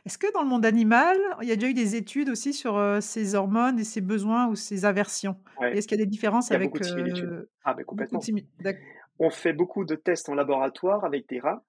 Est-ce 0.06 0.18
que 0.18 0.32
dans 0.34 0.42
le 0.42 0.48
monde 0.48 0.66
animal, 0.66 1.18
il 1.42 1.48
y 1.48 1.52
a 1.52 1.56
déjà 1.56 1.68
eu 1.68 1.74
des 1.74 1.96
études 1.96 2.30
aussi 2.30 2.54
sur, 2.54 2.82
ces 3.02 3.36
hormones 3.36 3.80
et 3.80 3.84
ces 3.84 4.02
besoins 4.02 4.48
ou 4.48 4.56
ces 4.56 4.86
aversions? 4.86 5.38
Ouais, 5.60 5.78
est-ce 5.78 5.88
qu'il 5.88 5.98
y 5.98 6.02
a 6.02 6.06
des 6.06 6.10
différences 6.10 6.50
il 6.50 6.54
y 6.54 6.56
a 6.56 6.60
beaucoup 6.60 6.78
avec, 6.78 6.88
de 6.88 6.96
similitudes. 6.96 7.50
Ah, 7.64 7.74
ben 7.74 7.84
complètement. 7.84 8.22
On 9.20 9.30
fait 9.30 9.54
beaucoup 9.54 9.84
de 9.84 9.96
tests 9.96 10.30
en 10.30 10.36
laboratoire 10.36 11.04
avec 11.04 11.28
des 11.28 11.40
rats 11.40 11.64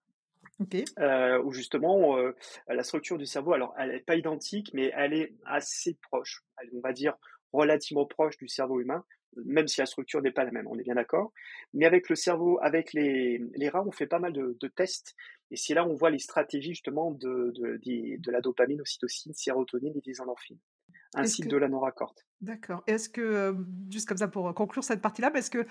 où 1.45 1.53
justement, 1.53 2.17
la 2.69 2.83
structure 2.83 3.19
du 3.19 3.27
cerveau, 3.27 3.53
alors 3.53 3.75
elle 3.79 3.93
est 3.93 4.05
pas 4.05 4.17
identique, 4.17 4.71
mais 4.75 4.93
elle 4.95 5.15
est 5.15 5.35
assez 5.47 5.97
proche. 6.03 6.43
On 6.75 6.81
va 6.81 6.93
dire 6.93 7.15
relativement 7.53 8.07
proche 8.07 8.37
du 8.37 8.49
cerveau 8.49 8.81
humain, 8.81 9.05
même 9.37 9.69
si 9.69 9.81
la 9.81 9.87
structure 9.87 10.23
n'est 10.23 10.33
pas 10.33 10.45
la 10.45 10.51
même, 10.53 10.67
on 10.69 10.79
est 10.79 10.83
bien 10.85 10.95
d'accord. 10.97 11.33
Mais 11.75 11.87
avec 11.87 12.09
le 12.09 12.17
cerveau, 12.17 12.59
avec 12.63 12.93
les 12.93 13.39
les 13.55 13.69
rats, 13.69 13.85
on 13.87 13.93
fait 13.93 14.07
pas 14.07 14.19
mal 14.19 14.33
de 14.33 14.57
de 14.61 14.69
tests 14.69 15.15
et 15.51 15.57
c'est 15.57 15.75
là 15.75 15.87
où 15.87 15.91
on 15.91 15.95
voit 15.97 16.11
les 16.11 16.19
stratégies 16.19 16.71
justement 16.75 17.11
de 17.13 17.53
de 17.55 17.79
de 18.19 18.31
la 18.33 18.41
dopamine, 18.41 18.81
ocytocine, 18.81 19.33
sérotonine 19.35 19.97
et 19.97 20.01
des 20.03 20.21
endorphines, 20.21 20.61
ainsi 21.15 21.43
que 21.43 21.49
de 21.49 21.57
la 21.59 21.69
noracorte. 21.69 22.27
d'accord. 22.41 22.83
Est-ce 22.87 23.09
que, 23.09 23.51
hem, 23.51 23.67
juste 23.91 24.09
comme 24.09 24.17
ça 24.19 24.29
pour, 24.29 24.53
conclure 24.55 24.85
cette 24.85 25.01
partie-là, 25.03 25.31
parce 25.31 25.49
que, 25.51 25.67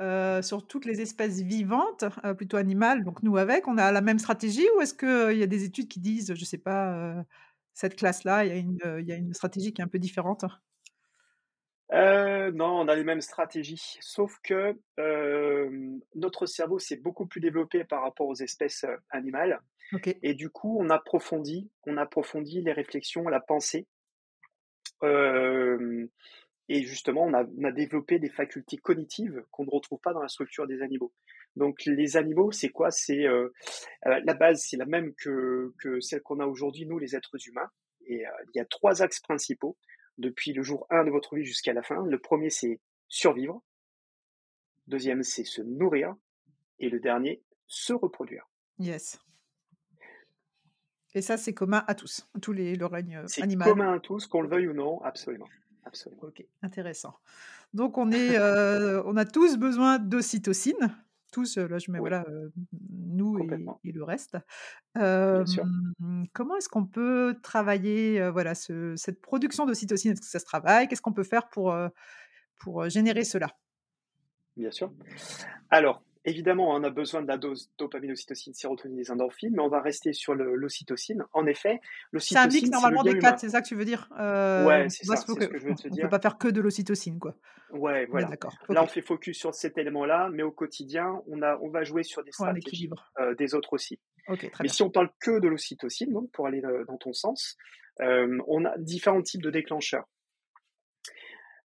heu, 0.00 0.42
sur 0.42 0.66
toutes 0.66 0.84
les 0.86 1.00
espèces 1.00 1.40
vivantes, 1.42 2.04
plutôt 2.36 2.56
animales, 2.56 3.04
donc 3.04 3.22
nous 3.22 3.36
avec, 3.36 3.68
on 3.68 3.78
a 3.78 3.92
la 3.92 4.00
même 4.00 4.18
stratégie 4.18 4.66
ou 4.76 4.80
est-ce 4.82 4.94
qu'il 4.94 5.38
y 5.38 5.42
a 5.42 5.46
des 5.46 5.64
études 5.64 5.88
qui 5.88 6.00
disent, 6.00 6.34
je 6.34 6.44
sais 6.44 6.58
pas, 6.58 7.24
cette 7.74 7.96
classe-là, 7.96 8.44
y 8.46 8.60
il 9.00 9.06
y 9.08 9.12
a 9.12 9.16
une 9.16 9.34
stratégie 9.34 9.72
qui 9.72 9.82
est 9.82 9.84
un 9.84 9.88
peu 9.88 9.98
différente? 10.00 10.44
Heu, 11.92 12.50
non, 12.52 12.80
on 12.80 12.88
a 12.88 12.94
les 12.94 13.04
mêmes 13.04 13.20
stratégies, 13.22 13.96
sauf 14.00 14.38
que, 14.42 14.74
hem, 14.98 16.00
notre 16.14 16.44
cerveau 16.46 16.78
s'est 16.78 16.96
beaucoup 16.96 17.26
plus 17.26 17.40
développé 17.40 17.84
par 17.84 18.02
rapport 18.02 18.26
aux 18.28 18.34
espèces, 18.34 18.84
heu, 18.84 18.96
animales 19.10 19.60
OK. 19.92 20.22
et 20.22 20.34
du 20.34 20.50
coup, 20.50 20.78
on 20.80 20.90
approfondit 20.90 21.70
on 21.86 21.96
approfondit 21.98 22.62
les 22.62 22.72
réflexions, 22.72 23.28
la 23.28 23.40
pensée, 23.40 23.88
hem 25.02 26.08
et 26.70 26.82
justement, 26.84 27.24
on 27.24 27.34
a 27.34 27.44
on 27.44 27.64
a 27.64 27.72
développé 27.72 28.18
des 28.20 28.30
facultés 28.30 28.78
cognitives 28.78 29.44
qu'on 29.52 29.64
ne 29.66 29.70
retrouve 29.70 30.00
pas 30.00 30.12
dans 30.14 30.22
la 30.22 30.28
structure 30.28 30.66
des 30.66 30.82
animaux. 30.82 31.12
Donc 31.56 31.84
les 31.86 32.16
animaux, 32.16 32.52
c'est 32.52 32.70
quoi? 32.70 32.90
C'est, 32.90 33.26
heu, 33.26 33.52
la 34.04 34.34
base, 34.34 34.64
c'est 34.68 34.76
la 34.78 34.86
même 34.86 35.14
que 35.16 35.72
que 35.80 36.00
celle 36.00 36.22
qu'on 36.22 36.40
a 36.40 36.46
aujourd'hui, 36.46 36.86
nous, 36.86 36.98
les 36.98 37.16
êtres 37.16 37.36
humains 37.48 37.70
et 38.06 38.24
il 38.54 38.58
y 38.58 38.60
a 38.60 38.66
3 38.66 39.02
axes 39.02 39.20
principaux 39.20 39.78
depuis 40.18 40.52
le 40.52 40.62
jour 40.62 40.86
1 40.90 41.04
de 41.04 41.10
votre 41.10 41.36
vie 41.36 41.44
jusqu'à 41.44 41.72
la 41.72 41.82
fin. 41.82 42.04
Le 42.04 42.18
premier, 42.18 42.50
c'est 42.50 42.80
survivre, 43.08 43.62
Deuxième, 44.88 45.22
c'est 45.22 45.44
se 45.44 45.60
nourrir 45.60 46.14
et 46.78 46.88
le 46.88 46.98
dernier, 46.98 47.42
se 47.66 47.92
reproduire. 47.92 48.48
Yes. 48.78 49.20
Et 51.14 51.20
ça, 51.20 51.36
c'est 51.36 51.52
commun 51.52 51.84
à 51.86 51.94
tous, 51.94 52.26
tous 52.40 52.52
les 52.52 52.74
le 52.74 52.86
règne, 52.86 53.22
C'est 53.26 53.42
animal. 53.42 53.68
commun 53.68 53.92
à 53.94 54.00
tous, 54.00 54.26
qu'on 54.26 54.40
le 54.40 54.48
veuille 54.48 54.68
ou 54.68 54.72
non, 54.72 55.02
absolument, 55.02 55.48
absolument. 55.84 56.22
OK, 56.22 56.42
intéressant. 56.62 57.18
Donc 57.74 57.98
on 57.98 58.10
est, 58.12 58.38
heu, 58.38 59.02
on 59.04 59.16
a 59.16 59.26
tous 59.26 59.58
besoin 59.58 59.98
d'ocytocine, 59.98 60.96
tous, 61.30 61.58
là 61.58 61.78
je 61.78 61.90
mets 61.90 61.98
Oui, 61.98 62.08
voilà, 62.08 62.24
nous 62.90 63.38
et 63.84 63.92
le 63.92 64.04
reste. 64.04 64.36
Hem, 64.96 65.44
comment 66.32 66.56
est-ce 66.56 66.68
qu'on 66.68 66.86
peut 66.86 67.36
travailler, 67.42 68.28
voilà 68.30 68.54
ce 68.54 68.94
cette 68.96 69.20
production 69.20 69.66
d'ocytocine? 69.66 70.12
Est-ce 70.12 70.20
que 70.20 70.26
ça 70.26 70.38
se 70.38 70.44
travaille? 70.44 70.88
Qu'est-ce 70.88 71.02
qu'on 71.02 71.12
peut 71.12 71.24
faire 71.24 71.48
pour, 71.48 71.76
pour, 72.58 72.88
générer 72.88 73.24
cela? 73.24 73.48
Bien 74.56 74.70
sûr. 74.70 74.92
Alors, 75.70 76.02
évidemment, 76.24 76.70
on 76.70 76.82
a 76.84 76.90
besoin 76.90 77.22
de 77.22 77.28
la 77.28 77.38
dose 77.38 77.70
dopamine, 77.78 78.12
ocytocine, 78.12 78.54
sérotonine, 78.54 78.96
des 78.96 79.10
endorphines, 79.10 79.52
mais 79.54 79.62
on 79.62 79.68
va 79.68 79.80
rester 79.80 80.12
sur 80.12 80.34
l'ocytocine. 80.34 81.24
En 81.32 81.46
effet, 81.46 81.80
l'ocytocine, 82.12 82.72
c'est 82.72 82.90
le 82.90 82.98
normalement 82.98 83.04
des 83.04 83.16
4, 83.16 83.38
humain. 83.38 83.40
c'est 83.40 83.50
ça 83.50 83.62
que 83.62 83.68
tu 83.68 83.74
veux 83.76 83.84
dire? 83.84 84.08
Heu, 84.18 84.28
Ouais, 84.56 84.88
c'est 84.90 85.06
ça, 85.06 85.16
ce 85.16 85.24
que 85.24 85.56
je 85.58 85.66
veux 85.66 85.74
te 85.74 85.88
on 85.90 85.96
peut 85.96 86.08
dire. 86.08 86.10
pas 86.10 86.20
faire 86.20 86.38
que 86.38 86.48
de 86.48 86.60
l'ocytocine 86.60 87.18
quoi. 87.18 87.36
Ouais, 87.70 88.06
voilà. 88.06 88.30
d'accord, 88.30 88.58
Là, 88.70 88.82
on 88.82 88.86
fait 88.86 89.02
focus 89.02 89.36
sur 89.38 89.54
cet 89.54 89.76
élément-là, 89.76 90.30
mais 90.32 90.42
au 90.42 90.50
quotidien, 90.50 91.22
on 91.26 91.42
a 91.42 91.58
on 91.60 91.68
va 91.68 91.84
jouer 91.84 92.02
sur 92.02 92.24
des 92.24 92.32
stratégies, 92.32 92.94
heu, 93.20 93.34
des 93.34 93.54
autres 93.54 93.74
aussi. 93.74 94.00
OK, 94.26 94.50
très 94.50 94.64
Mais 94.64 94.68
bien. 94.68 94.70
si 94.70 94.82
on 94.82 94.90
parle 94.90 95.10
que 95.20 95.40
de 95.40 95.48
l'ocytocine, 95.48 96.12
donc 96.12 96.30
pour 96.32 96.46
aller, 96.46 96.62
heu, 96.64 96.84
dans 96.88 96.98
ton 96.98 97.12
sens, 97.14 97.56
hem, 98.00 98.42
on 98.48 98.64
a 98.64 98.78
différents 98.78 99.22
types 99.22 99.42
de 99.42 99.50
déclencheurs. 99.50 100.06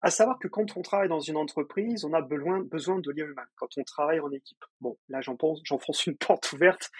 À 0.02 0.10
savoir 0.10 0.38
que 0.38 0.48
quand 0.48 0.76
on 0.76 0.82
travaille 0.82 1.08
dans 1.08 1.20
une 1.20 1.36
entreprise, 1.36 2.04
on 2.04 2.14
a 2.14 2.22
besoin 2.22 2.60
de 2.98 3.10
liens 3.10 3.26
humains, 3.26 3.46
quand 3.56 3.68
on 3.76 3.84
travaille 3.84 4.20
en 4.20 4.30
équipe. 4.30 4.64
Bon, 4.80 4.96
là, 5.08 5.20
j'enfonce 5.20 6.06
une 6.06 6.16
porte 6.18 6.52
ouverte, 6.52 6.90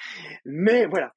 mais 0.45 0.87
voilà. 0.87 1.15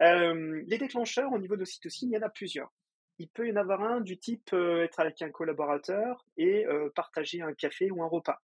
Hem, 0.00 0.62
les 0.66 0.78
déclencheurs 0.78 1.32
au 1.32 1.38
niveau 1.38 1.54
de 1.54 1.60
l'ocytocine, 1.60 2.10
il 2.10 2.14
y 2.14 2.18
en 2.18 2.26
a 2.26 2.28
plusieurs. 2.28 2.72
Il 3.18 3.28
peut 3.28 3.48
y 3.48 3.52
en 3.52 3.56
avoir 3.56 3.82
un 3.82 4.00
du 4.00 4.18
type, 4.18 4.52
heu, 4.52 4.82
être 4.82 5.00
avec 5.00 5.22
un 5.22 5.30
collaborateur 5.30 6.26
et 6.36 6.66
heu, 6.66 6.92
partager 6.94 7.40
un 7.40 7.54
café 7.54 7.90
ou 7.90 8.02
un 8.02 8.08
repas. 8.08 8.42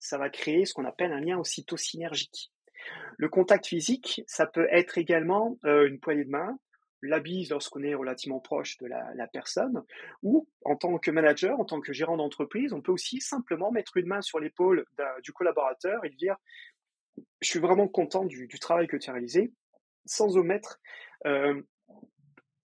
Ça 0.00 0.18
va 0.18 0.28
créer 0.28 0.64
ce 0.64 0.74
qu'on 0.74 0.84
appelle 0.84 1.12
un 1.12 1.20
lien 1.20 1.38
ocytocinergique. 1.38 2.52
Le 3.16 3.28
contact 3.28 3.66
physique, 3.66 4.22
ça 4.26 4.46
peut 4.46 4.66
être 4.70 4.98
également, 4.98 5.58
une 5.64 5.98
poignée 6.00 6.24
de 6.24 6.30
main, 6.30 6.58
la 7.04 7.20
bise 7.20 7.50
lorsqu'on 7.50 7.82
est 7.82 7.94
relativement 7.94 8.40
proche 8.40 8.78
de 8.78 8.86
la 8.86 9.14
la 9.14 9.26
personne 9.26 9.82
ou 10.22 10.48
en 10.64 10.76
tant 10.76 10.98
que 10.98 11.10
manager, 11.10 11.58
en 11.60 11.64
tant 11.64 11.80
que 11.80 11.92
gérant 11.92 12.16
d'entreprise, 12.16 12.72
on 12.72 12.80
peut 12.80 12.92
aussi 12.92 13.20
simplement 13.20 13.70
mettre 13.70 13.96
une 13.96 14.06
main 14.06 14.22
sur 14.22 14.40
l'épaule 14.40 14.84
du 15.22 15.32
collaborateur 15.32 16.04
et 16.04 16.08
lui 16.08 16.16
dire: 16.16 16.36
«Je 17.40 17.48
suis 17.48 17.60
vraiment 17.60 17.88
content 17.88 18.24
du 18.24 18.46
du 18.46 18.58
travail 18.58 18.86
que 18.86 18.96
tu 18.96 19.10
as 19.10 19.12
réalisé», 19.12 19.52
sans 20.06 20.36
omettre, 20.36 20.80
hem, 21.24 21.64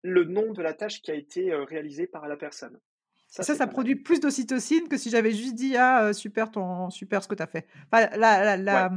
le 0.01 0.23
nom 0.23 0.51
de 0.53 0.61
la 0.61 0.73
tâche 0.73 1.01
qui 1.01 1.11
a 1.11 1.15
été, 1.15 1.51
heu, 1.51 1.63
réalisée 1.63 2.07
par 2.07 2.27
la 2.27 2.37
personne. 2.37 2.79
Ça, 3.27 3.43
ça, 3.43 3.67
produit 3.67 3.95
plus 3.95 4.19
d'ocytocine 4.19 4.87
que 4.87 4.97
si 4.97 5.11
j'avais 5.11 5.31
juste 5.31 5.53
dit 5.53 5.77
ah 5.77 6.13
super 6.13 6.49
ton 6.49 6.89
super 6.89 7.23
ce 7.23 7.27
que 7.27 7.35
tu 7.35 7.43
as 7.43 7.47
fait. 7.47 7.67
Enfin, 7.91 8.09
la, 8.17 8.57
la, 8.57 8.91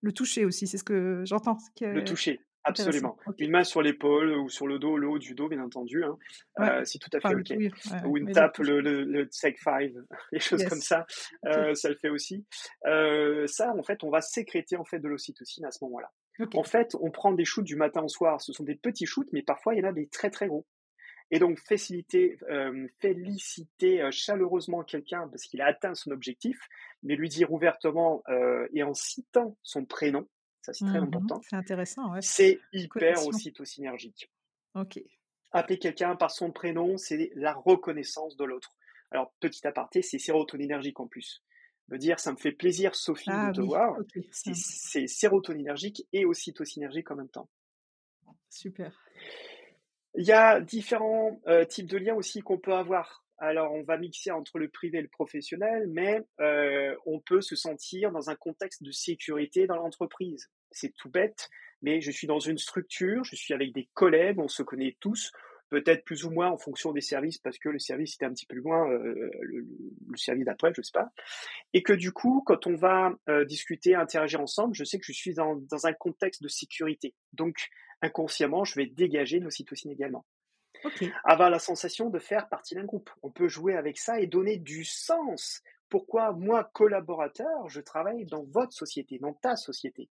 le 0.00 0.12
toucher 0.12 0.44
aussi, 0.44 0.66
c'est 0.66 0.78
ce 0.78 0.84
que 0.84 1.22
j'entends. 1.26 1.58
Le 1.80 2.02
toucher, 2.02 2.40
absolument. 2.64 3.16
Une 3.38 3.50
main 3.50 3.64
sur 3.64 3.82
l'épaule 3.82 4.36
ou 4.36 4.48
sur 4.48 4.66
le 4.66 4.78
dos, 4.78 4.96
le 4.96 5.08
haut 5.08 5.18
du 5.18 5.34
dos, 5.34 5.48
bien 5.48 5.62
entendu. 5.62 6.04
Hein. 6.04 6.16
Euh, 6.60 6.84
c'est 6.84 6.98
tout 6.98 7.10
à 7.12 7.20
fait 7.20 7.34
OK. 7.34 8.04
ou 8.06 8.16
une 8.16 8.32
tape, 8.32 8.58
le, 8.58 8.80
le, 8.80 9.04
le 9.04 9.28
Take 9.28 9.58
Five, 9.58 9.94
les 10.32 10.40
choses 10.40 10.64
comme 10.64 10.80
ça, 10.80 11.06
euh, 11.46 11.74
ça 11.74 11.88
le 11.88 11.96
fait 11.96 12.08
aussi. 12.08 12.44
Euh, 12.86 13.46
ça, 13.46 13.74
en 13.76 13.82
fait, 13.82 14.04
on 14.04 14.10
va 14.10 14.20
sécréter 14.20 14.76
en 14.76 14.84
fait 14.84 14.98
de 14.98 15.08
l'ocytocine 15.08 15.64
à 15.64 15.70
ce 15.70 15.82
moment-là. 15.84 16.10
En 16.54 16.64
fait, 16.64 16.96
on 17.00 17.10
prend 17.10 17.32
des 17.32 17.44
shoots 17.44 17.64
du 17.64 17.76
matin 17.76 18.02
au 18.02 18.08
soir. 18.08 18.40
Ce 18.40 18.52
sont 18.52 18.64
des 18.64 18.74
petits 18.74 19.06
shoots, 19.06 19.28
mais 19.32 19.42
parfois 19.42 19.74
il 19.74 19.82
y 19.82 19.84
en 19.84 19.88
a 19.88 19.92
des 19.92 20.08
très 20.08 20.30
très 20.30 20.48
gros. 20.48 20.66
Et 21.30 21.38
donc 21.38 21.58
féliciter, 21.60 22.38
féliciter 23.00 24.06
chaleureusement 24.10 24.82
quelqu'un 24.82 25.28
parce 25.28 25.44
qu'il 25.44 25.60
a 25.62 25.66
atteint 25.66 25.94
son 25.94 26.10
objectif, 26.10 26.58
mais 27.02 27.16
lui 27.16 27.28
dire 27.28 27.52
ouvertement 27.52 28.22
et 28.74 28.82
en 28.82 28.92
citant 28.92 29.56
son 29.62 29.84
prénom, 29.84 30.26
ça 30.62 30.72
c'est 30.72 30.84
très 30.84 31.00
mmh 31.00 31.04
important. 31.04 31.40
C'est 31.48 31.56
intéressant, 31.56 32.12
C'est 32.20 32.60
hyper 32.72 33.26
ocytocinergique. 33.26 34.30
Ok. 34.74 35.00
Appeler 35.50 35.78
quelqu'un 35.78 36.16
par 36.16 36.30
son 36.30 36.50
prénom, 36.50 36.96
c'est 36.96 37.30
la 37.34 37.52
reconnaissance 37.52 38.36
de 38.36 38.44
l'autre. 38.44 38.74
Alors 39.10 39.32
petit 39.40 39.66
aparté, 39.66 40.00
c'est 40.00 40.18
sérotoninergique 40.18 40.98
en 41.00 41.06
plus. 41.06 41.42
Me 41.88 41.98
dire 41.98 42.20
ça 42.20 42.32
me 42.32 42.36
fait 42.36 42.52
plaisir 42.52 42.94
Sophie 42.94 43.28
de 43.28 43.34
ah 43.34 43.52
te 43.52 43.60
voir, 43.60 43.98
c'est 44.30 45.06
sérotoninergique 45.06 46.06
et 46.12 46.24
ocytocinergique 46.24 47.10
en 47.10 47.16
même 47.16 47.28
temps. 47.28 47.50
Super. 48.48 48.92
Il 50.14 50.24
y 50.24 50.32
a 50.32 50.60
différents 50.60 51.40
euh, 51.48 51.64
types 51.64 51.88
de 51.88 51.98
liens 51.98 52.14
aussi 52.14 52.40
qu'on 52.40 52.58
peut 52.58 52.74
avoir. 52.74 53.21
Alors, 53.38 53.72
on 53.72 53.82
va 53.82 53.96
mixer 53.98 54.30
entre 54.30 54.58
le 54.58 54.68
privé 54.68 54.98
et 54.98 55.02
le 55.02 55.08
professionnel, 55.08 55.86
mais 55.88 56.20
euh, 56.40 56.94
on 57.06 57.20
peut 57.20 57.40
se 57.40 57.56
sentir 57.56 58.12
dans 58.12 58.30
un 58.30 58.36
contexte 58.36 58.82
de 58.82 58.92
sécurité 58.92 59.66
dans 59.66 59.76
l'entreprise. 59.76 60.48
C'est 60.70 60.94
tout 60.94 61.10
bête, 61.10 61.48
mais 61.82 62.00
je 62.00 62.10
suis 62.10 62.26
dans 62.26 62.38
une 62.38 62.58
structure, 62.58 63.24
je 63.24 63.34
suis 63.34 63.52
avec 63.52 63.72
des 63.72 63.88
collègues, 63.94 64.38
on 64.38 64.48
se 64.48 64.62
connaît 64.62 64.96
tous, 65.00 65.32
peut-être 65.70 66.04
plus 66.04 66.24
ou 66.24 66.30
moins 66.30 66.50
en 66.50 66.58
fonction 66.58 66.92
des 66.92 67.00
services, 67.00 67.38
parce 67.38 67.58
que 67.58 67.68
le 67.68 67.78
service 67.78 68.14
était 68.14 68.26
un 68.26 68.32
petit 68.32 68.46
peu 68.46 68.56
loin, 68.56 68.88
euh, 68.90 69.30
le, 69.40 69.66
service 70.14 70.44
d'après, 70.44 70.72
je 70.76 70.82
sais 70.82 70.92
pas. 70.92 71.10
Et 71.72 71.82
que 71.82 71.94
du 71.94 72.12
coup, 72.12 72.42
quand 72.46 72.66
on 72.66 72.76
va 72.76 73.16
discuter, 73.48 73.94
interagir 73.94 74.40
ensemble, 74.40 74.74
je 74.74 74.84
sais 74.84 74.98
que 74.98 75.06
je 75.06 75.12
suis 75.12 75.34
dans, 75.34 75.56
dans 75.56 75.86
un 75.86 75.92
contexte 75.94 76.42
de 76.42 76.48
sécurité. 76.48 77.14
Donc, 77.32 77.56
inconsciemment, 78.02 78.64
je 78.64 78.74
vais 78.74 78.86
dégager 78.86 79.40
nos 79.40 79.50
cytocines 79.50 79.90
Avoir 81.24 81.50
la 81.50 81.58
sensation 81.58 82.10
de 82.10 82.18
faire 82.18 82.48
partie 82.48 82.74
d'un 82.74 82.84
groupe. 82.84 83.10
On 83.22 83.30
peut 83.30 83.48
jouer 83.48 83.76
avec 83.76 83.98
ça 83.98 84.20
et 84.20 84.26
donner 84.26 84.56
du 84.56 84.84
sens. 84.84 85.62
Pourquoi 85.88 86.32
moi, 86.32 86.70
collaborateur, 86.72 87.68
je 87.68 87.80
travaille 87.80 88.24
dans 88.24 88.44
votre 88.44 88.72
société, 88.72 89.18
dans 89.18 89.34
ta 89.34 89.56
société? 89.56 90.08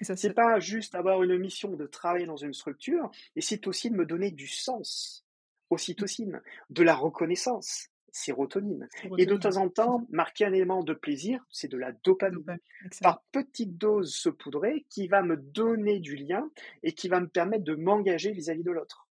C'est 0.00 0.34
pas 0.34 0.58
juste 0.58 0.94
avoir 0.94 1.22
une 1.22 1.38
mission 1.38 1.70
de 1.70 1.86
travailler 1.86 2.26
dans 2.26 2.36
une 2.36 2.54
structure, 2.54 3.10
et 3.36 3.40
c'est 3.40 3.66
aussi 3.68 3.90
de 3.90 3.96
me 3.96 4.06
donner 4.06 4.32
du 4.32 4.48
sens 4.48 5.24
aux 5.70 5.78
cytocines, 5.78 6.42
de 6.70 6.82
la 6.82 6.94
reconnaissance 6.94 7.88
sérotonine. 8.10 8.88
Et 9.16 9.26
de 9.26 9.36
temps 9.36 9.56
en 9.56 9.68
temps, 9.68 10.06
marquer 10.10 10.44
un 10.44 10.52
élément 10.52 10.82
de 10.82 10.92
plaisir, 10.92 11.44
c'est 11.50 11.68
de 11.68 11.78
la 11.78 11.92
dopamine. 11.92 12.58
Par 13.00 13.22
petite 13.32 13.78
dose 13.78 14.14
saupoudrée 14.14 14.84
qui 14.90 15.08
va 15.08 15.22
me 15.22 15.36
donner 15.36 15.98
du 15.98 16.16
lien 16.16 16.50
et 16.82 16.92
qui 16.92 17.08
va 17.08 17.20
me 17.20 17.28
permettre 17.28 17.64
de 17.64 17.74
m'engager 17.74 18.32
vis-à-vis 18.32 18.64
de 18.64 18.70
l'autre. 18.70 19.08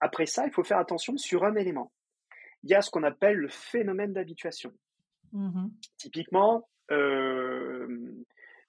Après 0.00 0.26
ça, 0.26 0.46
il 0.46 0.52
faut 0.52 0.64
faire 0.64 0.78
attention 0.78 1.16
sur 1.16 1.44
un 1.44 1.54
élément. 1.54 1.92
Il 2.64 2.70
y 2.70 2.74
a 2.74 2.82
ce 2.82 2.90
qu'on 2.90 3.02
appelle 3.02 3.36
le 3.36 3.48
phénomène 3.48 4.12
d'habituation. 4.12 4.72
Mmh 5.32 5.68
Typiquement, 5.96 6.68
euh, 6.90 7.86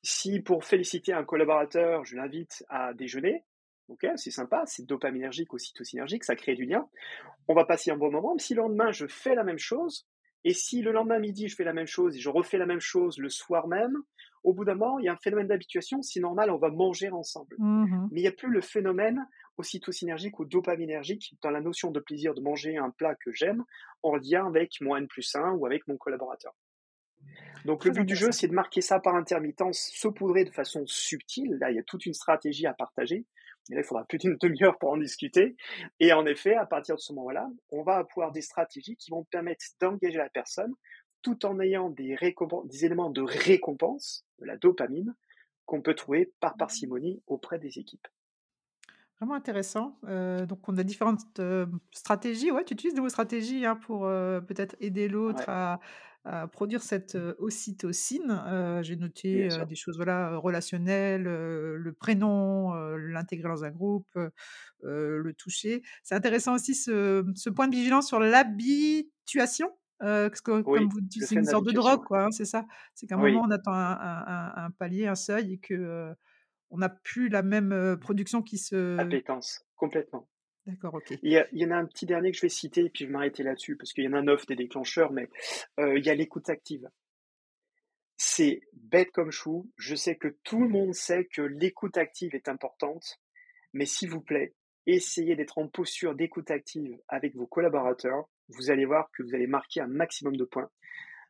si 0.03 0.41
pour 0.41 0.63
féliciter 0.63 1.13
un 1.13 1.23
collaborateur, 1.23 2.05
je 2.05 2.15
l'invite 2.15 2.63
à 2.69 2.93
déjeuner, 2.93 3.43
Ok, 3.89 4.05
c'est 4.17 4.31
sympa, 4.31 4.63
c'est 4.67 4.85
dopaminergique, 4.85 5.51
ocytocinergique, 5.51 6.23
ça 6.23 6.35
crée 6.35 6.53
du 6.53 6.65
lien. 6.65 6.87
On 7.47 7.55
va 7.55 7.65
passer 7.65 7.89
un 7.89 7.97
bon 7.97 8.11
moment. 8.11 8.35
Mais 8.35 8.41
si 8.41 8.53
le 8.53 8.61
lendemain, 8.61 8.91
je 8.91 9.07
fais 9.07 9.33
la 9.33 9.43
même 9.43 9.57
chose, 9.57 10.07
et 10.43 10.53
si 10.53 10.81
le 10.81 10.91
lendemain 10.91 11.19
midi, 11.19 11.47
je 11.47 11.55
fais 11.55 11.63
la 11.63 11.73
même 11.73 11.87
chose 11.87 12.15
et 12.15 12.19
je 12.19 12.29
refais 12.29 12.57
la 12.57 12.67
même 12.67 12.79
chose 12.79 13.17
le 13.17 13.29
soir 13.29 13.67
même, 13.67 13.97
au 14.43 14.53
bout 14.53 14.63
d'un 14.63 14.75
moment, 14.75 14.99
il 14.99 15.05
y 15.05 15.09
a 15.09 15.13
un 15.13 15.17
phénomène 15.17 15.47
d'habituation. 15.47 16.01
C'est 16.01 16.19
normal, 16.19 16.51
on 16.51 16.57
va 16.57 16.69
manger 16.69 17.09
ensemble. 17.09 17.55
Mmh 17.57 18.07
Mais 18.11 18.21
il 18.21 18.23
n'y 18.23 18.27
a 18.27 18.31
plus 18.31 18.51
le 18.51 18.61
phénomène 18.61 19.25
ocytocinergique 19.59 20.39
ou 20.39 20.45
dopaminergique 20.45 21.35
dans 21.41 21.51
la 21.51 21.61
notion 21.61 21.91
de 21.91 21.99
plaisir 21.99 22.33
de 22.33 22.41
manger 22.41 22.77
un 22.77 22.89
plat 22.89 23.15
que 23.15 23.31
j'aime 23.31 23.63
en 24.03 24.15
lien 24.15 24.47
avec 24.47 24.81
mon 24.81 24.95
N 24.95 25.07
plus 25.07 25.35
1 25.35 25.51
ou 25.51 25.65
avec 25.65 25.87
mon 25.87 25.97
collaborateur. 25.97 26.53
Donc 27.65 27.83
le 27.85 27.91
but 27.91 28.05
du 28.05 28.15
jeu, 28.15 28.31
c'est 28.31 28.47
de 28.47 28.53
marquer 28.53 28.81
ça 28.81 28.99
par 28.99 29.15
intermittence, 29.15 29.91
saupoudrer 29.93 30.45
de 30.45 30.49
façon 30.49 30.85
subtile. 30.87 31.57
Là, 31.59 31.71
il 31.71 31.75
y 31.75 31.79
a 31.79 31.83
toute 31.83 32.05
une 32.05 32.13
stratégie 32.13 32.65
à 32.65 32.73
partager. 32.73 33.25
Et 33.69 33.75
là, 33.75 33.81
il 33.81 33.83
faudra 33.83 34.05
plus 34.05 34.17
d'une 34.17 34.37
demi-heure 34.37 34.77
pour 34.79 34.91
en 34.91 34.97
discuter. 34.97 35.55
Et 35.99 36.13
en 36.13 36.25
effet, 36.25 36.55
à 36.55 36.65
partir 36.65 36.95
de 36.95 37.01
ce 37.01 37.13
moment-là, 37.13 37.49
on 37.71 37.83
va 37.83 37.97
avoir 37.97 38.31
des 38.31 38.41
stratégies 38.41 38.95
qui 38.95 39.11
vont 39.11 39.25
permettre 39.25 39.63
d'engager 39.79 40.17
la 40.17 40.29
personne 40.29 40.73
tout 41.21 41.45
en 41.45 41.59
ayant 41.59 41.89
des, 41.89 42.15
des 42.65 42.85
éléments 42.85 43.09
de 43.09 43.21
récompense, 43.21 44.25
de 44.39 44.45
la 44.45 44.55
dopamine, 44.55 45.13
qu'on 45.65 45.81
peut 45.81 45.93
trouver 45.93 46.31
par 46.39 46.55
parcimonie 46.55 47.21
auprès 47.27 47.59
des 47.59 47.77
équipes. 47.77 48.07
Vraiment 49.19 49.35
intéressant. 49.35 49.99
Euh, 50.07 50.45
donc, 50.45 50.67
on 50.69 50.77
a 50.77 50.83
différentes 50.83 51.39
euh, 51.39 51.65
stratégies. 51.91 52.51
Ouais, 52.51 52.63
tu 52.63 52.73
utilises 52.73 52.93
de 52.93 53.01
vos 53.01 53.09
stratégies 53.09 53.65
hein, 53.65 53.75
pour 53.75 54.05
euh, 54.05 54.39
peut-être 54.39 54.77
aider 54.79 55.09
l'autre 55.09 55.43
à, 55.47 55.79
produire 56.51 56.83
cette 56.83 57.17
ocytocine. 57.39 58.79
J'ai 58.83 58.97
noté 58.97 59.47
des 59.67 59.75
choses 59.75 59.95
voilà, 59.95 60.37
relationnelles, 60.37 61.23
le 61.23 61.93
prénom, 61.93 62.73
l'intégrer 62.97 63.47
dans 63.47 63.63
un 63.63 63.71
groupe, 63.71 64.19
le 64.83 65.33
toucher. 65.33 65.81
C'est 66.03 66.13
intéressant 66.13 66.53
aussi 66.53 66.75
ce, 66.75 67.49
point 67.49 67.67
de 67.67 67.75
vigilance 67.75 68.05
sur 68.07 68.19
l'habituation. 68.19 69.71
parce 69.99 70.41
que, 70.41 70.61
comme 70.61 70.89
vous 70.89 71.01
dites, 71.01 71.23
c'est 71.23 71.35
une 71.35 71.45
sorte 71.45 71.65
de 71.65 71.71
drogue, 71.71 72.03
quoi, 72.03 72.25
hein, 72.25 72.31
c'est 72.31 72.45
ça. 72.45 72.65
C'est 72.93 73.07
qu'à 73.07 73.15
un 73.15 73.17
moment, 73.17 73.45
on 73.47 73.51
attend 73.51 73.73
un, 73.73 74.69
palier, 74.77 75.07
un 75.07 75.15
seuil, 75.15 75.53
et 75.53 75.57
que 75.57 76.13
on 76.69 76.77
n'a 76.77 76.89
plus 76.89 77.29
la 77.29 77.41
même 77.41 77.97
production 77.99 78.41
qui 78.41 78.57
se. 78.57 78.97
Appétence, 78.97 79.65
complètement. 79.75 80.27
D'accord, 80.69 80.95
ok. 80.95 81.17
Il 81.23 81.45
y, 81.51 81.65
en 81.65 81.71
a 81.71 81.77
un 81.77 81.85
petit 81.85 82.05
dernier 82.05 82.31
que 82.31 82.37
je 82.37 82.43
vais 82.43 82.49
citer, 82.49 82.81
et 82.81 82.89
puis 82.89 83.05
je 83.05 83.05
vais 83.05 83.13
m'arrêter 83.13 83.41
là-dessus, 83.41 83.75
parce 83.75 83.91
qu'il 83.91 84.03
y 84.03 84.07
en 84.07 84.13
a 84.13 84.21
neuf 84.21 84.45
des 84.45 84.55
déclencheurs, 84.55 85.11
mais 85.11 85.27
euh, 85.79 85.97
il 85.97 86.05
y 86.05 86.09
a 86.09 86.15
l'écoute 86.15 86.49
active. 86.49 86.87
C'est 88.17 88.61
bête 88.73 89.11
comme 89.11 89.31
chou. 89.31 89.71
Je 89.77 89.95
sais 89.95 90.15
que 90.15 90.27
tout 90.43 90.61
le 90.61 90.69
monde 90.69 90.93
sait 90.93 91.25
que 91.25 91.41
l'écoute 91.41 91.97
active 91.97 92.35
est 92.35 92.49
importante, 92.49 93.19
mais 93.73 93.85
s'il 93.85 94.09
vous 94.09 94.21
plaît, 94.21 94.53
essayez 94.85 95.35
d'être 95.35 95.57
en 95.57 95.67
posture 95.67 96.13
d'écoute 96.13 96.51
active 96.51 96.97
avec 97.07 97.35
vos 97.35 97.47
collaborateurs. 97.47 98.25
Vous 98.49 98.69
allez 98.69 98.85
voir 98.85 99.09
que 99.13 99.23
vous 99.23 99.33
allez 99.33 99.47
marquer 99.47 99.81
un 99.81 99.87
maximum 99.87 100.35
de 100.35 100.45
points. 100.45 100.69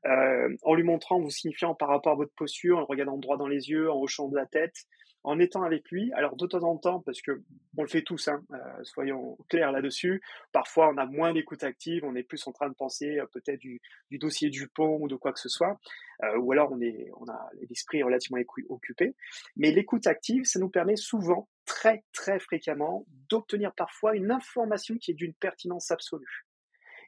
Euh, 0.05 0.55
en 0.63 0.75
lui 0.75 0.83
montrant, 0.83 1.19
vous 1.19 1.29
signifiant 1.29 1.75
par 1.75 1.89
rapport 1.89 2.13
à 2.13 2.15
votre 2.15 2.33
posture, 2.33 2.77
en 2.79 2.85
regardant 2.85 3.17
droit 3.17 3.37
dans 3.37 3.47
les 3.47 3.69
yeux, 3.69 3.91
en 3.91 3.99
hochant 3.99 4.29
de 4.29 4.35
la 4.35 4.45
tête, 4.45 4.85
en 5.23 5.39
étant 5.39 5.63
avec 5.63 5.89
lui. 5.91 6.11
Alors 6.13 6.35
de 6.35 6.47
temps 6.47 6.63
en 6.63 6.77
temps, 6.77 7.01
parce 7.01 7.21
que 7.21 7.41
on 7.77 7.83
le 7.83 7.87
fait 7.87 8.01
tous, 8.01 8.27
hein, 8.27 8.43
euh, 8.53 8.83
soyons 8.83 9.37
clairs 9.49 9.71
là-dessus. 9.71 10.21
Parfois, 10.51 10.89
on 10.89 10.97
a 10.97 11.05
moins 11.05 11.33
d'écoute 11.33 11.63
active, 11.63 12.03
on 12.05 12.15
est 12.15 12.23
plus 12.23 12.45
en 12.47 12.51
train 12.51 12.69
de 12.69 12.73
penser 12.73 13.19
euh, 13.19 13.25
peut-être 13.31 13.59
du, 13.59 13.81
dossier 14.11 14.49
du 14.49 14.67
pont 14.67 14.97
ou 15.01 15.07
de 15.07 15.15
quoi 15.15 15.33
que 15.33 15.39
ce 15.39 15.49
soit, 15.49 15.79
euh, 16.23 16.37
ou 16.37 16.51
alors 16.51 16.71
on 16.71 16.81
est, 16.81 17.09
on 17.17 17.27
a 17.29 17.49
l'esprit 17.69 18.03
relativement 18.03 18.41
occupé. 18.69 19.15
Mais 19.55 19.71
l'écoute 19.71 20.07
active, 20.07 20.45
ça 20.45 20.59
nous 20.59 20.69
permet 20.69 20.95
souvent, 20.95 21.49
très 21.65 22.03
très 22.13 22.39
fréquemment, 22.39 23.05
d'obtenir 23.29 23.73
parfois 23.73 24.15
une 24.15 24.31
information 24.31 24.97
qui 24.97 25.11
est 25.11 25.15
d'une 25.15 25.33
pertinence 25.33 25.91
absolue. 25.91 26.47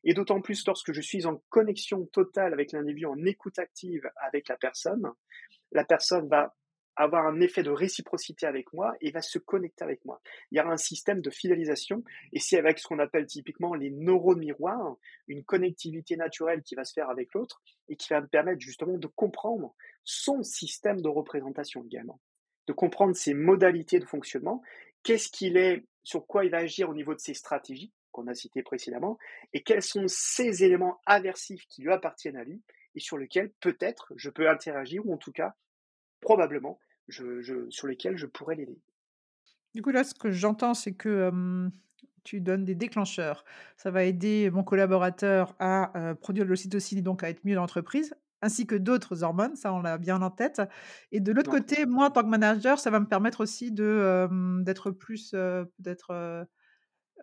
Et 0.04 0.14
d'autant 0.14 0.42
plus 0.42 0.66
lorsque 0.66 0.94
je 0.94 1.02
suis 1.02 1.26
en 1.26 1.42
connexion 1.50 2.06
totale 2.08 2.54
avec 2.54 2.72
l'individu, 2.72 3.06
en 3.06 3.24
écoute 3.26 3.60
active 3.60 4.10
avec 4.16 4.48
la 4.48 4.58
personne, 4.58 5.12
la 5.72 5.86
personne 5.86 6.28
va 6.28 6.56
avoir 6.96 7.26
un 7.26 7.40
effet 7.40 7.64
de 7.64 7.70
réciprocité 7.70 8.46
avec 8.46 8.74
moi 8.74 8.94
et 9.02 9.12
va 9.12 9.22
se 9.22 9.40
connecter 9.40 9.84
avec 9.84 10.04
moi. 10.06 10.22
Il 10.52 10.58
y 10.58 10.62
aura 10.62 10.72
un 10.72 10.78
système 10.78 11.22
de 11.22 11.30
fidélisation 11.30 12.04
et 12.34 12.40
c'est 12.40 12.58
avec 12.58 12.80
ce 12.80 12.88
qu'on 12.88 13.00
appelle 13.00 13.26
typiquement 13.26 13.74
les 13.74 13.92
neurones 13.92 14.40
miroirs, 14.40 14.98
une 15.28 15.44
connectivité 15.44 16.16
naturelle 16.18 16.62
qui 16.64 16.76
va 16.76 16.84
se 16.84 16.94
faire 16.94 17.10
avec 17.10 17.34
l'autre 17.34 17.62
et 17.88 17.96
qui 17.96 18.10
va 18.10 18.22
me 18.22 18.28
permettre 18.28 18.60
justement 18.60 18.98
de 18.98 19.08
comprendre 19.08 19.74
son 20.04 20.44
système 20.44 21.02
de 21.02 21.08
représentation 21.08 21.84
également, 21.84 22.20
de 22.68 22.74
comprendre 22.74 23.16
ses 23.16 23.34
modalités 23.34 24.00
de 24.00 24.06
fonctionnement, 24.06 24.62
qu'est-ce 25.04 25.30
qu'il 25.30 25.58
est, 25.58 25.86
sur 26.04 26.26
quoi 26.26 26.46
il 26.46 26.52
va 26.52 26.58
agir 26.58 26.90
au 26.90 26.94
niveau 26.94 27.14
de 27.14 27.20
ses 27.20 27.34
stratégies 27.34 27.92
qu'on 28.12 28.28
a 28.28 28.36
citées 28.36 28.63
précédemment 28.63 29.17
et 29.54 29.63
quels 29.63 29.82
sont 29.82 30.06
ces 30.08 30.63
éléments 30.63 31.02
aversifs 31.06 31.65
qui 31.67 31.82
lui 31.82 31.91
appartiennent 31.91 32.38
à 32.38 32.43
lui 32.43 32.62
et 32.95 33.00
sur 33.00 33.17
lesquels 33.17 33.52
peut-être 33.60 34.13
je 34.15 34.30
peux 34.30 34.50
interagir 34.50 35.06
ou 35.06 35.13
en 35.13 35.17
tout 35.17 35.32
cas 35.32 35.56
probablement 36.19 36.80
je, 37.08 37.67
sur 37.69 37.88
lesquels 37.88 38.17
je 38.17 38.26
pourrais 38.26 38.56
l'aider. 38.56 38.80
Du 39.74 39.82
coup, 39.82 39.91
là, 39.91 40.04
ce 40.04 40.13
que 40.13 40.32
j'entends, 40.32 40.74
c'est 40.74 40.93
que 40.93 41.69
tu 42.24 42.41
donnes 42.41 42.65
des 42.65 42.76
déclencheurs. 42.76 43.43
Ça 43.78 43.91
va 43.91 44.04
aider 44.04 44.50
mon 44.52 44.63
collaborateur 44.63 45.56
à, 45.60 46.15
produire 46.21 46.45
de 46.45 46.50
l'ocytocine 46.50 47.00
et 47.00 47.02
donc 47.02 47.24
à 47.24 47.30
être 47.30 47.43
mieux 47.43 47.56
dans 47.56 47.62
l'entreprise, 47.62 48.13
ainsi 48.41 48.65
que 48.65 48.76
d'autres 48.76 49.24
hormones, 49.24 49.56
ça 49.56 49.74
on 49.74 49.82
l'a 49.82 49.97
bien 49.97 50.21
en 50.21 50.32
tête 50.32 50.62
et 51.12 51.19
de 51.19 51.32
l'autre 51.32 51.52
côté, 51.52 51.86
moi 51.86 52.08
en 52.08 52.12
tant 52.12 52.24
que 52.24 52.28
manager, 52.28 52.80
ça 52.80 52.89
va 52.89 53.00
me 53.00 53.08
permettre 53.08 53.41
aussi 53.41 53.71
de, 53.71 54.28
d'être 54.63 54.91
plus, 54.91 55.36
d'être, 55.80 56.47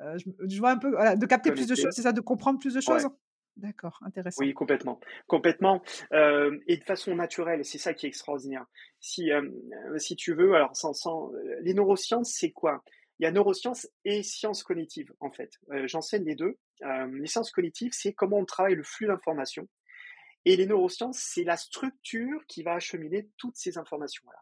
heu, 0.01 0.17
je 0.49 0.59
vois 0.59 0.71
un 0.73 0.79
peu, 0.79 0.91
voilà, 0.91 1.17
de 1.17 1.27
capter 1.27 1.53
plus 1.53 1.67
de 1.69 1.75
choses, 1.75 1.95
c'est 1.95 2.03
ça? 2.03 2.13
De 2.13 2.21
comprendre 2.21 2.59
plus 2.59 2.75
de 2.75 2.81
Ouais. 2.87 3.05
choses? 3.05 3.09
D'accord, 3.57 3.99
intéressant. 4.03 4.37
Oui, 4.37 4.55
complètement. 4.55 5.01
Complètement, 5.27 5.83
hem 6.13 6.61
et 6.69 6.77
de 6.77 6.85
façon 6.85 7.15
naturelle, 7.17 7.65
c'est 7.65 7.79
ça 7.79 7.93
qui 7.93 8.07
est 8.07 8.09
extraordinaire. 8.09 8.67
Si, 9.01 9.31
heu, 9.33 9.53
si 9.99 10.15
tu 10.15 10.33
veux, 10.35 10.55
alors 10.55 10.77
sans 10.77 10.93
sans, 10.93 11.33
heu, 11.35 11.57
les 11.63 11.75
neurosciences, 11.75 12.33
c'est 12.33 12.53
quoi? 12.53 12.85
Il 13.19 13.25
y 13.25 13.27
a 13.27 13.33
neurosciences 13.33 13.89
et 14.05 14.23
sciences 14.23 14.63
cognitives, 14.63 15.13
en 15.19 15.33
fait. 15.33 15.51
J'enseigne 15.87 16.25
les 16.25 16.37
2. 16.37 16.57
Hem, 16.83 17.17
les 17.21 17.27
sciences 17.27 17.51
cognitives, 17.51 17.91
c'est 17.93 18.13
comment 18.13 18.39
on 18.39 18.45
travaille 18.45 18.77
le 18.77 18.85
flux 18.85 19.07
d'informations 19.09 19.69
et 20.47 20.57
les 20.57 20.67
neurosciences, 20.67 21.19
c'est 21.21 21.45
la 21.45 21.57
structure 21.59 22.47
qui 22.49 22.63
va 22.65 22.75
acheminer 22.75 23.31
toutes 23.39 23.57
ces 23.57 23.79
informations-là. 23.79 24.39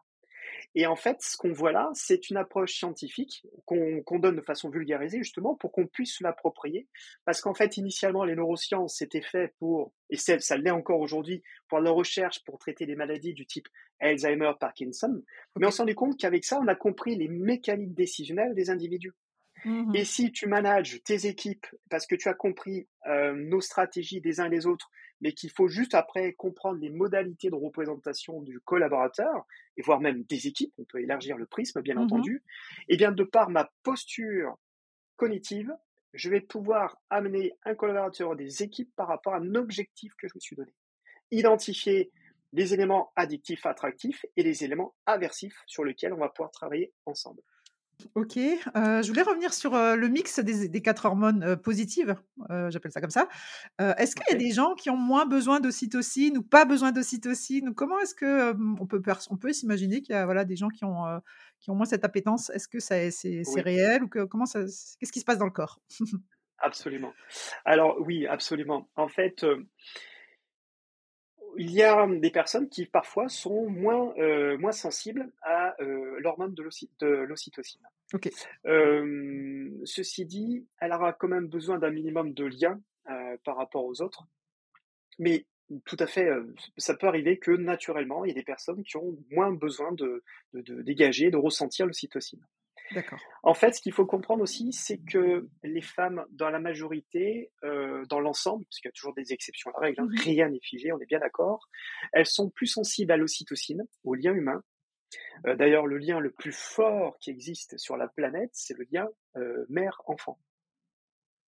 Et 0.75 0.85
en 0.87 0.95
fait, 0.95 1.21
ce 1.21 1.37
qu'on 1.37 1.51
voit 1.51 1.71
là, 1.71 1.89
c'est 1.93 2.29
une 2.29 2.37
approche 2.37 2.73
scientifique 2.73 3.45
qu'on 3.65 4.19
donne 4.19 4.35
de 4.35 4.41
façon 4.41 4.69
vulgarisée 4.69 5.19
justement 5.19 5.55
pour 5.55 5.71
qu'on 5.71 5.87
puisse 5.87 6.17
se 6.17 6.23
l'approprier. 6.23 6.87
Parce 7.25 7.41
qu'en 7.41 7.53
fait, 7.53 7.77
initialement, 7.77 8.23
les 8.23 8.35
neurosciences, 8.35 8.97
c'était 8.97 9.21
fait 9.21 9.53
pour, 9.59 9.93
et 10.09 10.17
ça 10.17 10.57
l'est 10.57 10.71
encore 10.71 10.99
aujourd'hui, 10.99 11.43
pour 11.67 11.79
la 11.79 11.91
recherche 11.91 12.43
pour 12.43 12.59
traiter 12.59 12.85
des 12.85 12.95
maladies 12.95 13.33
du 13.33 13.45
type 13.45 13.67
Alzheimer, 13.99 14.51
Parkinson. 14.59 15.21
Mais 15.55 15.67
on 15.67 15.71
s'est 15.71 15.81
rendu 15.81 15.95
compte 15.95 16.17
qu'avec 16.17 16.45
ça, 16.45 16.59
on 16.59 16.67
a 16.67 16.75
compris 16.75 17.15
les 17.15 17.27
mécaniques 17.27 17.93
décisionnelles 17.93 18.53
des 18.53 18.69
individus. 18.69 19.13
Mmh 19.65 19.95
Et 19.95 20.05
si 20.05 20.31
tu 20.31 20.47
manages 20.47 21.01
tes 21.03 21.27
équipes 21.27 21.65
parce 21.89 22.05
que 22.05 22.15
tu 22.15 22.29
as 22.29 22.33
compris 22.33 22.87
euh, 23.07 23.33
nos 23.33 23.61
stratégies 23.61 24.21
des 24.21 24.39
uns 24.39 24.45
et 24.45 24.49
des 24.49 24.65
autres, 24.65 24.89
mais 25.21 25.31
qu'il 25.31 25.49
faut 25.49 25.67
juste 25.67 25.95
après 25.95 26.33
comprendre 26.33 26.79
les 26.79 26.91
modalités 26.91 27.49
de 27.49 27.55
représentation 27.55 28.41
du 28.41 28.59
collaborateur, 28.59 29.45
et 29.75 29.81
voire 29.81 29.99
même 29.99 30.23
des 30.23 30.47
équipes, 30.47 30.73
on 30.77 30.85
peut 30.85 31.01
élargir 31.01 31.37
le 31.37 31.45
prisme 31.45 31.81
bien 31.81 31.95
Mmh 31.95 31.99
entendu, 31.99 32.43
et 32.87 32.97
bien 32.97 33.11
de 33.11 33.23
par 33.23 33.49
ma 33.49 33.71
posture 33.83 34.57
cognitive, 35.15 35.73
je 36.13 36.29
vais 36.29 36.41
pouvoir 36.41 36.97
amener 37.09 37.53
un 37.63 37.75
collaborateur 37.75 38.35
des 38.35 38.63
équipes 38.63 38.91
par 38.95 39.07
rapport 39.07 39.33
à 39.33 39.37
un 39.37 39.55
objectif 39.55 40.13
que 40.15 40.27
je 40.27 40.33
me 40.35 40.39
suis 40.39 40.55
donné. 40.55 40.71
Identifier 41.31 42.11
les 42.53 42.73
éléments 42.73 43.11
addictifs, 43.15 43.65
attractifs 43.65 44.25
et 44.35 44.43
les 44.43 44.63
éléments 44.63 44.95
aversifs 45.05 45.61
sur 45.65 45.83
lesquels 45.83 46.13
on 46.13 46.17
va 46.17 46.29
pouvoir 46.29 46.51
travailler 46.51 46.93
ensemble. 47.05 47.41
OK, 48.15 48.37
heu, 48.37 49.01
je 49.01 49.07
voulais 49.07 49.23
revenir 49.23 49.53
sur, 49.53 49.73
heu, 49.75 49.95
le 49.95 50.07
mix 50.07 50.39
des 50.39 50.67
des 50.69 50.81
4 50.83 51.05
hormones, 51.05 51.43
heu, 51.43 51.57
positives, 51.57 52.15
j'appelle 52.69 52.91
ça 52.91 53.01
comme 53.01 53.09
ça. 53.09 53.27
Est-ce 53.79 54.15
qu'il 54.15 54.25
y 54.29 54.33
a 54.33 54.35
des 54.35 54.51
gens 54.53 54.75
qui 54.75 54.89
ont 54.89 54.97
moins 54.97 55.25
besoin 55.25 55.59
d'ocytocine 55.59 56.37
ou 56.37 56.43
pas 56.43 56.65
besoin 56.65 56.91
d'ocytocine? 56.91 57.69
Ou 57.69 57.73
comment 57.73 57.99
est-ce 57.99 58.13
que, 58.15 58.53
on 58.79 58.85
peut 58.87 59.01
on 59.31 59.37
peut 59.37 59.53
s'imaginer 59.53 60.01
qu'il 60.01 60.13
y 60.13 60.17
a, 60.17 60.25
voilà, 60.25 60.45
des 60.45 60.55
gens 60.55 60.69
qui 60.69 60.85
ont, 60.85 61.05
qui 61.59 61.71
ont 61.71 61.75
moins 61.75 61.85
cette 61.85 62.05
appétence? 62.05 62.49
Est-ce 62.51 62.67
que 62.67 62.79
ça 62.79 62.95
c'est 63.11 63.43
Oui, 63.45 63.61
réel 63.61 64.03
ou 64.03 64.07
que 64.09 64.25
comment 64.25 64.45
ça 64.45 64.61
qu'est-ce 64.99 65.11
qui 65.11 65.19
se 65.19 65.25
passe 65.25 65.37
dans 65.39 65.45
le 65.45 65.51
corps? 65.51 65.79
absolument. 66.59 67.13
Alors 67.65 67.97
oui, 68.01 68.27
absolument. 68.27 68.89
En 68.95 69.07
fait, 69.07 69.43
il 71.57 71.71
y 71.71 71.83
a 71.83 72.05
des 72.07 72.31
personnes 72.31 72.69
qui 72.69 72.85
parfois 72.85 73.29
sont 73.29 73.69
moins, 73.69 74.13
heu, 74.17 74.57
moins 74.57 74.71
sensibles 74.71 75.29
à, 75.41 75.75
heu, 75.81 76.19
l'hormone 76.19 76.53
de 76.53 76.63
l'ocy 76.63 76.89
de 76.99 77.07
l'ocytocine. 77.07 77.81
Hem, 78.65 79.81
ceci 79.85 80.25
dit, 80.25 80.65
elle 80.79 80.93
aura 80.93 81.13
quand 81.13 81.27
même 81.27 81.47
besoin 81.47 81.79
d'un 81.79 81.91
minimum 81.91 82.33
de 82.33 82.45
lien, 82.45 82.81
par 83.45 83.55
rapport 83.55 83.85
aux 83.85 84.01
autres. 84.01 84.25
Mais 85.19 85.45
tout 85.85 85.97
à 85.99 86.07
fait, 86.07 86.29
ça 86.77 86.95
peut 86.95 87.07
arriver 87.07 87.37
que 87.39 87.51
naturellement, 87.51 88.25
il 88.25 88.29
y 88.29 88.31
ait 88.31 88.35
des 88.35 88.43
personnes 88.43 88.83
qui 88.83 88.97
ont 88.97 89.17
moins 89.31 89.51
besoin 89.51 89.91
de 89.93 90.23
de 90.53 90.61
de 90.61 90.81
dégager, 90.81 91.31
de 91.31 91.37
ressentir 91.37 91.85
l'ocytocine. 91.85 92.41
En 93.43 93.53
fait, 93.53 93.73
ce 93.73 93.81
qu'il 93.81 93.93
faut 93.93 94.05
comprendre 94.05 94.41
aussi, 94.41 94.73
c'est 94.73 94.99
que 94.99 95.47
les 95.63 95.81
femmes, 95.81 96.25
dans 96.31 96.49
la 96.49 96.59
majorité, 96.59 97.51
heu, 97.63 98.03
dans 98.09 98.19
l'ensemble, 98.19 98.65
parce 98.65 98.79
qu'il 98.79 98.87
y 98.89 98.91
a 98.91 98.93
toujours 98.93 99.13
des 99.13 99.33
exceptions 99.33 99.71
à 99.71 99.81
la 99.81 99.87
règle, 99.87 100.01
hein, 100.01 100.07
Mmh 100.09 100.19
rien 100.23 100.49
n'est 100.49 100.59
figé, 100.61 100.91
on 100.91 100.99
est 100.99 101.05
bien 101.05 101.19
d'accord. 101.19 101.69
Elles 102.13 102.25
sont 102.25 102.49
plus 102.49 102.67
sensibles 102.67 103.11
à 103.11 103.17
l'ocytocine, 103.17 103.83
au 104.03 104.15
lien 104.15 104.33
humain. 104.33 104.63
Heu, 105.47 105.55
d'ailleurs, 105.55 105.87
le 105.87 105.97
lien 105.97 106.19
le 106.19 106.31
plus 106.31 106.53
fort 106.53 107.17
qui 107.19 107.31
existe 107.31 107.77
sur 107.77 107.97
la 107.97 108.07
planète, 108.07 108.51
c'est 108.53 108.77
le 108.77 108.85
lien, 108.91 109.07
heu, 109.37 109.65
mère-enfant, 109.69 110.39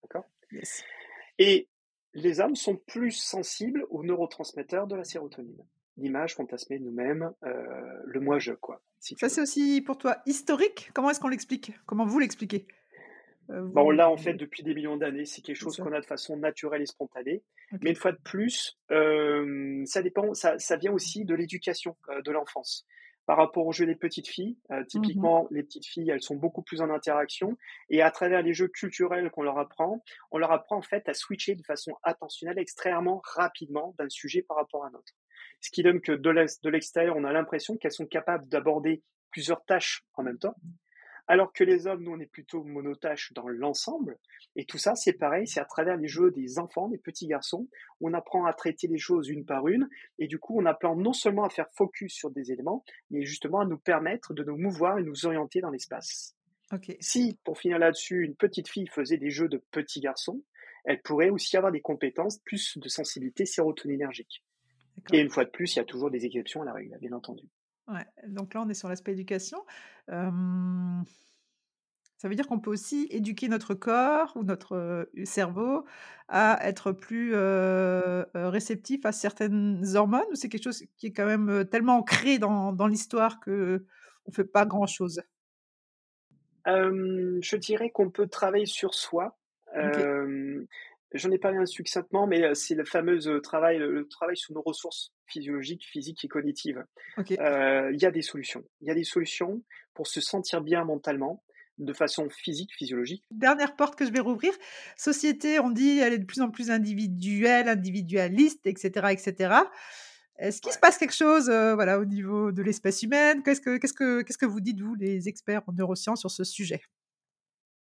d'accord? 0.04 0.26
Yes. 0.52 0.84
Et 1.38 1.69
les 2.13 2.41
hommes 2.41 2.58
sont 2.58 2.76
plus 2.76 3.12
sensibles 3.12 3.86
aux 3.89 4.04
neurotransmetteurs 4.04 4.86
de 4.88 4.95
la 4.98 5.06
sérotonine. 5.06 5.65
L'image 5.97 6.36
fantasmée 6.36 6.77
de 6.77 6.84
nous-mêmes, 6.84 7.31
heu, 7.45 7.53
le 8.05 8.19
moi-je, 8.19 8.51
quoi, 8.53 8.81
si 8.99 9.15
Ça, 9.17 9.29
c'est 9.29 9.41
aussi 9.41 9.81
pour 9.81 9.97
toi 9.97 10.17
historique? 10.25 10.91
Comment 10.93 11.10
est-ce 11.10 11.19
qu'on 11.19 11.29
l'explique? 11.29 11.71
Comment 11.86 12.05
vous 12.05 12.19
l'expliquez? 12.19 12.67
On 13.47 13.62
vous 13.84 13.91
l'a 13.91 14.10
en 14.10 14.17
fait 14.17 14.34
depuis 14.34 14.63
des 14.63 14.73
millions 14.73 14.97
d'années, 14.97 15.25
c'est 15.25 15.41
quelque 15.41 15.55
chose 15.55 15.77
qu'on 15.77 15.93
a 15.93 16.01
de 16.01 16.05
façon 16.05 16.36
naturelle 16.38 16.81
et 16.81 16.86
spontanée. 16.86 17.43
Mais 17.81 17.91
une 17.91 17.95
fois 17.95 18.12
de 18.12 18.17
plus, 18.23 18.77
hem, 18.89 19.86
ça 19.86 20.01
dépend, 20.01 20.34
ça 20.34 20.58
ça 20.60 20.77
vient 20.77 20.91
aussi 20.91 21.25
de 21.25 21.36
l'éducation, 21.36 21.95
heu, 22.10 22.21
de 22.21 22.31
l'enfance. 22.31 22.86
Par 23.25 23.38
rapport 23.38 23.65
aux 23.65 23.71
jeux 23.71 23.85
des 23.85 23.95
petites 23.95 24.27
filles, 24.27 24.57
heu, 24.71 24.85
Mmh 24.93 25.01
typiquement, 25.03 25.47
les 25.51 25.63
petites 25.63 25.85
filles, 25.85 26.09
elles 26.09 26.21
sont 26.21 26.35
beaucoup 26.35 26.61
plus 26.61 26.81
en 26.81 26.89
interaction. 26.89 27.57
Et 27.89 28.01
à 28.01 28.11
travers 28.11 28.41
les 28.41 28.53
jeux 28.53 28.67
culturels 28.67 29.29
qu'on 29.31 29.43
leur 29.43 29.57
apprend, 29.57 30.03
on 30.31 30.38
leur 30.38 30.51
apprend 30.51 30.77
en 30.77 30.81
fait 30.81 31.07
à 31.09 31.13
switcher 31.13 31.55
de 31.55 31.63
façon 31.63 31.93
attentionnelle 32.03 32.59
extrêmement 32.59 33.21
rapidement 33.23 33.95
d'un 33.97 34.09
sujet 34.09 34.43
par 34.43 34.57
rapport 34.57 34.85
à 34.85 34.88
un 34.88 34.93
autre. 34.93 35.13
Ce 35.61 35.71
qui 35.71 35.83
donne 35.83 36.01
que 36.01 36.11
de 36.11 36.69
l'extérieur, 36.69 37.15
on 37.17 37.23
a 37.23 37.33
l'impression 37.33 37.77
qu'elles 37.77 37.91
sont 37.91 38.05
capables 38.05 38.47
d'aborder 38.47 39.03
plusieurs 39.31 39.63
tâches 39.65 40.05
en 40.13 40.23
même 40.23 40.38
temps 40.38 40.55
alors 41.27 41.53
que 41.53 41.63
les 41.63 41.88
hommes, 41.88 42.03
nous, 42.03 42.11
on 42.11 42.19
est 42.19 42.25
plutôt 42.25 42.63
monotâches 42.63 43.33
dans 43.33 43.47
l'ensemble. 43.47 44.17
Et 44.55 44.65
tout 44.65 44.77
ça, 44.77 44.95
c'est 44.95 45.13
pareil, 45.13 45.47
c'est 45.47 45.59
à 45.59 45.65
travers 45.65 45.97
les 45.97 46.07
jeux 46.07 46.31
des 46.31 46.59
enfants, 46.59 46.88
des 46.88 46.97
petits 46.97 47.27
garçons, 47.27 47.67
on 47.99 48.13
apprend 48.13 48.45
à 48.45 48.53
traiter 48.53 48.88
les 48.88 48.97
choses 48.97 49.29
une 49.29 49.45
par 49.45 49.67
une. 49.67 49.89
Et 50.19 50.27
du 50.27 50.39
coup, 50.39 50.59
on 50.59 50.65
apprend 50.65 50.95
non 50.95 51.13
seulement 51.13 51.43
à 51.43 51.49
faire 51.49 51.69
focus 51.73 52.13
sur 52.13 52.29
des 52.29 52.51
éléments, 52.51 52.83
mais 53.09 53.23
justement 53.25 53.61
à 53.61 53.65
nous 53.65 53.77
permettre 53.77 54.33
de 54.33 54.43
nous 54.43 54.57
mouvoir 54.57 54.99
et 54.99 55.03
nous 55.03 55.25
orienter 55.25 55.61
dans 55.61 55.71
l'espace. 55.71 56.35
Si, 56.99 57.39
pour 57.43 57.57
finir 57.57 57.79
là-dessus, 57.79 58.23
une 58.23 58.35
petite 58.35 58.67
fille 58.67 58.88
faisait 58.88 59.17
des 59.17 59.29
jeux 59.29 59.47
de 59.47 59.61
petits 59.71 60.01
garçons, 60.01 60.43
elle 60.83 61.01
pourrait 61.01 61.29
aussi 61.29 61.57
avoir 61.57 61.71
des 61.71 61.81
compétences 61.81 62.39
plus 62.39 62.77
de 62.77 62.88
sensibilité 62.88 63.45
sérotoninergique. 63.45 64.43
Et 65.11 65.19
une 65.19 65.29
fois 65.29 65.45
de 65.45 65.49
plus, 65.49 65.75
il 65.75 65.79
y 65.79 65.81
a 65.81 65.85
toujours 65.85 66.11
des 66.11 66.25
exceptions 66.25 66.61
à 66.61 66.65
la 66.65 66.73
règle, 66.73 66.97
bien 66.99 67.11
entendu. 67.11 67.43
Ouais, 67.88 68.06
donc 68.28 68.54
là, 68.54 68.62
on 68.62 68.69
est 68.69 68.74
sur 68.74 68.89
l'aspect 68.89 69.12
éducation. 69.12 69.63
Ça 72.17 72.30
veut 72.30 72.36
dire 72.36 72.48
qu'on 72.48 72.60
peut 72.60 72.71
aussi 72.71 73.08
éduquer 73.12 73.48
notre 73.50 73.76
corps 73.76 74.32
ou 74.36 74.43
notre, 74.43 75.08
cerveau 75.26 75.86
à 76.28 76.58
être 76.67 76.91
plus, 76.91 77.36
réceptif 78.34 79.06
à 79.06 79.12
certaines 79.12 79.95
hormones 79.95 80.26
ou 80.32 80.36
c'est 80.36 80.50
quelque 80.50 80.63
chose 80.63 80.84
qui 80.98 81.08
est 81.08 81.13
quand 81.13 81.26
même, 81.26 81.65
tellement 81.69 81.98
ancré 81.98 82.39
dans 82.39 82.74
dans 82.74 82.88
l'histoire 82.88 83.39
qu'on 83.39 83.80
fait 84.32 84.45
pas 84.45 84.65
grand-chose? 84.65 85.21
Je 86.65 87.56
dirais 87.58 87.91
qu'on 87.91 88.10
peut 88.10 88.28
travailler 88.28 88.65
sur 88.65 88.95
soi. 88.95 89.38
J'en 91.15 91.32
ai 91.32 91.38
parlé, 91.39 91.58
hein, 91.58 91.65
succinctement, 91.65 92.28
mais, 92.28 92.41
heu, 92.43 92.54
c'est 92.56 92.75
le 92.75 92.86
fameux, 92.86 93.28
heu, 93.28 93.41
travail, 93.41 93.78
le 93.80 94.08
travail 94.08 94.38
sur 94.38 94.54
nos 94.54 94.62
ressources 94.62 95.12
physiologiques, 95.28 95.86
physiques 95.86 96.23
et 96.23 96.28
cognitives. 96.28 96.84
Heu, 97.17 97.91
il 97.93 98.01
y 98.01 98.06
a 98.06 98.12
des 98.12 98.21
solutions. 98.21 98.63
Il 98.82 98.88
y 98.88 98.91
a 98.91 98.95
des 98.95 99.04
solutions 99.04 99.63
pour 99.93 100.08
se 100.08 100.21
sentir 100.21 100.62
bien 100.62 100.84
mentalement, 100.86 101.43
de 101.78 101.93
façon 101.93 102.30
physique, 102.30 102.73
physiologique. 102.73 103.23
Dernière 103.32 103.75
porte 103.75 103.97
que 103.97 104.06
je 104.06 104.12
vais 104.12 104.19
rouvrir. 104.19 104.54
Société, 104.95 105.60
on 105.60 105.71
dit, 105.71 105.99
elle 105.99 106.13
est 106.13 106.19
de 106.19 106.25
plus 106.25 106.41
en 106.41 106.49
plus 106.49 106.71
individuelle, 106.71 107.67
individualiste 107.67 108.65
et 108.67 108.75
cetera 108.78 109.12
et 109.12 109.17
cetera. 109.17 109.69
Est-ce 110.38 110.62
qu'il 110.62 110.71
se 110.71 110.80
passe 110.80 110.97
quelque 110.97 111.13
chose, 111.15 111.45
voilà, 111.49 111.99
au 111.99 112.06
niveau 112.06 112.51
de 112.51 112.62
l'espèce 112.62 113.04
humaine? 113.04 113.41
Qu'est-ce 113.43 113.62
que 113.62 113.78
qu'est-ce 113.78 113.93
que 113.93 114.21
qu'est-ce 114.21 114.38
que 114.38 114.45
vous 114.45 114.62
dites, 114.62 114.82
vous, 114.82 114.95
les 114.95 115.30
experts 115.30 115.63
en 115.67 115.73
neurosciences, 115.73 116.19
sur 116.21 116.32
ce 116.32 116.43
sujet? 116.43 116.82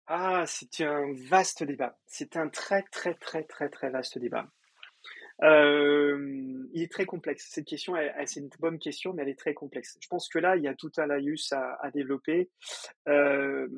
Ah, 0.07 0.43
c'est 0.47 0.81
un 0.81 1.13
vaste 1.29 1.63
débat. 1.63 1.97
C'est 2.07 2.35
un 2.35 2.49
très, 2.49 2.83
très, 2.91 3.13
très, 3.15 3.43
très, 3.43 3.69
très 3.69 3.89
vaste 3.89 4.17
débat. 4.17 4.47
Hem, 5.41 6.69
il 6.73 6.83
est 6.83 6.91
très 6.91 7.05
complexe. 7.05 7.49
Cette 7.51 7.65
question, 7.65 7.95
c'est 8.25 8.39
une 8.41 8.49
bonne 8.59 8.79
question, 8.79 9.13
mais 9.13 9.23
elle 9.23 9.29
est 9.29 9.39
très 9.39 9.53
complexe. 9.53 9.97
Je 10.01 10.07
pense 10.07 10.29
que 10.29 10.39
là, 10.39 10.57
il 10.57 10.63
y 10.63 10.67
a 10.67 10.75
tout 10.75 10.91
un 10.97 11.07
laïus 11.07 11.53
à 11.53 11.91
développer. 11.93 12.49
Hem 13.07 13.69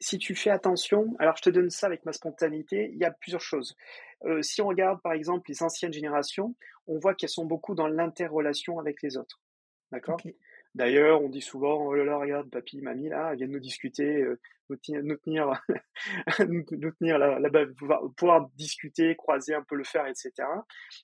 Si 0.00 0.18
tu 0.18 0.34
fais 0.34 0.50
attention, 0.50 1.16
alors 1.18 1.36
je 1.36 1.42
te 1.42 1.50
donne 1.50 1.70
ça 1.70 1.86
avec 1.86 2.04
ma 2.04 2.12
spontanéité, 2.12 2.90
il 2.92 2.98
y 2.98 3.04
a 3.04 3.10
plusieurs 3.10 3.40
choses. 3.40 3.76
Heu, 4.24 4.42
si 4.42 4.60
on 4.62 4.68
regarde 4.68 5.00
par 5.02 5.12
exemple 5.12 5.50
les 5.50 5.62
anciennes 5.62 5.92
générations, 5.92 6.54
on 6.86 6.98
voit 6.98 7.14
qu'elles 7.14 7.28
sont 7.28 7.46
beaucoup 7.46 7.74
dans 7.74 7.88
l'interrelation 7.88 8.78
avec 8.78 9.02
les 9.02 9.16
autres, 9.16 9.40
d'accord? 9.90 10.20
D'ailleurs, 10.74 11.22
on 11.22 11.28
dit 11.28 11.40
souvent, 11.40 11.86
oh 11.86 11.94
là 11.94 12.04
là, 12.04 12.18
regarde, 12.18 12.50
papy, 12.50 12.80
mamie, 12.80 13.08
là, 13.08 13.34
viennent 13.34 13.50
nous 13.50 13.58
discuter, 13.58 14.22
euh, 14.22 14.38
nous 14.68 15.16
tenir, 15.16 15.50
nous 16.48 16.92
tenir, 16.92 17.18
là, 17.18 17.38
là 17.38 17.66
pouvoir, 18.16 18.48
discuter, 18.56 19.16
croiser 19.16 19.54
un 19.54 19.62
peu 19.62 19.76
le 19.76 19.84
fer, 19.84 20.06
etc. 20.06 20.32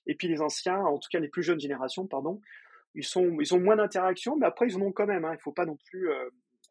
Et 0.05 0.15
puis 0.15 0.27
les 0.27 0.41
anciens, 0.41 0.79
en 0.79 0.97
tout 0.97 1.09
cas 1.11 1.19
les 1.19 1.29
plus 1.29 1.43
jeunes 1.43 1.59
générations, 1.59 2.07
pardon, 2.07 2.41
ils 2.93 3.03
sont, 3.03 3.37
ils 3.39 3.53
ont 3.53 3.59
moins 3.59 3.75
d'interaction, 3.75 4.37
mais 4.37 4.45
après 4.45 4.67
ils 4.67 4.77
en 4.77 4.81
ont 4.81 4.91
quand 4.91 5.07
même. 5.07 5.25
Hein, 5.25 5.33
il 5.33 5.41
faut 5.41 5.51
pas 5.51 5.65
non 5.65 5.77
plus 5.89 6.09
euh, 6.09 6.29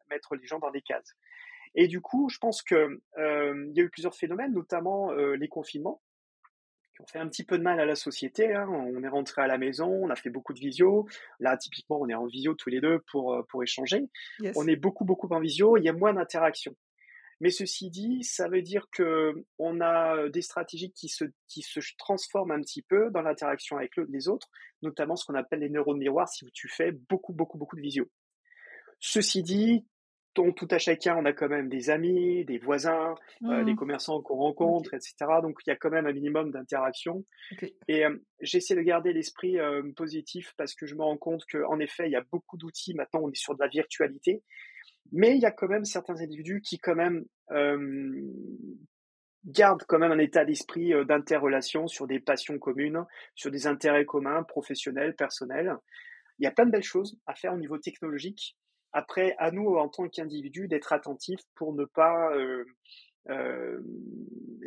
mettre 0.09 0.35
les 0.35 0.47
gens 0.47 0.59
dans 0.59 0.71
des 0.71 0.81
cases. 0.81 1.15
Et 1.75 1.87
du 1.87 2.01
coup, 2.01 2.29
je 2.29 2.37
pense 2.37 2.61
que 2.61 3.01
euh, 3.17 3.71
y 3.73 3.81
a 3.81 3.83
eu 3.83 3.89
plusieurs 3.89 4.15
phénomènes, 4.15 4.53
notamment 4.53 5.11
euh, 5.11 5.35
les 5.35 5.49
confinements 5.49 6.01
qui 6.95 7.01
ont 7.01 7.07
fait 7.07 7.19
un 7.19 7.27
petit 7.27 7.43
peu 7.43 7.57
de 7.57 7.63
mal 7.63 7.79
à 7.79 7.85
la 7.85 7.95
société. 7.95 8.53
Hein. 8.53 8.67
On 8.69 9.03
est 9.03 9.07
rentré 9.07 9.41
à 9.41 9.47
la 9.47 9.57
maison, 9.57 9.87
on 9.87 10.09
a 10.09 10.15
fait 10.15 10.29
beaucoup 10.29 10.53
de 10.53 10.59
visio. 10.59 11.07
Là, 11.39 11.57
typiquement, 11.57 11.99
on 11.99 12.07
est 12.07 12.15
en 12.15 12.25
visio 12.25 12.53
tous 12.53 12.69
les 12.69 12.79
deux 12.79 12.99
pour, 13.11 13.33
euh, 13.33 13.43
pour 13.49 13.63
échanger. 13.63 14.03
On 14.55 14.67
est 14.67 14.75
beaucoup, 14.75 15.05
beaucoup 15.05 15.27
en 15.27 15.39
visio. 15.39 15.77
Il 15.77 15.83
y 15.83 15.89
a 15.89 15.93
moins 15.93 16.13
d'interaction. 16.13 16.75
Mais 17.41 17.49
ceci 17.49 17.89
dit, 17.89 18.23
ça 18.23 18.47
veut 18.47 18.61
dire 18.61 18.87
que 18.91 19.33
on 19.59 19.81
a 19.81 20.29
des 20.29 20.41
stratégies 20.41 20.93
qui 20.93 21.09
se, 21.09 21.25
qui 21.49 21.61
se 21.61 21.81
transforment 21.97 22.51
un 22.51 22.61
petit 22.61 22.81
peu 22.81 23.11
dans 23.11 23.21
l'interaction 23.21 23.77
avec 23.77 23.91
les 24.07 24.29
autres, 24.29 24.47
notamment 24.81 25.17
ce 25.17 25.25
qu'on 25.25 25.35
appelle 25.35 25.59
les 25.59 25.69
neurones 25.69 25.97
miroirs 25.97 26.29
si 26.29 26.45
tu 26.53 26.69
fais 26.69 26.93
beaucoup, 27.09 27.33
beaucoup, 27.33 27.57
beaucoup 27.57 27.75
de 27.75 27.81
visio. 27.81 28.09
Ceci 29.01 29.43
dit, 29.43 29.85
tout 30.35 30.67
à 30.69 30.77
chacun, 30.77 31.15
on 31.17 31.25
a 31.25 31.33
quand 31.33 31.47
même 31.47 31.69
des 31.69 31.89
amis, 31.89 32.45
des 32.45 32.57
voisins, 32.57 33.15
euh, 33.43 33.63
des 33.63 33.73
mmh. 33.73 33.75
commerçants 33.75 34.21
qu'on 34.21 34.35
rencontre, 34.35 34.93
etc. 34.93 35.15
Donc 35.41 35.59
il 35.65 35.69
y 35.69 35.73
a 35.73 35.75
quand 35.75 35.89
même 35.89 36.05
un 36.05 36.13
minimum 36.13 36.51
d'interaction. 36.51 37.25
Et 37.87 38.05
euh, 38.05 38.15
j'essaie 38.41 38.75
de 38.75 38.81
garder 38.81 39.13
l'esprit 39.13 39.59
euh, 39.59 39.81
positif 39.95 40.53
parce 40.57 40.75
que 40.75 40.85
je 40.85 40.95
me 40.95 41.03
rends 41.03 41.17
compte 41.17 41.43
qu'en 41.51 41.79
effet, 41.79 42.07
il 42.07 42.11
y 42.11 42.15
a 42.15 42.23
beaucoup 42.31 42.57
d'outils. 42.57 42.93
Maintenant, 42.93 43.21
on 43.23 43.31
est 43.31 43.35
sur 43.35 43.55
de 43.55 43.59
la 43.61 43.69
virtualité. 43.69 44.43
Mais 45.11 45.35
il 45.35 45.41
y 45.41 45.45
a 45.45 45.51
quand 45.51 45.67
même 45.67 45.85
certains 45.85 46.19
individus 46.19 46.61
qui 46.61 46.79
quand 46.79 46.95
même 46.95 47.25
gardent 49.45 49.83
quand 49.87 49.99
même 49.99 50.11
un 50.11 50.17
état 50.17 50.43
d'esprit 50.43 50.93
d'interrelation 51.05 51.87
sur 51.87 52.07
des 52.07 52.19
passions 52.19 52.57
communes, 52.57 53.05
sur 53.35 53.51
des 53.51 53.67
intérêts 53.67 54.05
communs, 54.05 54.41
professionnels, 54.43 55.15
personnels. 55.15 55.75
Il 56.39 56.43
y 56.43 56.47
a 56.47 56.51
plein 56.51 56.65
de 56.65 56.71
belles 56.71 56.83
choses 56.83 57.19
à 57.27 57.35
faire 57.35 57.53
au 57.53 57.57
niveau 57.57 57.77
technologique 57.77 58.57
après, 58.95 59.35
à 59.39 59.51
nous, 59.51 59.75
en 59.75 59.89
tant 59.89 60.07
qu'individus, 60.07 60.69
d'être 60.69 60.93
attentifs 60.93 61.41
pour 61.53 61.73
ne 61.73 61.83
pas 61.83 62.33
euh, 62.33 62.63
euh, 63.29 63.81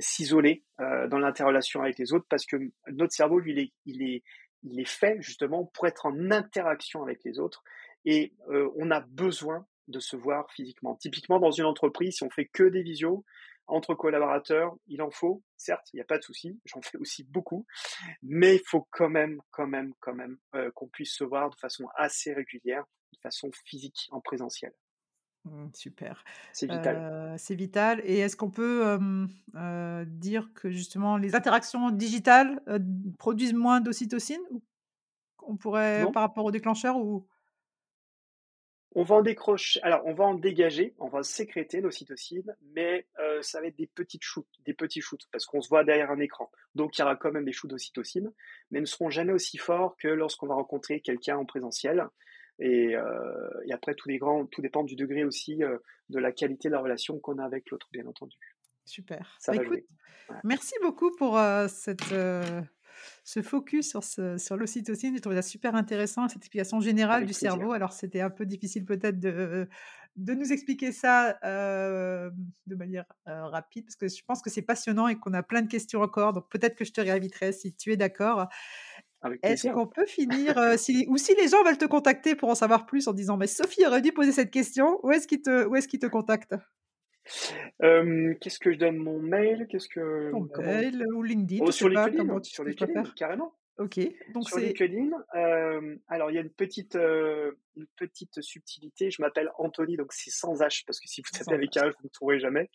s'isoler 0.00 0.64
euh, 0.80 1.08
dans 1.08 1.18
l'interrelation 1.18 1.80
avec 1.80 1.98
les 1.98 2.12
autres, 2.12 2.26
parce 2.28 2.44
que 2.44 2.58
notre 2.88 3.14
cerveau, 3.14 3.38
lui, 3.38 3.72
il 3.86 4.02
est, 4.02 4.22
il 4.64 4.80
est, 4.80 4.84
fait 4.86 5.16
justement 5.22 5.64
pour 5.72 5.86
être 5.86 6.04
en 6.04 6.30
interaction 6.30 7.02
avec 7.02 7.24
les 7.24 7.38
autres, 7.38 7.64
et 8.04 8.34
on 8.76 8.90
a 8.90 9.00
besoin 9.00 9.66
de 9.86 9.98
se 9.98 10.14
voir 10.14 10.50
physiquement. 10.52 10.94
Typiquement, 10.96 11.40
dans 11.40 11.50
une 11.50 11.64
entreprise, 11.64 12.16
si 12.16 12.22
on 12.22 12.30
fait 12.30 12.46
que 12.46 12.64
des 12.64 12.82
visios, 12.82 13.24
entre 13.66 13.94
collaborateurs, 13.94 14.76
il 14.88 15.00
en 15.00 15.10
faut, 15.10 15.42
certes, 15.56 15.88
il 15.94 15.96
n'y 15.96 16.02
a 16.02 16.06
pas 16.06 16.18
de 16.18 16.22
souci, 16.22 16.60
j'en 16.66 16.82
fais 16.82 16.98
aussi 16.98 17.24
beaucoup, 17.24 17.64
mais 18.22 18.56
il 18.56 18.62
faut 18.66 18.86
quand 18.90 19.08
même, 19.08 19.40
quand 19.50 19.66
même, 19.66 19.94
quand 20.00 20.14
même 20.14 20.36
qu'on 20.74 20.88
puisse 20.88 21.14
se 21.14 21.24
voir 21.24 21.48
de 21.48 21.56
façon 21.56 21.86
assez 21.96 22.34
régulière 22.34 22.84
de 23.12 23.18
façon 23.21 23.51
physique, 23.64 24.09
en 24.11 24.21
présentiel. 24.21 24.73
Mmh, 25.44 25.68
super. 25.75 26.25
C'est 26.53 26.71
vital. 26.71 27.35
c'est 27.38 27.55
vital. 27.55 28.03
Et 28.05 28.18
est-ce 28.18 28.37
qu'on 28.37 28.51
peut 28.51 28.99
dire 30.07 30.53
que 30.55 30.71
justement 30.71 31.16
les 31.16 31.35
interactions 31.35 31.90
digitales 31.90 32.61
produisent 33.18 33.55
moins 33.55 33.81
d'ocytocine 33.81 34.42
On 35.42 35.57
pourrait, 35.57 36.05
par 36.12 36.23
rapport 36.23 36.44
au 36.44 36.51
déclencheur 36.51 36.97
ou? 36.97 37.27
On 38.94 39.05
va 39.05 39.16
en 39.16 39.23
décrocher, 39.23 39.81
alors 39.83 40.01
on 40.07 40.14
va 40.14 40.25
en 40.25 40.35
dégager, 40.35 40.94
on 40.99 41.09
va 41.09 41.23
sécréter 41.23 41.81
l'ocytocine, 41.81 42.57
mais 42.75 43.07
ça 43.42 43.61
va 43.61 43.68
être 43.68 43.77
des 43.77 43.87
petites 43.87 44.25
shoots, 44.25 44.49
des 44.64 44.75
petits 44.75 45.03
shoots, 45.03 45.29
parce 45.31 45.47
qu'on 45.47 45.61
se 45.61 45.68
voit 45.68 45.85
derrière 45.85 46.11
un 46.11 46.18
écran. 46.18 46.51
Donc 46.75 46.97
il 46.97 47.03
y 47.03 47.05
aura 47.05 47.14
quand 47.14 47.31
même 47.31 47.44
des 47.44 47.53
shoots 47.53 47.71
d'ocytocine, 47.71 48.33
mais 48.71 48.81
ne 48.81 48.87
seront 48.87 49.11
jamais 49.11 49.33
aussi 49.33 49.57
forts 49.57 49.94
que 49.99 50.09
lorsqu'on 50.09 50.47
va 50.47 50.55
rencontrer 50.55 51.01
quelqu'un 51.01 51.37
en 51.37 51.44
présentiel. 51.44 52.09
Et, 52.59 52.97
euh, 52.97 53.51
et, 53.66 53.73
après, 53.73 53.94
tout, 53.94 54.09
les 54.09 54.18
grands, 54.18 54.47
tout 54.47 54.62
dépend 54.62 54.83
du 54.83 54.97
degré 54.97 55.25
aussi 55.25 55.62
euh, 55.62 55.79
de 56.09 56.18
la 56.18 56.33
qualité 56.33 56.68
de 56.68 56.75
la 56.75 56.81
relation 56.81 57.18
qu'on 57.18 57.38
a 57.38 57.44
avec 57.44 57.71
l'autre, 57.71 57.88
bien 57.92 58.07
entendu. 58.07 58.37
Super. 58.85 59.37
Ça 59.38 59.53
bah, 59.53 59.62
écoute, 59.62 59.85
Merci 60.44 60.75
beaucoup 60.83 61.14
pour 61.14 61.38
euh, 61.38 61.68
cette, 61.68 62.14
ce 63.25 63.42
focus 63.42 63.88
sur, 63.88 64.03
ce, 64.03 64.38
sur 64.38 64.57
l'ocytocine. 64.57 65.14
J'ai 65.14 65.21
trouvé 65.21 65.37
ça 65.37 65.42
super 65.42 65.75
intéressant, 65.75 66.29
cette 66.29 66.38
explication 66.38 66.81
générale 66.81 67.27
du 67.27 67.33
cerveau. 67.33 67.73
Alors, 67.73 67.92
c'était 67.92 68.21
un 68.21 68.31
peu 68.31 68.44
difficile 68.44 68.85
peut-être 68.85 69.21
de, 69.21 69.68
de 70.16 70.35
nous 70.35 70.53
expliquer 70.53 70.90
ça 70.90 71.38
de 71.44 72.75
manière 72.75 73.05
rapide, 73.27 73.85
parce 73.85 73.97
que 73.97 74.09
je 74.09 74.25
pense 74.27 74.42
que 74.42 74.51
c'est 74.51 74.62
passionnant 74.62 75.07
et 75.07 75.16
qu'on 75.16 75.33
a 75.33 75.44
plein 75.44 75.62
de 75.62 75.68
questions 75.68 76.01
encore. 76.03 76.33
Donc, 76.33 76.51
peut-être 76.51 76.75
que 76.75 76.85
je 76.85 76.92
te 76.92 77.01
réinviterai 77.01 77.53
si 77.53 77.73
tu 77.75 77.92
es 77.92 77.97
d'accord. 77.97 78.49
Est-ce 79.42 79.68
qu'on 79.68 79.87
peut 79.87 80.07
finir, 80.07 80.78
si, 80.78 81.07
ou 81.09 81.16
si 81.16 81.35
les 81.35 81.48
gens 81.48 81.62
veulent 81.64 81.78
te 81.78 81.85
contacter 81.85 82.35
pour 82.35 82.48
en 82.50 82.54
savoir 82.54 82.87
plus 82.87 83.09
en 83.09 83.12
disant 83.12 83.37
mais 83.37 83.46
Sophie 83.46 83.87
aurait 83.87 84.02
dû 84.02 84.12
poser 84.12 84.33
cette 84.33 84.50
question, 84.50 85.00
où 85.02 85.11
est-ce 85.11 85.26
qu'ils 85.26 85.42
te, 85.42 85.66
où 85.66 85.74
est-ce 85.76 85.88
qu'ils 85.88 86.00
te 86.00 86.07
contactent? 86.07 86.54
Qu'est-ce 87.81 88.59
que 88.59 88.72
je 88.72 88.78
donne 88.78 88.96
mon 88.96 89.18
mail? 89.18 89.66
Qu'est-ce 89.68 89.88
que 89.88 90.31
Ton 90.31 90.48
mail 90.62 91.04
ou 91.14 91.22
LinkedIn 91.22 91.64
oh, 91.64 91.70
Sur 91.70 91.88
LinkedIn, 91.88 92.42
sur 92.42 92.64
LinkedIn, 92.64 93.02
carrément. 93.16 93.54
Ok. 93.78 94.00
Donc 94.34 94.48
Sur 94.48 94.58
LinkedIn, 94.58 95.10
euh, 95.36 95.96
alors 96.08 96.32
il 96.32 96.34
y 96.34 96.38
a 96.38 96.40
une 96.40 96.50
petite, 96.50 96.96
euh, 96.96 97.52
une 97.76 97.86
petite 97.96 98.42
subtilité. 98.42 99.12
Je 99.12 99.22
m'appelle 99.22 99.50
Anthony, 99.56 99.96
donc 99.96 100.12
c'est 100.12 100.30
sans 100.30 100.60
H, 100.60 100.84
parce 100.84 100.98
que 100.98 101.06
si 101.06 101.22
vous 101.22 101.28
tapez 101.30 101.54
avec 101.54 101.70
H, 101.74 101.86
vous 101.86 102.04
ne 102.04 102.08
trouverez 102.08 102.40
jamais. 102.40 102.70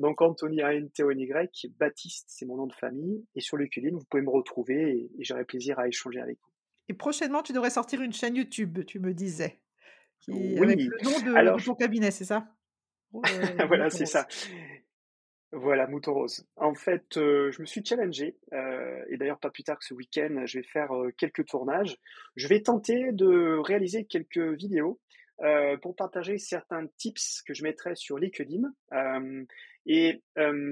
Donc 0.00 0.20
Anthony 0.20 0.60
A-N-T-O-N-Y, 0.62 1.68
Baptiste, 1.78 2.26
c'est 2.28 2.46
mon 2.46 2.56
nom 2.56 2.66
de 2.66 2.72
famille. 2.72 3.24
Et 3.36 3.40
sur 3.40 3.56
LinkedIn, 3.56 3.96
vous 3.96 4.04
pouvez 4.10 4.24
me 4.24 4.30
retrouver 4.30 5.08
et, 5.16 5.24
j'aurai 5.24 5.44
plaisir 5.44 5.78
à 5.78 5.86
échanger 5.86 6.20
avec 6.20 6.38
vous. 6.42 6.50
Et 6.88 6.94
prochainement, 6.94 7.42
tu 7.42 7.52
devrais 7.52 7.70
sortir 7.70 8.02
une 8.02 8.12
chaîne 8.12 8.34
YouTube, 8.34 8.84
tu 8.86 8.98
me 8.98 9.14
disais. 9.14 9.60
oui. 10.26 10.58
Avec 10.58 10.80
le 10.80 10.98
nom 11.04 11.32
de, 11.32 11.36
alors, 11.36 11.56
de 11.58 11.62
ton 11.62 11.76
cabinet, 11.76 12.10
c'est 12.10 12.24
ça? 12.24 12.48
Voilà, 13.68 13.90
c'est 13.90 14.06
ça. 14.06 14.26
Voilà, 15.52 15.88
Mouton 15.88 16.14
Rose. 16.14 16.46
En 16.56 16.74
fait, 16.74 17.16
euh, 17.16 17.50
je 17.50 17.60
me 17.60 17.66
suis 17.66 17.84
challengé, 17.84 18.36
euh, 18.52 19.04
et 19.08 19.16
d'ailleurs 19.16 19.40
pas 19.40 19.50
plus 19.50 19.64
tard 19.64 19.78
que 19.78 19.84
ce 19.84 19.94
week-end, 19.94 20.42
je 20.46 20.58
vais 20.58 20.64
faire 20.64 20.92
euh, 20.96 21.10
quelques 21.18 21.44
tournages. 21.46 21.96
Je 22.36 22.46
vais 22.46 22.62
tenter 22.62 23.10
de 23.12 23.58
réaliser 23.58 24.04
quelques 24.04 24.38
vidéos 24.38 25.00
pour 25.80 25.96
partager 25.96 26.36
certains 26.36 26.86
tips 26.98 27.40
que 27.46 27.54
je 27.54 27.62
mettrai 27.62 27.94
sur 27.94 28.18
LinkedIn. 28.18 28.60
et 29.86 30.22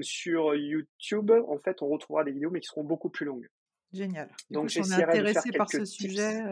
sur 0.01 0.55
YouTube, 0.55 1.31
en 1.31 1.57
fait, 1.57 1.81
on 1.81 1.87
retrouvera 1.87 2.23
des 2.23 2.31
vidéos, 2.31 2.51
mais 2.51 2.59
qui 2.59 2.67
seront 2.67 2.83
beaucoup 2.83 3.09
plus 3.09 3.25
longues. 3.25 3.49
Génial. 3.93 4.29
Donc, 4.51 4.69
j'essaierai 4.69 5.05
intéressé 5.05 5.51
par 5.53 5.71
ce 5.71 5.85
sujet. 5.85 6.43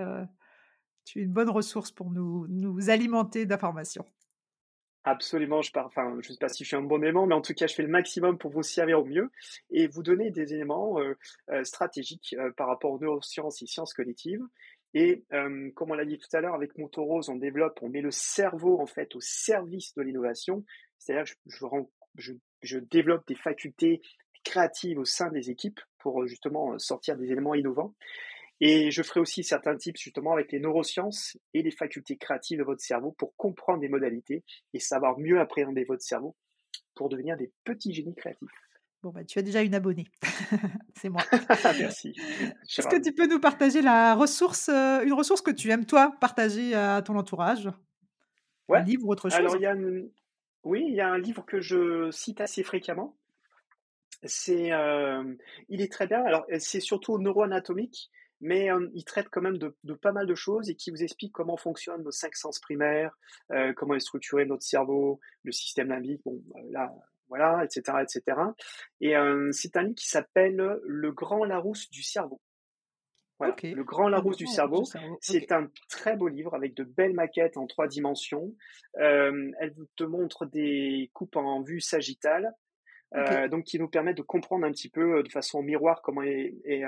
tu 1.06 1.20
es 1.20 1.24
une 1.26 1.32
bonne 1.32 1.52
ressource 1.52 1.92
pour 1.92 2.10
nous, 2.10 2.48
nous 2.50 2.90
alimenter 2.90 3.46
d'informations. 3.46 4.06
Absolument, 5.10 5.62
je 5.62 5.72
pars, 5.72 5.86
enfin, 5.86 6.18
je 6.20 6.28
ne 6.28 6.34
sais 6.34 6.38
pas 6.38 6.50
si 6.50 6.66
je 6.66 6.68
suis 6.68 6.76
un 6.76 6.82
bon 6.82 7.02
élément, 7.02 7.26
mais 7.26 7.34
en 7.34 7.40
tout 7.40 7.54
cas, 7.54 7.66
je 7.66 7.74
fais 7.74 7.82
le 7.82 7.88
maximum 7.88 8.38
pour 8.38 8.52
vous 8.52 8.62
servir 8.62 9.00
au 9.00 9.06
mieux 9.06 9.32
et 9.72 9.88
vous 9.88 10.04
donner 10.04 10.32
des 10.32 10.54
éléments 10.54 11.00
euh, 11.00 11.18
euh, 11.50 11.64
stratégiques 11.64 12.36
euh, 12.38 12.52
par 12.58 12.68
rapport 12.68 12.92
aux 12.92 13.00
neurosciences 13.00 13.62
et 13.62 13.68
sciences 13.68 13.94
cognitives. 13.94 14.44
Et 14.94 15.24
comme 15.76 15.92
on 15.92 15.94
l'a 15.94 16.06
dit 16.06 16.18
tout 16.18 16.28
à 16.36 16.42
l'heure, 16.42 16.56
avec 16.56 16.78
Montorose, 16.78 17.30
on 17.30 17.36
développe, 17.36 17.80
on 17.82 17.90
met 17.90 18.02
le 18.02 18.12
cerveau 18.12 18.82
en 18.82 18.86
fait 18.86 19.16
au 19.16 19.22
service 19.22 19.94
de 19.94 20.02
l'innovation. 20.02 20.66
C'est-à-dire, 20.98 21.34
je, 21.46 21.66
je, 22.16 22.34
je, 22.64 22.80
développe 22.80 23.26
des 23.28 23.36
facultés 23.36 24.02
créatives 24.44 24.98
au 24.98 25.06
sein 25.06 25.30
des 25.30 25.52
équipes 25.52 25.80
pour 26.00 26.26
justement 26.26 26.80
sortir 26.80 27.16
des 27.16 27.32
éléments 27.32 27.54
innovants. 27.54 27.94
Et 28.60 28.90
je 28.90 29.04
ferai 29.04 29.20
aussi 29.20 29.44
certains 29.44 29.76
tips 29.76 30.00
justement 30.00 30.34
avec 30.34 30.52
les 30.52 30.60
neurosciences 30.60 31.38
et 31.54 31.62
les 31.62 31.72
facultés 31.72 32.18
créatives 32.18 32.60
de 32.60 32.64
votre 32.64 32.82
cerveau 32.82 33.12
pour 33.12 33.36
comprendre 33.36 33.82
des 33.82 33.90
modalités 33.90 34.44
et 34.74 34.80
savoir 34.80 35.20
mieux 35.20 35.40
appréhender 35.40 35.84
votre 35.84 36.02
cerveau 36.02 36.36
pour 36.96 37.10
devenir 37.10 37.38
des 37.38 37.52
petits 37.64 37.94
génies 37.94 38.16
créatifs. 38.16 38.50
Bon, 39.04 39.12
bah, 39.12 39.24
tu 39.24 39.38
as 39.38 39.44
déjà 39.44 39.62
une 39.62 39.76
abonnée. 39.76 40.08
C'est 40.96 41.10
moi. 41.10 41.22
Merci. 41.80 42.16
Est-ce 42.64 42.88
que 42.88 43.00
tu 43.00 43.14
peux 43.14 43.28
nous 43.28 43.40
partager 43.40 43.84
la 43.84 44.16
ressource, 44.16 44.70
euh, 44.70 45.04
une 45.04 45.14
ressource 45.14 45.42
que 45.42 45.52
tu 45.52 45.70
aimes, 45.70 45.86
toi, 45.86 46.16
partager 46.20 46.74
à 46.74 47.04
ton 47.04 47.16
entourage? 47.16 47.70
Ouais. 48.68 48.80
Un 48.80 48.84
livre 48.84 49.06
ou 49.06 49.12
autre 49.12 49.30
chose? 49.30 49.38
Alors, 49.38 49.56
il 49.56 49.62
y 49.62 49.68
a 49.68 49.76
Oui, 50.64 50.84
il 50.88 50.96
y 50.96 51.02
a 51.02 51.10
un 51.10 51.20
livre 51.20 51.46
que 51.46 51.62
je 51.62 52.10
cite 52.10 52.42
assez 52.42 52.64
fréquemment. 52.64 53.16
C'est, 54.24 54.72
euh, 54.72 55.24
il 55.70 55.82
est 55.82 55.92
très 55.92 56.08
bien. 56.08 56.24
Alors, 56.26 56.48
c'est 56.58 56.80
surtout 56.80 57.20
neuroanatomique 57.20 58.10
mais 58.42 58.70
il 58.94 59.04
traite 59.04 59.30
quand 59.30 59.42
même 59.42 59.58
de, 59.58 59.74
pas 60.02 60.12
mal 60.12 60.28
de 60.28 60.36
choses 60.36 60.70
et 60.70 60.76
qui 60.76 60.92
vous 60.92 61.04
explique 61.04 61.34
comment 61.34 61.58
fonctionnent 61.58 62.04
nos 62.04 62.12
cinq 62.12 62.36
sens 62.36 62.60
primaires, 62.60 63.18
comment 63.76 63.96
est 63.96 64.00
structuré 64.00 64.46
notre 64.46 64.64
cerveau, 64.64 65.20
le 65.44 65.52
système 65.52 65.90
limbique, 65.90 66.22
bon, 66.24 66.42
là, 66.70 66.94
voilà, 67.30 67.64
etc., 67.66 67.98
etc. 68.02 68.40
Et 69.02 69.14
c'est 69.52 69.78
un 69.78 69.84
livre 69.84 69.96
qui 69.96 70.08
s'appelle 70.08 70.80
Le 70.84 71.12
Grand 71.12 71.46
Larousse 71.46 71.90
du 71.90 72.04
cerveau. 72.04 72.42
Voilà. 73.40 73.56
Le 73.62 73.84
Grand 73.84 74.10
Larousse 74.10 74.38
du 74.38 74.48
cerveau, 74.48 74.84
c'est 75.22 75.52
un 75.52 75.70
très 75.90 76.16
beau 76.16 76.28
livre 76.28 76.56
avec 76.56 76.74
de 76.74 76.84
belles 76.84 77.14
maquettes 77.14 77.58
en 77.58 77.68
trois 77.68 77.88
dimensions. 77.88 78.56
Euh, 79.00 79.52
elle 79.60 79.76
te 79.96 80.04
montre 80.04 80.46
des 80.46 81.12
coupes 81.14 81.36
en 81.36 81.62
vue 81.62 81.80
sagittale, 81.80 82.52
euh, 83.16 83.48
donc 83.48 83.66
qui 83.66 83.78
nous 83.78 83.90
permettent 83.90 84.18
de 84.18 84.24
comprendre 84.24 84.66
un 84.66 84.72
petit 84.72 84.90
peu 84.90 85.20
euh, 85.20 85.24
de 85.24 85.30
façon 85.30 85.62
miroir 85.62 86.02
comment 86.02 86.24
est, 86.24 86.56
est, 86.66 86.84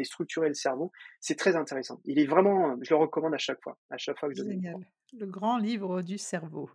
est 0.00 0.04
structuré 0.04 0.48
le 0.48 0.54
cerveau. 0.54 0.92
C'est 1.20 1.36
très 1.36 1.56
intéressant. 1.56 2.00
Il 2.04 2.18
est 2.18 2.26
vraiment, 2.26 2.76
je 2.82 2.90
le 2.90 2.96
recommande 2.96 3.34
à 3.34 3.38
chaque 3.38 3.62
fois, 3.62 3.78
à 3.90 3.98
chaque 3.98 4.18
fois 4.18 4.28
que 4.28 4.34
je 4.34 4.42
donne. 4.42 4.52
Génial. 4.52 4.76
Le 5.12 5.26
grand 5.26 5.58
livre 5.58 6.02
du 6.02 6.18
cerveau. 6.18 6.70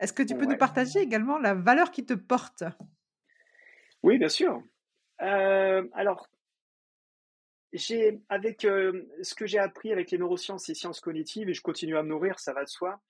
Est-ce 0.00 0.12
que 0.12 0.22
tu 0.22 0.36
peux 0.36 0.46
nous 0.46 0.50
Ouais. 0.52 0.56
partager 0.56 1.00
également 1.00 1.38
la 1.38 1.54
valeur 1.54 1.90
qui 1.90 2.04
te 2.06 2.14
porte? 2.14 2.64
Oui, 4.02 4.18
bien 4.18 4.28
sûr. 4.28 4.62
Euh, 5.22 5.86
alors, 5.92 6.28
j'ai 7.72 8.20
avec 8.28 8.64
euh, 8.64 9.06
ce 9.22 9.34
que 9.34 9.46
j'ai 9.46 9.58
appris 9.58 9.92
avec 9.92 10.10
les 10.10 10.18
neurosciences 10.18 10.68
et 10.68 10.74
sciences 10.74 11.00
cognitives, 11.00 11.48
et 11.48 11.54
je 11.54 11.62
continue 11.62 11.96
à 11.96 12.02
me 12.02 12.08
nourrir, 12.08 12.40
ça 12.40 12.52
va 12.52 12.64
de 12.64 12.68
soi. 12.68 13.00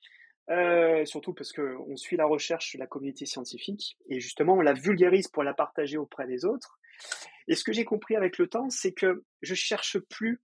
euh, 0.51 1.07
surtout 1.07 1.35
parce 1.35 1.53
que 1.53 1.77
on 1.89 1.97
suit 1.97 2.17
la 2.19 2.27
recherche 2.27 2.75
de 2.75 2.81
la 2.81 2.89
communauté 2.89 3.27
scientifique 3.27 3.99
et 4.09 4.21
justement 4.21 4.55
on 4.57 4.63
la 4.63 4.75
vulgarise 4.75 5.29
pour 5.29 5.45
la 5.45 5.55
partager 5.55 5.99
auprès 5.99 6.27
des 6.29 6.45
autres. 6.47 6.80
Et 7.48 7.55
ce 7.55 7.64
que 7.64 7.72
j'ai 7.72 7.84
compris 7.84 8.16
avec 8.16 8.38
le 8.38 8.48
temps, 8.48 8.70
c'est 8.70 8.92
que 8.92 9.24
je 9.42 9.55
cherche 9.55 9.98
plus 9.98 10.40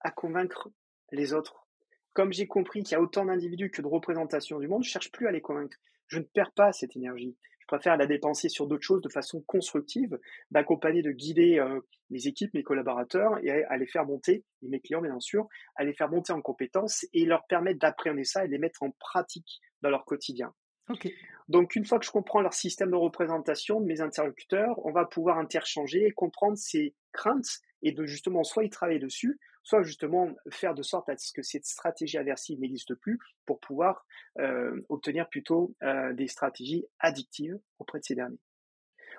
à 0.00 0.10
convaincre 0.10 0.70
les 1.12 1.32
autres. 1.32 1.66
Comme 2.12 2.32
j'ai 2.32 2.46
compris 2.46 2.82
qu'il 2.82 2.92
y 2.92 2.94
a 2.96 3.00
autant 3.00 3.24
d'individus 3.24 3.70
que 3.70 3.82
de 3.82 3.86
représentations 3.86 4.58
du 4.58 4.68
monde, 4.68 4.84
je 4.84 4.90
cherche 4.90 5.12
plus 5.12 5.26
à 5.26 5.32
les 5.32 5.40
convaincre. 5.40 5.76
Je 6.08 6.18
ne 6.18 6.24
perds 6.24 6.52
pas 6.52 6.72
cette 6.72 6.96
énergie. 6.96 7.36
Je 7.60 7.66
préfère 7.66 7.96
la 7.96 8.06
dépenser 8.06 8.48
sur 8.48 8.66
d'autres 8.66 8.82
choses 8.82 9.00
de 9.00 9.08
façon 9.08 9.42
constructive, 9.42 10.18
d'accompagner, 10.50 11.02
de 11.02 11.12
guider 11.12 11.58
euh, 11.60 11.80
mes 12.10 12.26
équipes, 12.26 12.52
mes 12.52 12.64
collaborateurs 12.64 13.38
et 13.44 13.50
à 13.64 13.76
les 13.76 13.86
faire 13.86 14.04
monter, 14.04 14.44
et 14.62 14.68
mes 14.68 14.80
clients 14.80 15.02
bien 15.02 15.20
sûr, 15.20 15.48
à 15.76 15.84
les 15.84 15.94
faire 15.94 16.10
monter 16.10 16.32
en 16.32 16.42
compétences 16.42 17.06
et 17.12 17.24
leur 17.24 17.46
permettre 17.46 17.78
d'appréhender 17.78 18.24
ça 18.24 18.44
et 18.44 18.48
de 18.48 18.52
les 18.52 18.58
mettre 18.58 18.82
en 18.82 18.90
pratique 18.90 19.60
dans 19.82 19.90
leur 19.90 20.04
quotidien. 20.04 20.52
Ok. 20.88 21.08
Donc, 21.50 21.74
une 21.74 21.84
fois 21.84 21.98
que 21.98 22.06
je 22.06 22.12
comprends 22.12 22.42
leur 22.42 22.54
système 22.54 22.92
de 22.92 22.96
représentation 22.96 23.80
de 23.80 23.84
mes 23.84 24.00
interlocuteurs, 24.00 24.78
on 24.86 24.92
va 24.92 25.04
pouvoir 25.04 25.36
interchanger, 25.36 26.12
comprendre 26.12 26.56
ces 26.56 26.94
craintes 27.10 27.58
et 27.82 27.90
de 27.90 28.06
justement 28.06 28.44
soit 28.44 28.62
y 28.62 28.70
travailler 28.70 29.00
dessus, 29.00 29.40
soit 29.64 29.82
justement 29.82 30.32
faire 30.52 30.76
de 30.76 30.82
sorte 30.82 31.08
à 31.08 31.16
ce 31.16 31.32
que 31.32 31.42
cette 31.42 31.64
stratégie 31.66 32.18
aversive 32.18 32.60
n'existe 32.60 32.94
plus 32.94 33.18
pour 33.46 33.58
pouvoir 33.58 34.06
euh, 34.38 34.80
obtenir 34.88 35.28
plutôt 35.28 35.74
euh, 35.82 36.12
des 36.12 36.28
stratégies 36.28 36.86
addictives 37.00 37.58
auprès 37.80 37.98
de 37.98 38.04
ces 38.04 38.14
derniers. 38.14 38.38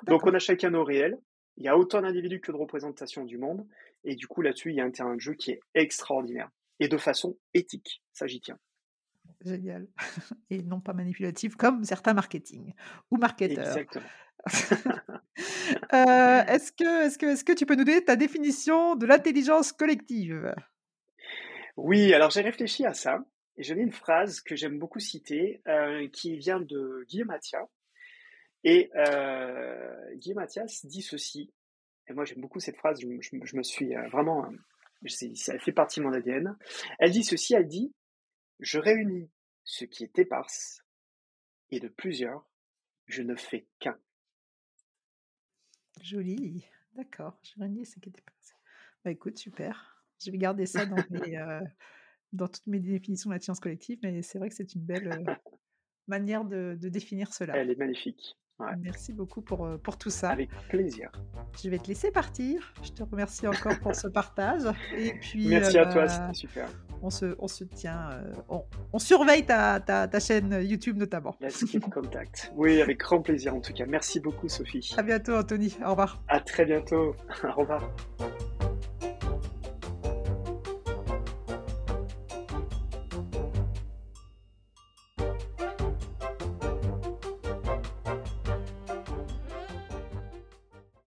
Donc, 0.04 0.26
on 0.26 0.34
a 0.34 0.40
chacun 0.40 0.70
nos 0.70 0.86
réels. 0.86 1.20
Il 1.58 1.66
y 1.66 1.68
a 1.68 1.78
autant 1.78 2.02
d'individus 2.02 2.40
que 2.40 2.54
de 2.54 2.58
représentations 2.58 3.26
du 3.26 3.38
monde. 3.38 3.68
Et 4.06 4.16
du 4.16 4.28
coup, 4.28 4.42
là-dessus, 4.42 4.70
il 4.70 4.78
y 4.78 4.80
a 4.80 4.86
un 4.86 4.92
terrain 4.92 5.16
de 5.16 5.20
jeu 5.20 5.34
qui 5.34 5.52
est 5.52 5.60
extraordinaire. 5.76 6.50
Et 6.80 6.88
de 6.88 6.98
façon 6.98 7.38
éthique. 7.54 8.02
Ça, 8.14 8.26
j'y 8.26 8.40
tiens. 8.40 8.58
Génial. 9.44 9.88
Et 10.50 10.62
non 10.64 10.80
pas 10.82 10.94
manipulatif 10.94 11.56
comme 11.56 11.84
certains 11.84 12.14
marketing 12.14 12.74
ou 13.10 13.18
marketeurs. 13.18 13.78
Exactement. 13.78 14.06
Heu, 15.94 16.44
est-ce 16.48 16.72
que 16.72 17.06
est-ce 17.06 17.18
que 17.18 17.26
est-ce 17.28 17.44
que 17.44 17.54
tu 17.54 17.66
peux 17.66 17.76
nous 17.76 17.84
donner 17.84 18.04
ta 18.04 18.16
définition 18.16 18.96
de 18.96 19.06
l'intelligence 19.06 19.72
collective? 19.72 20.54
Oui, 21.78 22.14
alors 22.14 22.30
j'ai 22.32 22.42
réfléchi 22.42 22.86
à 22.86 22.94
ça. 22.94 23.24
Et 23.58 23.64
j'avais 23.64 23.82
une 23.82 23.92
phrase 23.92 24.42
que 24.42 24.56
j'aime 24.56 24.80
beaucoup 24.80 25.00
citer, 25.00 25.62
euh, 25.68 26.08
qui 26.08 26.38
vient 26.38 26.60
de 26.62 27.06
Guillaume 27.08 27.28
Mathias. 27.28 27.68
Et 28.64 28.90
euh, 28.96 30.16
Guillaume 30.16 30.40
Mathias 30.40 30.86
dit 30.86 31.02
ceci. 31.02 31.52
Et 32.08 32.14
moi, 32.14 32.26
j'aime 32.26 32.42
beaucoup 32.42 32.60
cette 32.60 32.78
phrase. 32.78 33.02
Je, 33.02 33.08
me- 33.08 33.22
je 33.22 33.36
me- 33.36 33.46
je 33.46 33.56
me 33.58 33.64
suis 33.64 33.96
euh, 33.96 34.08
vraiment... 34.10 34.46
euh, 34.46 35.08
ça 35.36 35.58
fait 35.60 35.72
partie 35.72 36.00
de 36.00 36.06
mon 36.06 36.14
ADN. 36.14 36.56
Elle 37.00 37.12
dit 37.12 37.24
ceci, 37.24 37.54
elle 37.56 37.68
dit, 37.68 37.94
je 38.62 38.78
réunis 38.78 39.30
ce 39.64 39.86
qui 39.86 40.04
est 40.04 40.20
éparse, 40.20 40.84
et 41.72 41.80
de 41.80 41.88
plusieurs, 41.88 42.48
je 43.08 43.24
ne 43.24 43.36
fais 43.36 43.68
qu'un. 43.80 43.98
Joli, 46.02 46.66
d'accord, 46.94 47.38
j'ai 47.44 47.62
renié 47.62 47.86
ce 47.86 48.00
qui 48.00 48.10
était 48.10 48.22
passé. 48.22 48.54
Bah, 49.04 49.12
écoute, 49.12 49.38
super. 49.38 50.06
Je 50.24 50.32
vais 50.32 50.38
garder 50.38 50.66
ça 50.66 50.86
dans 50.86 50.98
mes, 51.10 51.38
heu, 51.38 51.60
dans 52.34 52.48
toutes 52.48 52.68
mes 52.68 52.80
définitions 52.80 53.30
de 53.30 53.36
la 53.36 53.42
science 53.42 53.60
collective, 53.60 54.00
mais 54.04 54.22
c'est 54.22 54.38
vrai 54.38 54.50
que 54.50 54.56
c'est 54.56 54.74
une 54.76 54.82
belle, 54.82 55.08
heu, 55.08 55.34
manière 56.08 56.46
de 56.46 56.78
de 56.80 56.90
définir 56.90 57.34
cela. 57.34 57.58
Elle 57.58 57.72
est 57.72 57.78
magnifique. 57.78 58.38
Ouais, 58.62 58.76
Merci 58.80 59.12
beaucoup 59.14 59.42
pour, 59.42 59.66
heu, 59.66 59.78
pour 59.78 59.98
tout 59.98 60.10
ça. 60.10 60.30
avec 60.32 60.50
plaisir. 60.70 61.12
Je 61.62 61.70
vais 61.70 61.80
te 61.80 61.88
laisser 61.88 62.12
partir. 62.12 62.74
Je 62.84 62.92
te 62.92 63.04
remercie 63.04 63.48
encore 63.48 63.78
pour 63.80 63.96
ce 63.96 64.08
partage 64.08 64.64
et 64.98 65.14
puis, 65.14 65.48
Merci 65.48 65.78
à 65.78 65.86
toi, 65.88 66.04
heu, 66.04 66.08
c'était 66.08 66.34
super. 66.34 66.70
on 67.02 67.10
se 67.10 67.36
on 67.40 67.48
se 67.48 67.64
tient, 67.64 68.10
on 68.50 68.64
on 68.94 69.00
surveille 69.00 69.46
ta 69.46 69.80
ta 69.80 70.08
ta 70.08 70.20
chaîne 70.20 70.60
YouTube 70.64 70.98
notamment. 70.98 71.36
Let's 71.42 71.64
keep 71.66 71.90
contact. 71.90 72.52
Oui, 72.56 72.82
avec 72.82 73.00
grand 73.00 73.22
plaisir 73.22 73.56
en 73.56 73.62
tout 73.62 73.74
cas. 73.74 73.86
Merci 73.88 74.20
beaucoup, 74.20 74.48
Sophie. 74.50 74.94
À 74.98 75.04
bientôt 75.04 75.36
Anthony, 75.36 75.76
au 75.86 75.90
revoir. 75.92 76.22
À 76.28 76.40
très 76.40 76.66
bientôt. 76.66 77.16
Au 77.44 77.52
revoir. 77.62 77.92